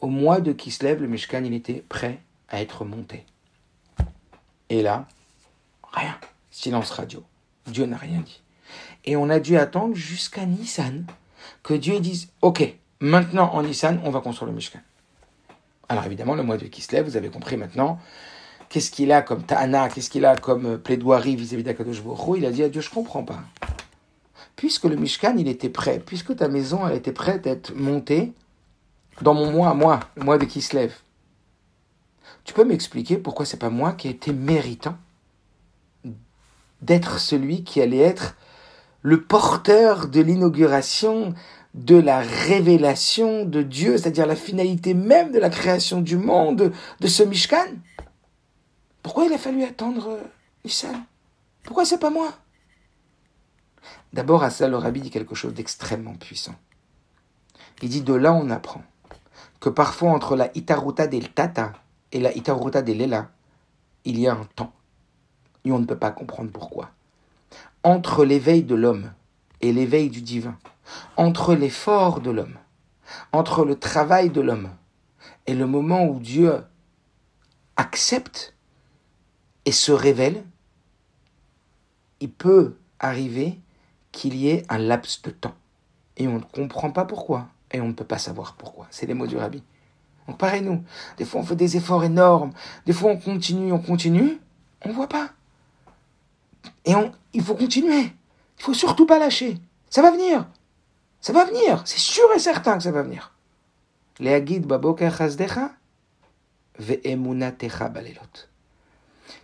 au 0.00 0.08
mois 0.08 0.40
de 0.40 0.50
Kislev, 0.50 1.00
le 1.00 1.06
Mishkan, 1.06 1.44
il 1.44 1.54
était 1.54 1.84
prêt 1.88 2.18
à 2.48 2.60
être 2.60 2.84
monté. 2.84 3.24
Et 4.68 4.82
là, 4.82 5.06
rien. 5.92 6.18
Silence 6.50 6.90
radio. 6.90 7.22
Dieu 7.68 7.86
n'a 7.86 7.98
rien 7.98 8.18
dit. 8.18 8.42
Et 9.04 9.14
on 9.14 9.30
a 9.30 9.38
dû 9.38 9.56
attendre 9.56 9.94
jusqu'à 9.94 10.44
Nissan 10.44 11.06
que 11.62 11.74
Dieu 11.74 12.00
dise 12.00 12.32
Ok, 12.42 12.74
maintenant 12.98 13.52
en 13.52 13.62
Nissan, 13.62 14.00
on 14.02 14.10
va 14.10 14.20
construire 14.20 14.50
le 14.50 14.56
Mishkan. 14.56 14.80
Alors 15.88 16.04
évidemment, 16.04 16.34
le 16.34 16.42
mois 16.42 16.56
de 16.56 16.66
Kislev, 16.66 17.04
vous 17.04 17.16
avez 17.16 17.28
compris 17.28 17.56
maintenant, 17.56 17.98
qu'est-ce 18.68 18.90
qu'il 18.90 19.12
a 19.12 19.22
comme 19.22 19.42
ta'ana, 19.42 19.88
qu'est-ce 19.88 20.10
qu'il 20.10 20.24
a 20.24 20.36
comme 20.36 20.78
plaidoirie 20.78 21.36
vis-à-vis 21.36 21.62
d'Akadosh 21.62 22.02
Il 22.36 22.46
a 22.46 22.50
dit 22.50 22.62
à 22.62 22.68
Dieu 22.68 22.80
Je 22.80 22.90
comprends 22.90 23.22
pas. 23.22 23.40
Puisque 24.56 24.84
le 24.84 24.96
Mishkan, 24.96 25.36
il 25.36 25.48
était 25.48 25.68
prêt, 25.68 26.02
puisque 26.04 26.34
ta 26.36 26.48
maison, 26.48 26.86
elle 26.88 26.96
était 26.96 27.12
prête 27.12 27.46
à 27.46 27.50
être 27.50 27.74
montée, 27.74 28.32
dans 29.22 29.34
mon 29.34 29.50
moi, 29.50 29.74
moi, 29.74 30.00
le 30.16 30.24
moi 30.24 30.38
de 30.38 30.46
lève. 30.74 30.94
Tu 32.44 32.54
peux 32.54 32.64
m'expliquer 32.64 33.16
pourquoi 33.16 33.44
c'est 33.44 33.56
pas 33.58 33.70
moi 33.70 33.92
qui 33.92 34.08
ai 34.08 34.12
été 34.12 34.32
méritant 34.32 34.96
d'être 36.82 37.18
celui 37.18 37.64
qui 37.64 37.80
allait 37.80 37.98
être 37.98 38.36
le 39.02 39.22
porteur 39.22 40.08
de 40.08 40.20
l'inauguration 40.20 41.34
de 41.76 41.96
la 41.96 42.20
révélation 42.20 43.44
de 43.44 43.62
Dieu, 43.62 43.98
c'est-à-dire 43.98 44.26
la 44.26 44.34
finalité 44.34 44.94
même 44.94 45.30
de 45.30 45.38
la 45.38 45.50
création 45.50 46.00
du 46.00 46.16
monde, 46.16 46.72
de 47.00 47.06
ce 47.06 47.22
Mishkan 47.22 47.66
Pourquoi 49.02 49.26
il 49.26 49.32
a 49.32 49.38
fallu 49.38 49.62
attendre 49.62 50.18
Nissan 50.64 51.04
Pourquoi 51.62 51.84
c'est 51.84 51.98
pas 51.98 52.10
moi? 52.10 52.32
D'abord, 54.14 54.42
à 54.42 54.50
ça, 54.50 54.68
le 54.68 54.78
rabbi 54.78 55.02
dit 55.02 55.10
quelque 55.10 55.34
chose 55.34 55.52
d'extrêmement 55.52 56.14
puissant. 56.14 56.54
Il 57.82 57.90
dit 57.90 58.00
de 58.00 58.14
là 58.14 58.32
on 58.32 58.48
apprend 58.48 58.82
que 59.60 59.68
parfois 59.68 60.12
entre 60.12 60.34
la 60.34 60.50
Itaruta 60.56 61.06
del 61.06 61.30
Tata 61.30 61.74
et 62.12 62.20
la 62.20 62.34
Itaruta 62.34 62.80
del 62.80 62.98
Lela, 62.98 63.30
il 64.06 64.18
y 64.18 64.26
a 64.26 64.32
un 64.32 64.46
temps. 64.56 64.72
Et 65.64 65.72
on 65.72 65.78
ne 65.78 65.84
peut 65.84 65.98
pas 65.98 66.10
comprendre 66.10 66.50
pourquoi. 66.50 66.90
Entre 67.82 68.24
l'éveil 68.24 68.62
de 68.62 68.74
l'homme 68.74 69.12
et 69.60 69.72
l'éveil 69.72 70.08
du 70.08 70.22
divin, 70.22 70.56
entre 71.16 71.54
l'effort 71.54 72.20
de 72.20 72.30
l'homme, 72.30 72.58
entre 73.32 73.64
le 73.64 73.78
travail 73.78 74.30
de 74.30 74.40
l'homme 74.40 74.70
et 75.46 75.54
le 75.54 75.66
moment 75.66 76.06
où 76.06 76.18
Dieu 76.18 76.62
accepte 77.76 78.54
et 79.64 79.72
se 79.72 79.92
révèle, 79.92 80.44
il 82.20 82.30
peut 82.30 82.76
arriver 82.98 83.60
qu'il 84.12 84.34
y 84.34 84.48
ait 84.48 84.64
un 84.68 84.78
laps 84.78 85.22
de 85.22 85.30
temps. 85.30 85.54
Et 86.16 86.26
on 86.26 86.36
ne 86.36 86.40
comprend 86.40 86.90
pas 86.90 87.04
pourquoi 87.04 87.48
et 87.72 87.80
on 87.80 87.88
ne 87.88 87.92
peut 87.92 88.04
pas 88.04 88.18
savoir 88.18 88.54
pourquoi. 88.54 88.86
C'est 88.90 89.06
les 89.06 89.14
mots 89.14 89.26
du 89.26 89.36
rabbi. 89.36 89.62
Donc 90.26 90.38
pareil 90.38 90.62
nous, 90.62 90.82
des 91.18 91.24
fois 91.24 91.40
on 91.40 91.44
fait 91.44 91.56
des 91.56 91.76
efforts 91.76 92.04
énormes, 92.04 92.52
des 92.84 92.92
fois 92.92 93.10
on 93.10 93.16
continue, 93.16 93.72
on 93.72 93.78
continue, 93.78 94.40
on 94.82 94.88
ne 94.88 94.94
voit 94.94 95.08
pas. 95.08 95.30
Et 96.84 96.94
on, 96.94 97.12
il 97.32 97.42
faut 97.42 97.54
continuer. 97.54 98.12
Il 98.58 98.64
faut 98.64 98.74
surtout 98.74 99.06
pas 99.06 99.18
lâcher. 99.18 99.58
Ça 99.90 100.02
va 100.02 100.10
venir. 100.10 100.46
Ça 101.26 101.32
va 101.32 101.44
venir. 101.44 101.82
C'est 101.84 101.98
sûr 101.98 102.32
et 102.36 102.38
certain 102.38 102.76
que 102.76 102.84
ça 102.84 102.92
va 102.92 103.02
venir. 103.02 103.32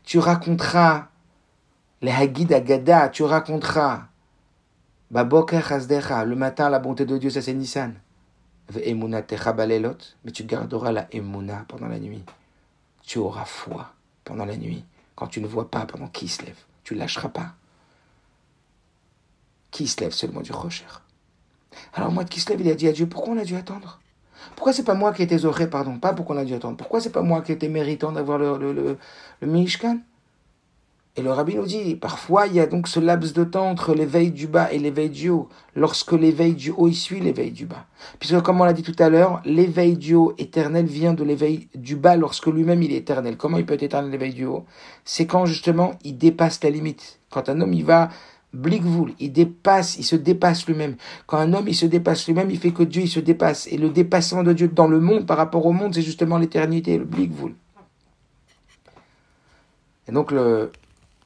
Tu 0.04 0.20
raconteras 0.20 1.08
les 2.00 2.12
Hagid 2.12 2.52
Agada, 2.52 3.08
tu 3.08 3.24
raconteras 3.24 4.04
le 5.10 6.34
matin 6.36 6.70
la 6.70 6.78
bonté 6.78 7.04
de 7.04 7.18
Dieu, 7.18 7.30
ça 7.30 7.42
c'est 7.42 7.52
Nissan 7.52 7.96
mais 8.72 10.32
tu 10.32 10.44
garderas 10.44 10.92
la 10.92 11.08
emuna 11.10 11.64
pendant 11.66 11.88
la 11.88 11.98
nuit. 11.98 12.22
Tu 13.02 13.18
auras 13.18 13.44
foi 13.44 13.92
pendant 14.22 14.44
la 14.44 14.56
nuit. 14.56 14.84
Quand 15.16 15.26
tu 15.26 15.40
ne 15.40 15.48
vois 15.48 15.68
pas 15.68 15.84
pendant 15.86 16.06
qui 16.06 16.28
se 16.28 16.44
lève, 16.44 16.62
tu 16.84 16.94
lâcheras 16.94 17.30
pas. 17.30 17.56
Qui 19.72 19.88
se 19.88 20.00
lève 20.00 20.12
seulement 20.12 20.42
du 20.42 20.52
rocher. 20.52 20.86
Alors 21.94 22.12
moi, 22.12 22.24
se 22.30 22.48
lève, 22.50 22.60
il 22.60 22.70
a 22.70 22.74
dit 22.74 22.88
à 22.88 22.92
Dieu, 22.92 23.06
pourquoi 23.06 23.34
on 23.34 23.38
a 23.38 23.44
dû 23.44 23.56
attendre? 23.56 24.00
Pourquoi 24.56 24.72
c'est 24.72 24.84
pas 24.84 24.94
moi 24.94 25.12
qui 25.12 25.22
ai 25.22 25.24
été 25.24 25.38
zoré, 25.38 25.68
pardon, 25.68 25.98
pas 25.98 26.12
pourquoi 26.12 26.36
on 26.36 26.38
a 26.38 26.44
dû 26.44 26.54
attendre? 26.54 26.76
Pourquoi 26.76 27.00
c'est 27.00 27.12
pas 27.12 27.22
moi 27.22 27.42
qui 27.42 27.52
ai 27.52 27.54
été 27.54 27.68
méritant 27.68 28.12
d'avoir 28.12 28.38
le, 28.38 28.58
le, 28.58 28.72
le, 28.72 28.98
le 29.40 29.46
Mishkan 29.46 29.98
et 31.14 31.20
le 31.20 31.30
rabbi 31.30 31.54
nous 31.54 31.66
dit, 31.66 31.94
parfois 31.94 32.46
il 32.46 32.54
y 32.54 32.60
a 32.60 32.66
donc 32.66 32.88
ce 32.88 32.98
laps 32.98 33.34
de 33.34 33.44
temps 33.44 33.68
entre 33.68 33.94
l'éveil 33.94 34.30
du 34.30 34.46
bas 34.46 34.72
et 34.72 34.78
l'éveil 34.78 35.10
du 35.10 35.28
haut, 35.28 35.50
lorsque 35.76 36.12
l'éveil 36.12 36.54
du 36.54 36.70
haut 36.70 36.88
y 36.88 36.94
suit 36.94 37.20
l'éveil 37.20 37.50
du 37.50 37.66
bas. 37.66 37.84
Puisque 38.18 38.40
comme 38.40 38.62
on 38.62 38.64
l'a 38.64 38.72
dit 38.72 38.82
tout 38.82 38.96
à 38.98 39.10
l'heure, 39.10 39.42
l'éveil 39.44 39.98
du 39.98 40.14
haut 40.14 40.32
éternel 40.38 40.86
vient 40.86 41.12
de 41.12 41.22
l'éveil 41.22 41.68
du 41.74 41.96
bas 41.96 42.16
lorsque 42.16 42.46
lui-même 42.46 42.82
il 42.82 42.92
est 42.92 42.96
éternel. 42.96 43.36
Comment 43.36 43.58
il 43.58 43.66
peut 43.66 43.74
être 43.74 43.82
éternel 43.82 44.10
l'éveil 44.10 44.32
du 44.32 44.46
haut? 44.46 44.64
C'est 45.04 45.26
quand 45.26 45.44
justement 45.44 45.92
il 46.02 46.16
dépasse 46.16 46.64
la 46.64 46.70
limite. 46.70 47.20
Quand 47.30 47.50
un 47.50 47.60
homme 47.60 47.74
il 47.74 47.84
va 47.84 48.08
Blickvul, 48.52 49.14
il 49.18 49.32
dépasse, 49.32 49.96
il 49.98 50.04
se 50.04 50.16
dépasse 50.16 50.66
lui-même. 50.66 50.96
Quand 51.26 51.38
un 51.38 51.52
homme 51.54 51.68
il 51.68 51.74
se 51.74 51.86
dépasse 51.86 52.26
lui-même, 52.26 52.50
il 52.50 52.58
fait 52.58 52.72
que 52.72 52.82
Dieu 52.82 53.02
il 53.02 53.08
se 53.08 53.20
dépasse. 53.20 53.66
Et 53.68 53.78
le 53.78 53.88
dépassement 53.88 54.42
de 54.42 54.52
Dieu 54.52 54.68
dans 54.68 54.88
le 54.88 55.00
monde 55.00 55.26
par 55.26 55.38
rapport 55.38 55.64
au 55.64 55.72
monde, 55.72 55.94
c'est 55.94 56.02
justement 56.02 56.36
l'éternité, 56.36 56.98
le 56.98 57.04
Blickvul. 57.04 57.54
Et 60.08 60.12
donc 60.12 60.32
le, 60.32 60.70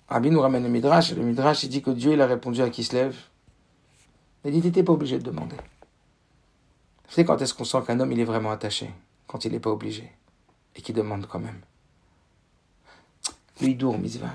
Rabbi 0.08 0.30
nous 0.30 0.40
ramène 0.40 0.62
le 0.62 0.68
Midrash, 0.68 1.12
le 1.14 1.22
Midrash 1.22 1.64
il 1.64 1.68
dit 1.68 1.82
que 1.82 1.90
Dieu 1.90 2.12
il 2.12 2.20
a 2.20 2.26
répondu 2.26 2.62
à 2.62 2.70
qui 2.70 2.84
se 2.84 2.94
lève. 2.94 3.16
Il 4.44 4.52
dit 4.52 4.60
t'étais 4.62 4.84
pas 4.84 4.92
obligé 4.92 5.18
de 5.18 5.24
demander. 5.24 5.56
Savez 7.08 7.24
quand 7.24 7.40
est-ce 7.42 7.54
qu'on 7.54 7.64
sent 7.64 7.78
qu'un 7.86 7.98
homme 7.98 8.12
il 8.12 8.20
est 8.20 8.24
vraiment 8.24 8.52
attaché? 8.52 8.90
Quand 9.26 9.44
il 9.44 9.50
n'est 9.50 9.60
pas 9.60 9.70
obligé. 9.70 10.12
Et 10.76 10.82
qu'il 10.82 10.94
demande 10.94 11.26
quand 11.26 11.40
même. 11.40 11.60
Lui 13.60 13.74
dour 13.74 13.98
misva. 13.98 14.30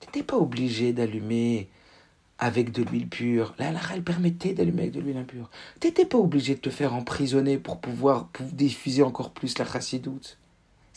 T'étais 0.00 0.22
pas 0.22 0.36
obligé 0.36 0.92
d'allumer 0.92 1.70
avec 2.38 2.72
de 2.72 2.82
l'huile 2.82 3.08
pure. 3.08 3.54
La 3.58 3.72
elle 3.94 4.02
permettait 4.02 4.52
d'allumer 4.52 4.82
avec 4.82 4.92
de 4.92 5.00
l'huile 5.00 5.16
impure. 5.16 5.50
T'étais 5.80 6.04
pas 6.04 6.18
obligé 6.18 6.54
de 6.54 6.60
te 6.60 6.70
faire 6.70 6.94
emprisonner 6.94 7.58
pour 7.58 7.80
pouvoir 7.80 8.28
diffuser 8.52 9.02
encore 9.02 9.30
plus 9.30 9.58
la 9.58 9.64
chassidoute. 9.64 10.38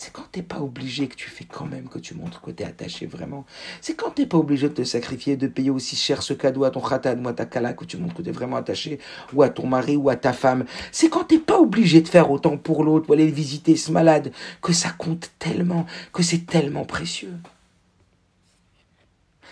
C'est 0.03 0.11
quand 0.11 0.25
t'es 0.31 0.41
pas 0.41 0.59
obligé 0.59 1.07
que 1.07 1.15
tu 1.15 1.29
fais 1.29 1.43
quand 1.43 1.67
même 1.67 1.87
que 1.87 1.99
tu 1.99 2.15
montres 2.15 2.41
que 2.41 2.49
tu 2.49 2.63
es 2.63 2.65
attaché 2.65 3.05
vraiment. 3.05 3.45
C'est 3.81 3.93
quand 3.95 4.09
t'es 4.09 4.25
pas 4.25 4.39
obligé 4.39 4.67
de 4.67 4.73
te 4.73 4.83
sacrifier, 4.83 5.37
de 5.37 5.45
payer 5.45 5.69
aussi 5.69 5.95
cher 5.95 6.23
ce 6.23 6.33
cadeau 6.33 6.63
à 6.63 6.71
ton 6.71 6.81
khatan 6.81 7.23
ou 7.23 7.27
à 7.27 7.33
ta 7.33 7.45
kala 7.45 7.73
que 7.73 7.85
tu 7.85 7.97
montres 7.97 8.15
que 8.15 8.23
tu 8.23 8.29
es 8.29 8.31
vraiment 8.31 8.55
attaché, 8.55 8.97
ou 9.31 9.43
à 9.43 9.49
ton 9.49 9.67
mari 9.67 9.97
ou 9.97 10.09
à 10.09 10.15
ta 10.15 10.33
femme. 10.33 10.65
C'est 10.91 11.09
quand 11.09 11.25
t'es 11.25 11.37
pas 11.37 11.59
obligé 11.59 12.01
de 12.01 12.07
faire 12.07 12.31
autant 12.31 12.57
pour 12.57 12.83
l'autre, 12.83 13.11
ou 13.11 13.13
aller 13.13 13.27
visiter 13.27 13.75
ce 13.75 13.91
malade, 13.91 14.31
que 14.63 14.73
ça 14.73 14.89
compte 14.89 15.29
tellement, 15.37 15.85
que 16.13 16.23
c'est 16.23 16.47
tellement 16.47 16.83
précieux. 16.83 17.33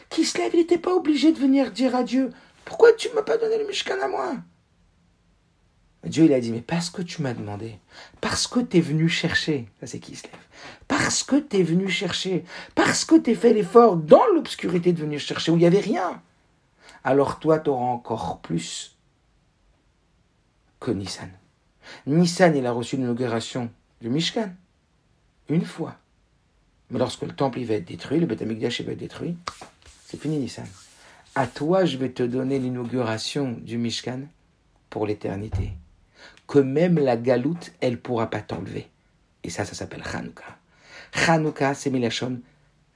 Qui 0.10 0.26
se 0.26 0.40
il 0.40 0.58
n'était 0.58 0.78
pas 0.78 0.94
obligé 0.96 1.32
de 1.32 1.40
venir 1.40 1.72
dire 1.72 1.96
à 1.96 2.04
Dieu 2.04 2.32
Pourquoi 2.66 2.94
tu 2.94 3.10
ne 3.10 3.14
m'as 3.14 3.22
pas 3.22 3.38
donné 3.38 3.58
le 3.58 3.68
Mishkan 3.68 4.00
à 4.02 4.08
moi? 4.08 4.36
Dieu, 6.04 6.26
il 6.26 6.34
a 6.34 6.40
dit 6.40 6.52
Mais 6.52 6.62
parce 6.62 6.90
que 6.90 7.02
tu 7.02 7.22
m'as 7.22 7.34
demandé, 7.34 7.78
parce 8.22 8.48
que 8.48 8.60
tu 8.60 8.78
es 8.78 8.82
venu 8.82 9.10
chercher, 9.10 9.68
ça 9.80 9.88
c'est 9.88 10.00
qui 10.00 10.16
se 10.16 10.24
parce 10.88 11.24
que 11.24 11.38
tu 11.38 11.58
es 11.58 11.64
venu 11.64 11.88
chercher, 11.90 12.44
parce 12.76 13.06
que 13.06 13.16
tu 13.16 13.32
as 13.32 13.36
fait 13.36 13.54
l'effort 13.54 13.96
dans 13.96 14.26
l'obscurité 14.34 14.92
de 14.92 15.00
venir 15.00 15.20
chercher 15.20 15.52
où 15.52 15.56
il 15.56 15.60
n'y 15.60 15.66
avait 15.66 15.80
rien, 15.80 16.22
alors 17.04 17.40
toi, 17.40 17.60
tu 17.60 17.70
auras 17.70 17.86
encore 17.86 18.40
plus 18.40 18.98
que 20.80 20.92
Nissan. 20.92 21.30
Nissan, 22.08 22.56
il 22.56 22.66
a 22.66 22.72
reçu 22.72 22.98
l'inauguration 22.98 23.72
du 24.02 24.10
Mishkan, 24.10 24.50
une 25.48 25.66
fois. 25.66 25.96
Mais 26.90 27.00
lorsque 27.00 27.22
le 27.22 27.34
temple 27.34 27.60
il 27.60 27.68
va 27.68 27.76
être 27.76 27.86
détruit, 27.86 28.20
le 28.20 28.26
Beth 28.26 28.42
va 28.42 28.92
être 28.92 28.98
détruit, 28.98 29.38
c'est 30.10 30.20
fini 30.20 30.40
Nissan. 30.40 30.66
À 31.36 31.46
toi, 31.46 31.86
je 31.86 31.98
vais 31.98 32.10
te 32.10 32.24
donner 32.24 32.58
l'inauguration 32.58 33.56
du 33.62 33.78
Mishkan 33.78 34.22
pour 34.90 35.06
l'éternité. 35.06 35.74
Que 36.48 36.58
même 36.58 36.98
la 36.98 37.16
galoute, 37.16 37.74
elle 37.80 38.00
pourra 38.00 38.28
pas 38.28 38.42
t'enlever. 38.42 38.88
Et 39.44 39.52
ça, 39.52 39.66
ça 39.66 39.76
s'appelle 39.76 40.02
Hanouka. 40.12 40.58
Hanouka, 41.28 41.76
c'est 41.76 41.92
Milachon 41.92 42.40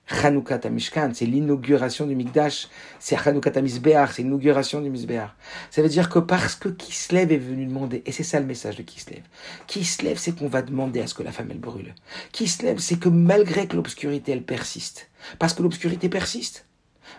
Chanukah 0.05 0.57
Tamishkan, 0.57 1.11
c'est 1.13 1.25
l'inauguration 1.25 2.05
du 2.05 2.15
Mikdash, 2.15 2.67
c'est 2.99 3.15
Chanukah 3.15 3.51
Tamizbeach, 3.51 4.11
c'est 4.13 4.23
l'inauguration 4.23 4.81
du 4.81 4.89
Mizbeach. 4.89 5.29
Ça 5.71 5.81
veut 5.81 5.87
dire 5.87 6.09
que 6.09 6.19
parce 6.19 6.55
que 6.55 6.67
Kislev 6.67 7.31
est 7.31 7.37
venu 7.37 7.65
demander, 7.65 8.03
et 8.05 8.11
c'est 8.11 8.23
ça 8.23 8.39
le 8.41 8.45
message 8.45 8.75
de 8.75 8.81
Kislev, 8.83 9.21
Kislev 9.65 10.17
c'est 10.17 10.37
qu'on 10.37 10.49
va 10.49 10.61
demander 10.61 10.99
à 10.99 11.07
ce 11.07 11.13
que 11.13 11.23
la 11.23 11.31
femme 11.31 11.47
elle 11.51 11.59
brûle. 11.59 11.95
Kislev 12.33 12.79
c'est 12.79 12.99
que 12.99 13.07
malgré 13.07 13.65
que 13.65 13.77
l'obscurité 13.77 14.33
elle 14.33 14.43
persiste, 14.43 15.09
parce 15.39 15.53
que 15.53 15.63
l'obscurité 15.63 16.09
persiste, 16.09 16.65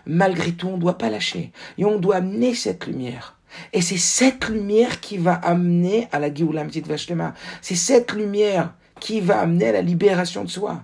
malgré 0.05 0.51
tout 0.51 0.67
on 0.67 0.77
ne 0.77 0.81
doit 0.81 0.97
pas 0.97 1.09
lâcher, 1.09 1.51
et 1.77 1.85
on 1.85 1.99
doit 1.99 2.17
amener 2.17 2.53
cette 2.53 2.87
lumière. 2.87 3.37
Et 3.73 3.81
c'est 3.81 3.97
cette 3.97 4.49
lumière 4.49 4.99
qui 4.99 5.17
va 5.17 5.33
amener 5.33 6.07
à 6.11 6.19
la 6.19 6.33
Géoula 6.33 6.65
Vashlema. 6.65 7.33
C'est 7.61 7.75
cette 7.75 8.11
lumière 8.11 8.73
qui 8.99 9.21
va 9.21 9.39
amener 9.39 9.69
à 9.69 9.73
la 9.73 9.81
libération 9.81 10.43
de 10.43 10.49
soi. 10.49 10.83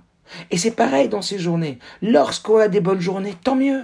Et 0.50 0.58
c'est 0.58 0.72
pareil 0.72 1.10
dans 1.10 1.22
ces 1.22 1.40
journées. 1.40 1.80
Lorsqu'on 2.02 2.58
a 2.58 2.68
des 2.68 2.80
bonnes 2.80 3.02
journées, 3.02 3.36
tant 3.44 3.56
mieux. 3.56 3.84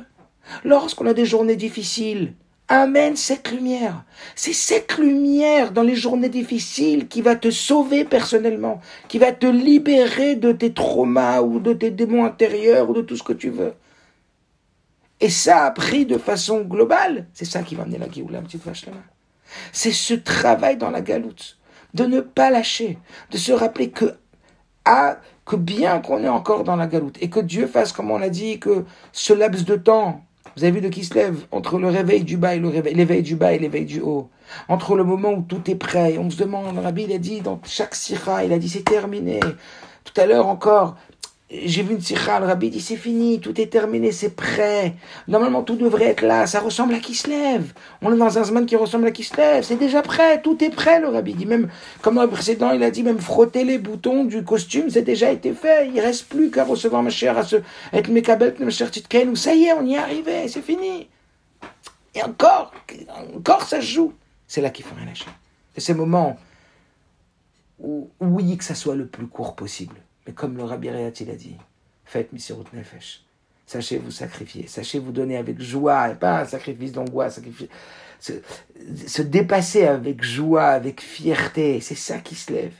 Lorsqu'on 0.64 1.06
a 1.06 1.14
des 1.14 1.26
journées 1.26 1.58
difficiles, 1.58 2.34
amène 2.70 3.16
cette 3.16 3.52
lumière. 3.52 4.04
C'est 4.36 4.54
cette 4.54 4.98
lumière 4.98 5.72
dans 5.72 5.84
les 5.84 5.96
journées 5.96 6.30
difficiles 6.30 7.08
qui 7.08 7.22
va 7.22 7.36
te 7.36 7.50
sauver 7.52 8.06
personnellement, 8.06 8.82
qui 9.08 9.20
va 9.20 9.32
te 9.32 9.46
libérer 9.46 10.36
de 10.36 10.52
tes 10.52 10.74
traumas 10.74 11.42
ou 11.42 11.60
de 11.60 11.74
tes 11.74 11.92
démons 11.92 12.26
intérieurs 12.26 12.90
ou 12.90 12.94
de 12.94 13.02
tout 13.02 13.16
ce 13.16 13.24
que 13.24 13.34
tu 13.34 13.50
veux. 13.50 13.74
Et 15.20 15.30
ça, 15.30 15.65
appris 15.65 16.05
de 16.05 16.18
façon 16.18 16.61
globale, 16.61 17.28
c'est 17.34 17.45
ça 17.45 17.63
qui 17.63 17.76
va 17.76 17.84
amener 17.84 17.97
la 17.97 18.09
Géoula, 18.09 18.41
petite 18.41 18.63
vache 18.63 18.86
là 18.86 18.93
C'est 19.72 19.91
ce 19.91 20.13
travail 20.13 20.78
dans 20.78 20.91
la 20.91 21.01
galoute, 21.01 21.57
de 21.93 22.05
ne 22.05 22.22
pas 22.22 22.51
lâcher, 22.51 22.99
de 23.32 23.38
se 23.38 23.51
rappeler 23.51 23.89
que 23.89 24.15
à 24.86 25.18
que 25.45 25.55
bien 25.55 25.99
qu'on 25.99 26.24
est 26.24 26.30
encore 26.30 26.63
dans 26.63 26.76
la 26.76 26.88
galoute. 26.88 27.18
Et 27.22 27.30
que 27.30 27.39
Dieu 27.39 27.68
fasse, 27.68 27.91
comme 27.91 28.11
on 28.11 28.18
l'a 28.18 28.30
dit, 28.30 28.59
que 28.59 28.86
ce 29.11 29.34
laps 29.34 29.65
de 29.65 29.76
temps, 29.76 30.22
vous 30.55 30.63
avez 30.63 30.72
vu 30.72 30.82
de 30.82 30.89
qui 30.89 31.03
se 31.03 31.13
lève? 31.13 31.45
Entre 31.51 31.80
le 31.80 31.88
réveil 31.88 32.24
du 32.24 32.38
bas 32.38 32.55
et 32.55 32.59
le 32.59 32.68
réveil, 32.68 32.93
l'éveil 32.93 33.24
du 33.24 33.36
bas 33.36 33.53
et 33.53 33.59
l'éveil 33.59 33.86
du 33.86 34.01
haut, 34.01 34.30
entre 34.68 34.95
le 34.95 35.03
moment 35.03 35.32
où 35.34 35.41
tout 35.41 35.70
est 35.70 35.76
prêt, 35.76 36.18
on 36.18 36.30
se 36.30 36.38
demande, 36.38 36.76
le 36.76 36.82
Rabbi 36.82 37.03
il 37.03 37.13
a 37.13 37.18
dit 37.18 37.41
dans 37.41 37.59
chaque 37.63 37.95
sira, 37.95 38.43
il 38.43 38.53
a 38.53 38.59
dit 38.59 38.70
c'est 38.70 38.84
terminé. 38.84 39.39
Tout 40.03 40.22
à 40.22 40.26
l'heure 40.26 40.47
encore, 40.47 40.95
j'ai 41.50 41.82
vu 41.82 41.93
une 41.93 42.02
sikha, 42.02 42.41
le 42.41 42.45
rabbi 42.45 42.70
dit 42.70 42.82
c'est 42.82 42.98
fini, 42.98 43.39
tout 43.39 43.60
est 43.62 43.68
terminé, 43.68 44.12
c'est 44.12 44.36
prêt. 44.36 44.95
Normalement 45.30 45.64
tout 45.64 45.78
devrait 45.78 46.08
être 46.08 46.22
là, 46.22 46.45
ça 46.45 46.60
ressemble 46.60 46.93
à 46.93 47.00
qui 47.00 47.16
se 47.16 47.30
lève. 47.30 47.72
On 48.02 48.14
est 48.14 48.18
dans 48.18 48.38
un 48.38 48.43
semaine 48.43 48.66
qui 48.66 48.76
ressemble 48.76 49.08
à 49.08 49.12
qui 49.12 49.24
se 49.24 49.38
lève, 49.38 49.64
c'est 49.64 49.78
déjà 49.78 50.02
prêt, 50.02 50.41
tout 50.41 50.62
est 50.62 50.70
prêt, 50.70 51.00
le 51.00 51.08
rabbi 51.08 51.34
dit. 51.34 51.45
Même, 51.45 51.70
comme 52.02 52.16
dans 52.16 52.24
le 52.24 52.30
précédent, 52.30 52.72
il 52.72 52.84
a 52.84 52.91
dit 52.91 53.02
même 53.02 53.20
frotter 53.20 53.64
les 53.64 53.78
boutons 53.78 54.26
du 54.26 54.43
costume, 54.43 54.89
c'est 54.89 55.04
déjà 55.04 55.32
été 55.32 55.54
fait. 55.54 55.88
Il 55.88 56.00
reste 56.02 56.28
plus 56.28 56.52
qu'à 56.52 56.66
recevoir 56.66 57.02
ma 57.02 57.10
chère, 57.10 57.38
à 57.38 57.43
se, 57.43 57.56
être 57.93 58.10
mekabel, 58.10 58.56
ma 58.60 58.70
chère 58.70 58.91
ou 59.30 59.36
ça 59.38 59.56
y 59.56 59.66
est, 59.66 59.74
on 59.74 59.86
y 59.86 59.93
est 59.93 59.98
arrivé, 59.98 60.50
c'est 60.50 60.62
fini. 60.62 61.08
Et 62.14 62.24
encore, 62.24 62.74
encore 63.36 63.62
ça 63.62 63.80
joue. 63.80 64.14
C'est 64.48 64.60
là 64.60 64.70
qu'il 64.70 64.84
faut 64.84 64.95
rien 64.95 65.06
lâcher. 65.06 65.28
C'est 65.74 65.82
ces 65.82 65.93
moments 65.93 66.38
où, 67.80 68.10
oui, 68.20 68.58
que 68.58 68.64
ça 68.66 68.76
soit 68.76 68.95
le 68.95 69.08
plus 69.08 69.28
court 69.28 69.56
possible 69.56 69.95
mais 70.28 70.34
comme 70.34 70.57
le 70.57 70.63
Rabbi 70.63 70.89
Réat, 70.89 71.13
il 71.21 71.30
a 71.32 71.36
dit, 71.36 71.55
faites 72.03 72.34
Misirut 72.34 72.65
Nefesh. 72.73 73.23
Sachez 73.65 73.97
vous 73.97 74.11
sacrifier, 74.11 74.67
sachez 74.67 74.99
vous 74.99 75.11
donner 75.11 75.38
avec 75.38 75.61
joie, 75.61 76.09
et 76.09 76.15
pas 76.15 76.41
un 76.41 76.45
sacrifice 76.45 76.91
d'angoisse, 76.91 77.36
sacrifice. 77.36 77.69
Se, 78.19 78.34
se, 79.07 79.21
dépasser 79.21 79.86
avec 79.86 80.23
joie, 80.23 80.67
avec 80.67 81.01
fierté, 81.01 81.80
c'est 81.82 81.95
ça 81.95 82.19
qui 82.19 82.36
se 82.36 82.51
lève. 82.51 82.73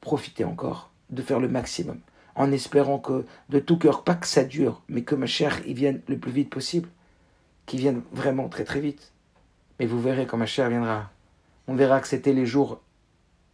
Profitez 0.00 0.44
encore 0.44 0.90
de 1.10 1.22
faire 1.22 1.40
le 1.40 1.48
maximum, 1.48 1.98
en 2.34 2.52
espérant 2.52 2.98
que 2.98 3.24
de 3.48 3.58
tout 3.58 3.78
cœur, 3.78 4.04
pas 4.04 4.14
que 4.14 4.26
ça 4.26 4.44
dure, 4.44 4.82
mais 4.88 5.02
que 5.02 5.14
ma 5.14 5.26
chère, 5.26 5.60
il 5.66 5.74
vienne 5.74 6.00
le 6.08 6.18
plus 6.18 6.32
vite 6.32 6.50
possible, 6.50 6.88
qu'il 7.66 7.80
vienne 7.80 8.02
vraiment 8.12 8.48
très 8.48 8.64
très 8.64 8.80
vite. 8.80 9.12
Mais 9.78 9.86
vous 9.86 10.00
verrez 10.00 10.26
quand 10.26 10.36
ma 10.36 10.46
chère 10.46 10.68
viendra. 10.68 11.10
On 11.66 11.74
verra 11.74 12.00
que 12.00 12.08
c'était 12.08 12.34
les 12.34 12.46
jours 12.46 12.82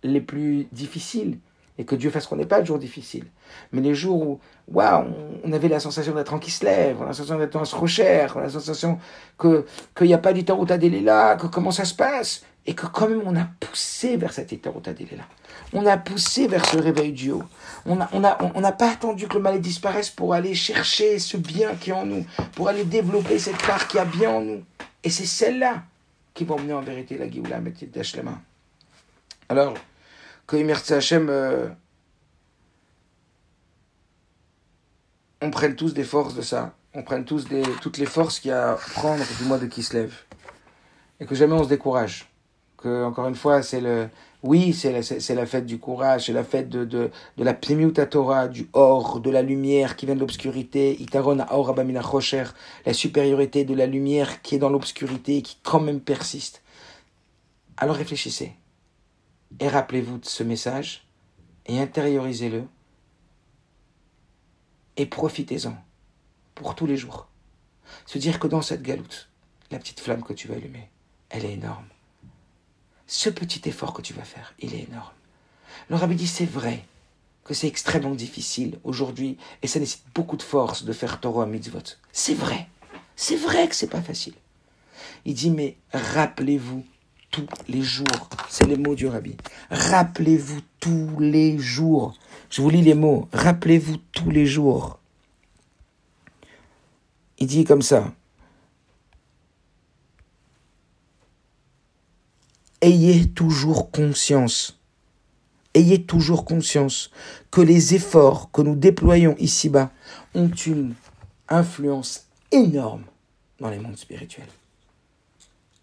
les 0.03 0.21
plus 0.21 0.67
difficiles, 0.73 1.39
et 1.81 1.85
que 1.85 1.97
Dieu 1.97 2.11
fasse 2.11 2.27
qu'on 2.27 2.37
n'ait 2.37 2.45
pas 2.45 2.61
de 2.61 2.67
jours 2.67 2.79
difficiles. 2.79 3.25
Mais 3.73 3.81
les 3.81 3.95
jours 3.95 4.21
où, 4.21 4.41
waouh, 4.69 5.07
on 5.43 5.53
avait 5.53 5.69
la 5.69 5.81
sensation 5.81 6.15
d'être 6.15 6.35
en 6.35 6.39
Kislev, 6.39 6.99
on 7.01 7.05
a 7.05 7.07
la 7.07 7.13
sensation 7.15 7.39
d'être 7.39 7.57
en 7.57 7.65
Srocher, 7.65 8.27
on 8.35 8.41
a 8.41 8.43
la 8.43 8.51
sensation 8.51 8.99
qu'il 9.41 10.07
n'y 10.07 10.13
a 10.13 10.19
pas 10.19 10.35
d'Itaruta 10.35 10.77
là, 10.77 11.37
que 11.37 11.47
comment 11.47 11.71
ça 11.71 11.87
se 11.87 11.95
passe, 11.95 12.45
et 12.67 12.75
que 12.75 12.85
quand 12.85 13.09
même 13.09 13.23
on 13.25 13.35
a 13.35 13.49
poussé 13.59 14.19
vers 14.19 14.35
cette 14.35 14.53
Itaruta 14.53 14.91
là. 14.91 15.25
On 15.73 15.87
a 15.87 15.97
poussé 15.97 16.49
vers 16.49 16.67
ce 16.67 16.77
réveil 16.77 17.13
du 17.13 17.31
haut. 17.31 17.45
On 17.87 17.97
n'a 17.97 18.11
on 18.13 18.23
a, 18.25 18.37
on 18.55 18.61
n'a 18.61 18.73
pas 18.73 18.91
attendu 18.91 19.27
que 19.27 19.39
le 19.39 19.41
mal 19.41 19.59
disparaisse 19.59 20.11
pour 20.11 20.35
aller 20.35 20.55
chercher 20.55 21.19
ce 21.19 21.39
bien 21.39 21.77
qui 21.77 21.91
est 21.91 21.95
en 21.95 22.05
nous, 22.05 22.27
pour 22.57 22.69
aller 22.69 22.85
développer 22.85 23.39
cette 23.39 23.63
part 23.67 23.89
qui 23.89 23.99
a 23.99 24.05
bien 24.05 24.31
en 24.33 24.43
nous. 24.43 24.63
Et 25.03 25.09
c'est 25.09 25.25
celle-là 25.25 25.85
qui 26.35 26.45
va 26.45 26.57
emmener 26.57 26.75
en 26.75 26.83
vérité 26.83 27.17
la 27.17 27.31
Géoula 27.31 27.59
main. 27.59 28.39
Alors, 29.49 29.75
que 30.51 30.57
merci 30.65 30.93
Hachem, 30.93 31.29
euh, 31.31 31.69
on 35.41 35.51
prenne 35.51 35.77
tous 35.77 35.95
des 35.95 36.03
forces 36.03 36.35
de 36.35 36.43
ça. 36.43 36.75
On 36.93 37.05
prenne 37.05 37.25
tous 37.25 37.47
toutes 37.81 37.99
les 37.99 38.07
forces 38.07 38.41
qu'il 38.41 38.51
y 38.51 38.53
a 38.53 38.73
à 38.73 38.75
prendre 38.75 39.25
du 39.39 39.45
mois 39.45 39.59
de 39.59 39.67
qui 39.67 39.85
se 39.85 39.97
lève. 39.97 40.13
Et 41.21 41.27
que 41.27 41.37
jamais 41.37 41.55
on 41.55 41.63
se 41.63 41.69
décourage. 41.69 42.29
Que, 42.77 43.05
encore 43.05 43.29
une 43.29 43.37
fois, 43.37 43.63
c'est 43.63 43.81
le, 43.81 44.09
oui, 44.43 44.73
c'est 44.73 44.91
la, 45.35 45.47
fête 45.47 45.67
du 45.67 45.79
courage, 45.79 46.27
c'est 46.27 46.33
la 46.33 46.43
fête 46.43 46.69
de 46.69 47.11
la 47.37 47.55
Pneumiuta 47.55 48.07
Torah, 48.07 48.49
du 48.49 48.69
or, 48.73 49.21
de 49.21 49.31
la 49.31 49.43
lumière 49.43 49.95
qui 49.95 50.07
vient 50.07 50.17
de 50.17 50.21
l'obscurité, 50.21 51.01
Itaron 51.01 51.39
Aor 51.39 51.71
Abamina 51.71 52.01
Rocher, 52.01 52.45
la 52.87 52.93
supériorité 52.93 53.65
de 53.65 53.75
la 53.75 53.87
lumière 53.87 54.43
qui 54.43 54.57
est 54.57 54.59
dans 54.59 54.71
l'obscurité 54.71 55.37
et 55.37 55.43
qui 55.43 55.59
quand 55.63 55.81
même 55.81 56.01
persiste. 56.01 56.63
Alors 57.77 57.95
réfléchissez. 57.95 58.57
Et 59.59 59.69
rappelez-vous 59.69 60.19
de 60.19 60.27
ce 60.27 60.43
message 60.43 61.07
et 61.67 61.81
intériorisez-le 61.81 62.65
et 64.97 65.07
profitez-en 65.07 65.77
pour 66.55 66.75
tous 66.75 66.87
les 66.87 66.97
jours. 66.97 67.29
Se 68.07 68.19
dire 68.19 68.39
que 68.39 68.47
dans 68.47 68.63
cette 68.63 68.83
galoute, 68.83 69.29
la 69.71 69.79
petite 69.79 70.01
flamme 70.01 70.23
que 70.23 70.33
tu 70.33 70.49
vas 70.49 70.55
allumer, 70.55 70.89
elle 71.31 71.45
est 71.45 71.55
énorme. 71.55 71.87
Ce 73.07 73.31
petit 73.31 73.69
effort 73.69 73.93
que 73.93 74.03
tu 74.03 74.13
vas 74.13 74.25
faire, 74.25 74.55
il 74.61 74.75
est 74.75 74.85
énorme. 74.85 75.13
Le 75.89 76.15
dit 76.15 76.27
c'est 76.27 76.45
vrai 76.45 76.85
que 77.45 77.55
c'est 77.55 77.67
extrêmement 77.67 78.15
difficile 78.15 78.79
aujourd'hui 78.85 79.39
et 79.63 79.67
ça 79.67 79.81
nécessite 79.81 80.07
beaucoup 80.15 80.37
de 80.37 80.43
force 80.43 80.85
de 80.85 80.93
faire 80.93 81.21
Torah 81.21 81.47
mitzvot. 81.47 81.97
C'est 82.13 82.35
vrai. 82.35 82.69
C'est 83.17 83.37
vrai 83.37 83.69
que 83.69 83.75
c'est 83.75 83.89
pas 83.89 84.03
facile. 84.03 84.35
Il 85.25 85.35
dit 85.35 85.51
mais 85.51 85.77
rappelez-vous 85.93 86.85
tous 87.31 87.47
les 87.69 87.83
jours. 87.83 88.29
C'est 88.49 88.67
les 88.67 88.77
mots 88.77 88.95
du 88.95 89.07
rabbi. 89.07 89.37
Rappelez-vous 89.71 90.61
tous 90.81 91.19
les 91.19 91.59
jours. 91.59 92.15
Je 92.51 92.63
vous 92.63 92.71
lis 92.71 92.83
les 92.83 92.95
mots. 92.95 93.29
Rappelez-vous 93.33 93.99
tous 94.13 94.31
les 94.31 94.47
jours. 94.47 94.99
Il 97.39 97.47
dit 97.47 97.65
comme 97.65 97.83
ça. 97.83 98.13
Ayez 102.81 103.29
toujours 103.29 103.91
conscience. 103.91 104.79
Ayez 105.75 106.03
toujours 106.03 106.45
conscience 106.45 107.11
que 107.51 107.61
les 107.61 107.95
efforts 107.95 108.51
que 108.51 108.63
nous 108.63 108.75
déployons 108.75 109.37
ici-bas 109.39 109.93
ont 110.35 110.51
une 110.51 110.95
influence 111.49 112.27
énorme 112.51 113.05
dans 113.61 113.71
les 113.71 113.79
mondes 113.79 113.97
spirituels. 113.97 114.49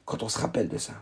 Quand 0.05 0.23
on 0.23 0.29
se 0.29 0.39
rappelle 0.39 0.67
de 0.67 0.77
ça 0.77 0.93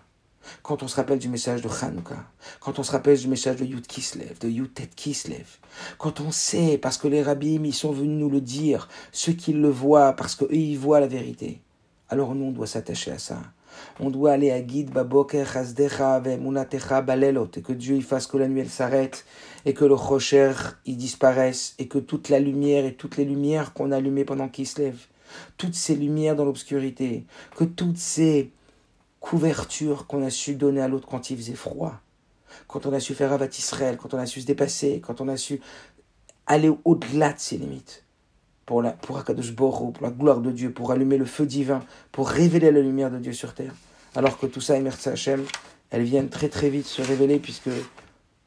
quand 0.63 0.83
on 0.83 0.87
se 0.87 0.95
rappelle 0.95 1.19
du 1.19 1.29
message 1.29 1.61
de 1.61 1.69
Hanouka, 1.69 2.25
quand 2.59 2.79
on 2.79 2.83
se 2.83 2.91
rappelle 2.91 3.17
du 3.17 3.27
message 3.27 3.57
de 3.57 3.65
Yud 3.65 3.87
Kislev, 3.87 4.37
de 4.39 4.49
Yud 4.49 4.73
Tet 4.73 4.89
Kislev, 4.95 5.57
quand 5.97 6.21
on 6.21 6.31
sait, 6.31 6.77
parce 6.77 6.97
que 6.97 7.07
les 7.07 7.23
rabbis, 7.23 7.59
ils 7.63 7.73
sont 7.73 7.91
venus 7.91 8.19
nous 8.19 8.29
le 8.29 8.41
dire, 8.41 8.89
ceux 9.11 9.33
qui 9.33 9.53
le 9.53 9.69
voient, 9.69 10.13
parce 10.13 10.35
qu'eux, 10.35 10.47
ils 10.51 10.77
voient 10.77 10.99
la 10.99 11.07
vérité, 11.07 11.61
alors 12.09 12.35
nous, 12.35 12.45
on 12.45 12.51
doit 12.51 12.67
s'attacher 12.67 13.11
à 13.11 13.19
ça. 13.19 13.41
On 13.99 14.09
doit 14.09 14.31
aller 14.31 14.51
à 14.51 14.61
Guide 14.61 14.91
Baboker 14.91 15.43
Chazdecha 15.51 16.21
Munatecha 16.21 17.01
Balelot, 17.01 17.49
et 17.57 17.61
que 17.61 17.73
Dieu 17.73 17.95
il 17.95 18.03
fasse 18.03 18.27
que 18.27 18.37
la 18.37 18.47
nuit 18.47 18.61
elle 18.61 18.69
s'arrête, 18.69 19.25
et 19.65 19.73
que 19.73 19.85
le 19.85 19.95
Rocher 19.95 20.53
il 20.85 20.97
disparaisse, 20.97 21.75
et 21.79 21.87
que 21.87 21.97
toute 21.97 22.29
la 22.29 22.39
lumière 22.39 22.85
et 22.85 22.93
toutes 22.93 23.17
les 23.17 23.25
lumières 23.25 23.73
qu'on 23.73 23.91
a 23.91 23.97
allumées 23.97 24.25
pendant 24.25 24.47
Kislev, 24.47 24.95
toutes 25.57 25.75
ces 25.75 25.95
lumières 25.95 26.35
dans 26.35 26.45
l'obscurité, 26.45 27.25
que 27.55 27.63
toutes 27.63 27.97
ces 27.97 28.51
couverture 29.25 30.05
qu'on 30.05 30.23
a 30.23 30.29
su 30.29 30.53
donner 30.53 30.81
à 30.81 30.87
l'autre 30.87 31.07
quand 31.07 31.31
il 31.31 31.37
faisait 31.37 31.55
froid, 31.55 31.95
quand 32.67 32.85
on 32.85 32.93
a 32.93 32.99
su 32.99 33.15
faire 33.15 33.33
Avat 33.33 33.47
Israël, 33.47 33.97
quand 33.97 34.13
on 34.13 34.19
a 34.19 34.27
su 34.27 34.39
se 34.39 34.45
dépasser, 34.45 35.01
quand 35.03 35.19
on 35.19 35.27
a 35.27 35.35
su 35.35 35.61
aller 36.45 36.71
au-delà 36.85 37.33
de 37.33 37.39
ses 37.39 37.57
limites, 37.57 38.03
pour, 38.67 38.83
la, 38.83 38.91
pour 38.91 39.23
pour 39.23 39.93
la 40.01 40.11
gloire 40.11 40.41
de 40.41 40.51
Dieu, 40.51 40.71
pour 40.71 40.91
allumer 40.91 41.17
le 41.17 41.25
feu 41.25 41.47
divin, 41.47 41.83
pour 42.11 42.29
révéler 42.29 42.71
la 42.71 42.81
lumière 42.81 43.09
de 43.09 43.17
Dieu 43.17 43.33
sur 43.33 43.55
terre. 43.55 43.73
Alors 44.15 44.37
que 44.37 44.45
tout 44.45 44.61
ça, 44.61 44.77
Emertsa 44.77 45.13
Hashem, 45.13 45.43
elles 45.89 46.03
viennent 46.03 46.29
très 46.29 46.49
très 46.49 46.69
vite 46.69 46.85
se 46.85 47.01
révéler, 47.01 47.39
puisque, 47.39 47.71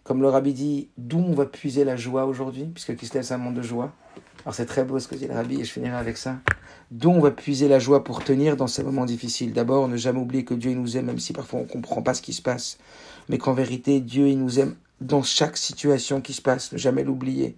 comme 0.04 0.22
le 0.22 0.28
rabbi 0.28 0.54
dit, 0.54 0.90
d'où 0.96 1.18
on 1.18 1.34
va 1.34 1.46
puiser 1.46 1.82
la 1.82 1.96
joie 1.96 2.24
aujourd'hui, 2.24 2.66
puisque 2.72 2.94
Kislev 2.94 3.24
c'est 3.24 3.34
un 3.34 3.38
monde 3.38 3.56
de 3.56 3.62
joie. 3.62 3.92
Alors 4.44 4.54
c'est 4.54 4.66
très 4.66 4.84
beau 4.84 5.00
ce 5.00 5.08
que 5.08 5.16
dit 5.16 5.26
le 5.26 5.34
rabbi, 5.34 5.60
et 5.60 5.64
je 5.64 5.72
finirai 5.72 5.96
avec 5.96 6.16
ça 6.16 6.36
dont 6.90 7.14
on 7.14 7.20
va 7.20 7.30
puiser 7.30 7.68
la 7.68 7.78
joie 7.78 8.04
pour 8.04 8.24
tenir 8.24 8.56
dans 8.56 8.66
ces 8.66 8.82
moments 8.82 9.04
difficiles. 9.04 9.52
D'abord, 9.52 9.88
ne 9.88 9.96
jamais 9.96 10.20
oublier 10.20 10.44
que 10.44 10.54
Dieu 10.54 10.72
nous 10.72 10.96
aime, 10.96 11.06
même 11.06 11.18
si 11.18 11.32
parfois 11.32 11.60
on 11.60 11.64
ne 11.64 11.68
comprend 11.68 12.02
pas 12.02 12.14
ce 12.14 12.22
qui 12.22 12.32
se 12.32 12.42
passe, 12.42 12.78
mais 13.28 13.38
qu'en 13.38 13.52
vérité, 13.52 14.00
Dieu 14.00 14.28
il 14.28 14.38
nous 14.38 14.58
aime 14.58 14.74
dans 15.00 15.22
chaque 15.22 15.56
situation 15.56 16.20
qui 16.20 16.32
se 16.32 16.42
passe. 16.42 16.72
Ne 16.72 16.78
jamais 16.78 17.04
l'oublier. 17.04 17.56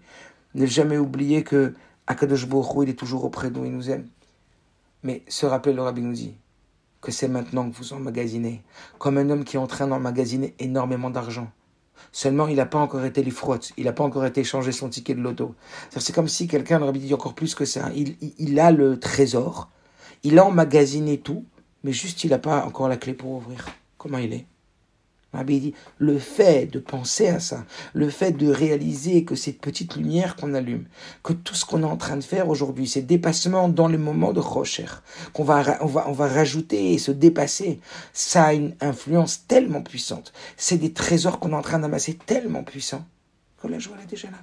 Ne 0.55 0.67
jamais 0.67 0.99
oublier 0.99 1.45
que 1.45 1.75
Akadosh 2.07 2.49
Baruch 2.49 2.83
il 2.83 2.91
est 2.91 2.99
toujours 2.99 3.25
auprès 3.25 3.51
de 3.51 3.59
nous, 3.59 3.67
il 3.67 3.73
nous 3.73 3.91
aime. 3.91 4.07
Mais 5.03 5.23
se 5.29 5.47
rappeler, 5.47 5.73
le 5.73 5.83
Rabbi 5.83 6.03
nous 6.03 6.13
dit 6.13 6.35
que 7.01 7.13
c'est 7.13 7.29
maintenant 7.29 7.71
que 7.71 7.77
vous 7.77 7.95
emmagasinez, 7.95 8.63
comme 8.99 9.17
un 9.17 9.31
homme 9.31 9.45
qui 9.45 9.57
est 9.57 9.61
en 9.61 9.67
train 9.67 9.87
d'emmagasiner 9.87 10.55
énormément 10.59 11.09
d'argent. 11.09 11.51
Seulement, 12.13 12.49
il 12.49 12.57
n'a 12.57 12.67
pas 12.67 12.79
encore 12.79 13.05
été 13.05 13.23
les 13.23 13.31
frottes, 13.31 13.73
il 13.77 13.85
n'a 13.85 13.93
pas 13.93 14.05
encore 14.05 14.25
été 14.25 14.43
changé 14.45 14.73
son 14.73 14.89
ticket 14.89 15.15
de 15.15 15.21
loto. 15.21 15.55
C'est 15.97 16.15
comme 16.15 16.29
si 16.29 16.49
quelqu'un 16.49 16.83
aurait 16.83 16.93
dit 16.93 17.15
encore 17.15 17.35
plus 17.35 17.55
que 17.55 17.65
ça. 17.65 17.91
Il, 17.95 18.17
il, 18.39 18.59
a 18.59 18.73
le 18.73 18.99
trésor, 18.99 19.71
il 20.25 20.39
a 20.39 20.45
emmagasiné 20.45 21.19
tout, 21.19 21.45
mais 21.85 21.93
juste 21.93 22.25
il 22.25 22.31
n'a 22.31 22.39
pas 22.39 22.65
encore 22.65 22.89
la 22.89 22.97
clé 22.97 23.15
pour 23.15 23.31
ouvrir. 23.33 23.67
Comment 23.97 24.19
il 24.19 24.33
est? 24.33 24.47
Le 25.99 26.19
fait 26.19 26.67
de 26.67 26.81
penser 26.81 27.29
à 27.29 27.39
ça, 27.39 27.65
le 27.93 28.11
fait 28.11 28.33
de 28.33 28.49
réaliser 28.49 29.25
que 29.25 29.37
cette 29.37 29.61
petite 29.61 29.95
lumière 29.97 30.35
qu'on 30.35 30.55
allume, 30.55 30.87
que 31.23 31.33
tout 31.33 31.55
ce 31.55 31.65
qu'on 31.65 31.83
est 31.83 31.87
en 31.87 31.97
train 31.97 32.17
de 32.17 32.25
faire 32.25 32.49
aujourd'hui, 32.49 32.89
ces 32.89 33.03
dépassements 33.03 33.69
dans 33.69 33.87
les 33.87 33.99
moments 33.99 34.33
de 34.33 34.41
Rocher, 34.41 34.87
qu'on 35.33 35.45
va, 35.45 35.79
on 35.83 35.87
va, 35.87 36.09
on 36.09 36.13
va 36.13 36.27
rajouter 36.27 36.95
et 36.95 36.99
se 36.99 37.13
dépasser, 37.13 37.81
ça 38.13 38.47
a 38.47 38.55
une 38.55 38.75
influence 38.81 39.47
tellement 39.47 39.83
puissante. 39.83 40.33
C'est 40.57 40.79
des 40.79 40.93
trésors 40.93 41.39
qu'on 41.39 41.53
est 41.53 41.57
en 41.57 41.63
train 41.63 41.79
d'amasser 41.79 42.15
tellement 42.15 42.65
puissants 42.65 43.07
que 43.63 43.69
la 43.69 43.79
joie 43.79 43.97
est 44.03 44.11
déjà 44.11 44.31
là. 44.31 44.39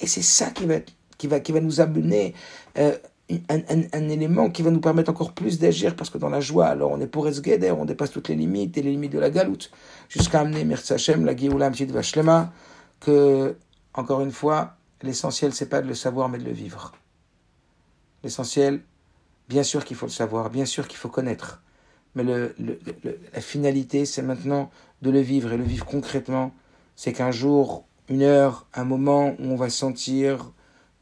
Et 0.00 0.06
c'est 0.06 0.22
ça 0.22 0.50
qui 0.50 0.64
va, 0.64 0.76
qui 1.18 1.26
va, 1.26 1.40
qui 1.40 1.52
va 1.52 1.60
nous 1.60 1.80
amener 1.80 2.34
euh, 2.78 2.96
un, 3.28 4.08
élément 4.08 4.50
qui 4.50 4.62
va 4.62 4.70
nous 4.70 4.80
permettre 4.80 5.10
encore 5.10 5.32
plus 5.32 5.58
d'agir 5.58 5.96
parce 5.96 6.10
que 6.10 6.18
dans 6.18 6.28
la 6.28 6.40
joie, 6.40 6.66
alors 6.66 6.92
on 6.92 7.00
est 7.00 7.06
pour 7.06 7.26
Esgueder, 7.26 7.72
on 7.72 7.84
dépasse 7.84 8.12
toutes 8.12 8.28
les 8.28 8.36
limites 8.36 8.78
et 8.78 8.82
les 8.82 8.92
limites 8.92 9.12
de 9.12 9.18
la 9.18 9.30
galoute 9.30 9.70
jusqu'à 10.08 10.40
amener 10.40 10.64
Merci 10.64 10.92
Hachem, 10.92 11.24
la 11.24 11.36
Géoula 11.36 11.70
Petite 11.70 11.90
Vashlema, 11.90 12.52
que, 13.00 13.56
encore 13.94 14.20
une 14.20 14.30
fois, 14.30 14.76
l'essentiel 15.02 15.52
c'est 15.52 15.68
pas 15.68 15.82
de 15.82 15.88
le 15.88 15.94
savoir 15.94 16.28
mais 16.28 16.38
de 16.38 16.44
le 16.44 16.52
vivre. 16.52 16.92
L'essentiel, 18.22 18.82
bien 19.48 19.64
sûr 19.64 19.84
qu'il 19.84 19.96
faut 19.96 20.06
le 20.06 20.12
savoir, 20.12 20.48
bien 20.50 20.64
sûr 20.64 20.86
qu'il 20.86 20.98
faut 20.98 21.08
connaître, 21.08 21.62
mais 22.14 22.22
le, 22.22 22.54
la 23.32 23.40
finalité 23.40 24.06
c'est 24.06 24.22
maintenant 24.22 24.70
de 25.02 25.10
le 25.10 25.20
vivre 25.20 25.52
et 25.52 25.56
le 25.56 25.64
vivre 25.64 25.84
concrètement. 25.84 26.54
C'est 26.94 27.12
qu'un 27.12 27.32
jour, 27.32 27.84
une 28.08 28.22
heure, 28.22 28.66
un 28.72 28.84
moment 28.84 29.34
où 29.38 29.50
on 29.50 29.56
va 29.56 29.68
se 29.68 29.78
sentir 29.78 30.52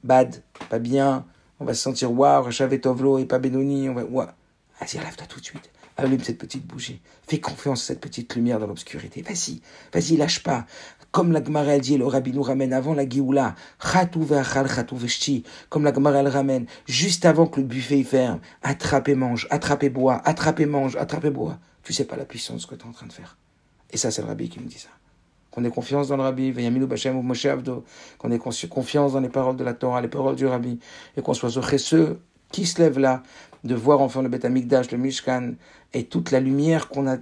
bad, 0.03 0.43
pas 0.71 0.79
bien, 0.79 1.25
on 1.61 1.65
va 1.65 1.75
se 1.75 1.83
sentir 1.83 2.13
waouh, 2.13 2.51
j'avais 2.51 2.81
Tovlo 2.81 3.19
et 3.19 3.27
pas 3.27 3.39
Benoni, 3.39 3.89
on 3.89 3.95
va 3.95 4.05
waouh. 4.05 4.29
Vas-y, 4.81 4.99
lève-toi 4.99 5.27
tout 5.27 5.41
de 5.41 5.45
suite. 5.45 5.71
Allume 5.97 6.23
cette 6.23 6.39
petite 6.39 6.67
bougie. 6.67 7.01
Fais 7.29 7.39
confiance 7.39 7.83
à 7.83 7.87
cette 7.87 8.01
petite 8.01 8.35
lumière 8.35 8.59
dans 8.59 8.67
l'obscurité. 8.67 9.23
Vas-y, 9.23 9.61
vas-y, 9.93 10.17
lâche 10.17 10.43
pas. 10.43 10.67
Comme 11.13 11.31
la 11.31 11.43
Gemara 11.43 11.79
dit, 11.79 11.97
le 11.97 12.07
Rabbi 12.07 12.33
nous 12.33 12.43
ramène 12.43 12.73
avant 12.73 12.95
la 12.95 13.09
Géoula. 13.09 13.55
Comme 15.69 15.85
la 15.85 15.95
Gemara 15.95 16.23
ramène, 16.29 16.67
juste 16.87 17.25
avant 17.25 17.47
que 17.47 17.61
le 17.61 17.67
buffet 17.67 18.03
ferme. 18.03 18.41
Attrape 18.63 19.09
et 19.09 19.15
mange, 19.15 19.47
attrape 19.51 19.85
et 19.85 19.91
bois, 19.91 20.21
attrape 20.25 20.59
et 20.59 20.67
mange, 20.67 20.97
attrape 20.97 21.27
et 21.27 21.31
bois. 21.31 21.61
Tu 21.85 21.93
sais 21.93 22.05
pas 22.05 22.17
la 22.17 22.25
puissance 22.25 22.67
que 22.67 22.75
tu 22.75 22.85
es 22.85 22.89
en 22.89 22.93
train 22.93 23.07
de 23.07 23.13
faire. 23.13 23.39
Et 23.93 23.97
ça, 23.97 24.11
c'est 24.11 24.23
le 24.23 24.29
Rabbi 24.29 24.49
qui 24.49 24.59
nous 24.59 24.67
dit 24.67 24.79
ça 24.79 24.89
qu'on 25.55 25.65
ait 25.65 25.71
confiance 25.71 26.09
dans 26.09 26.17
le 26.17 26.23
Rabbi, 26.23 26.53
qu'on 28.19 28.31
ait 28.33 28.39
confiance 28.69 29.13
dans 29.13 29.21
les 29.21 29.29
paroles 29.29 29.55
de 29.55 29.63
la 29.63 29.73
Torah, 29.73 30.01
les 30.01 30.09
paroles 30.09 30.35
du 30.35 30.47
Rabbi, 30.47 30.81
et 31.17 31.23
qu'on 31.23 31.33
soit 31.33 31.51
ceux 31.79 32.19
qui 32.51 32.67
se 32.67 32.83
lèvent 32.83 32.99
là, 32.99 33.23
de 33.63 33.77
voir 33.77 34.01
enfin 34.01 34.21
le 34.21 34.29
Beth 34.29 34.45
Amikdash, 34.45 34.91
le 34.91 34.99
Mishkan, 34.99 35.53
et 35.93 36.05
toute 36.05 36.33
la 36.33 36.41
lumière 36.41 36.89
qu'on 36.89 37.07
a, 37.07 37.19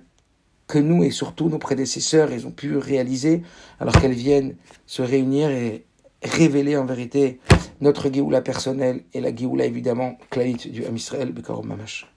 que 0.67 0.79
nous 0.79 1.05
et 1.05 1.11
surtout 1.11 1.51
nos 1.51 1.59
prédécesseurs, 1.59 2.33
ils 2.33 2.47
ont 2.47 2.53
pu 2.53 2.79
réaliser, 2.79 3.43
alors 3.79 4.01
qu'elles 4.01 4.13
viennent 4.13 4.55
se 4.87 5.03
réunir 5.03 5.51
et 5.51 5.85
révéler 6.23 6.79
en 6.79 6.87
vérité 6.87 7.39
notre 7.83 8.11
Géoula 8.11 8.41
personnelle 8.41 9.03
et 9.13 9.21
la 9.21 9.35
Géoula 9.35 9.67
évidemment, 9.67 10.17
Klaït 10.31 10.71
du 10.71 10.87
Ham 10.87 10.97
Israël, 10.97 11.35
Mamash. 11.65 12.12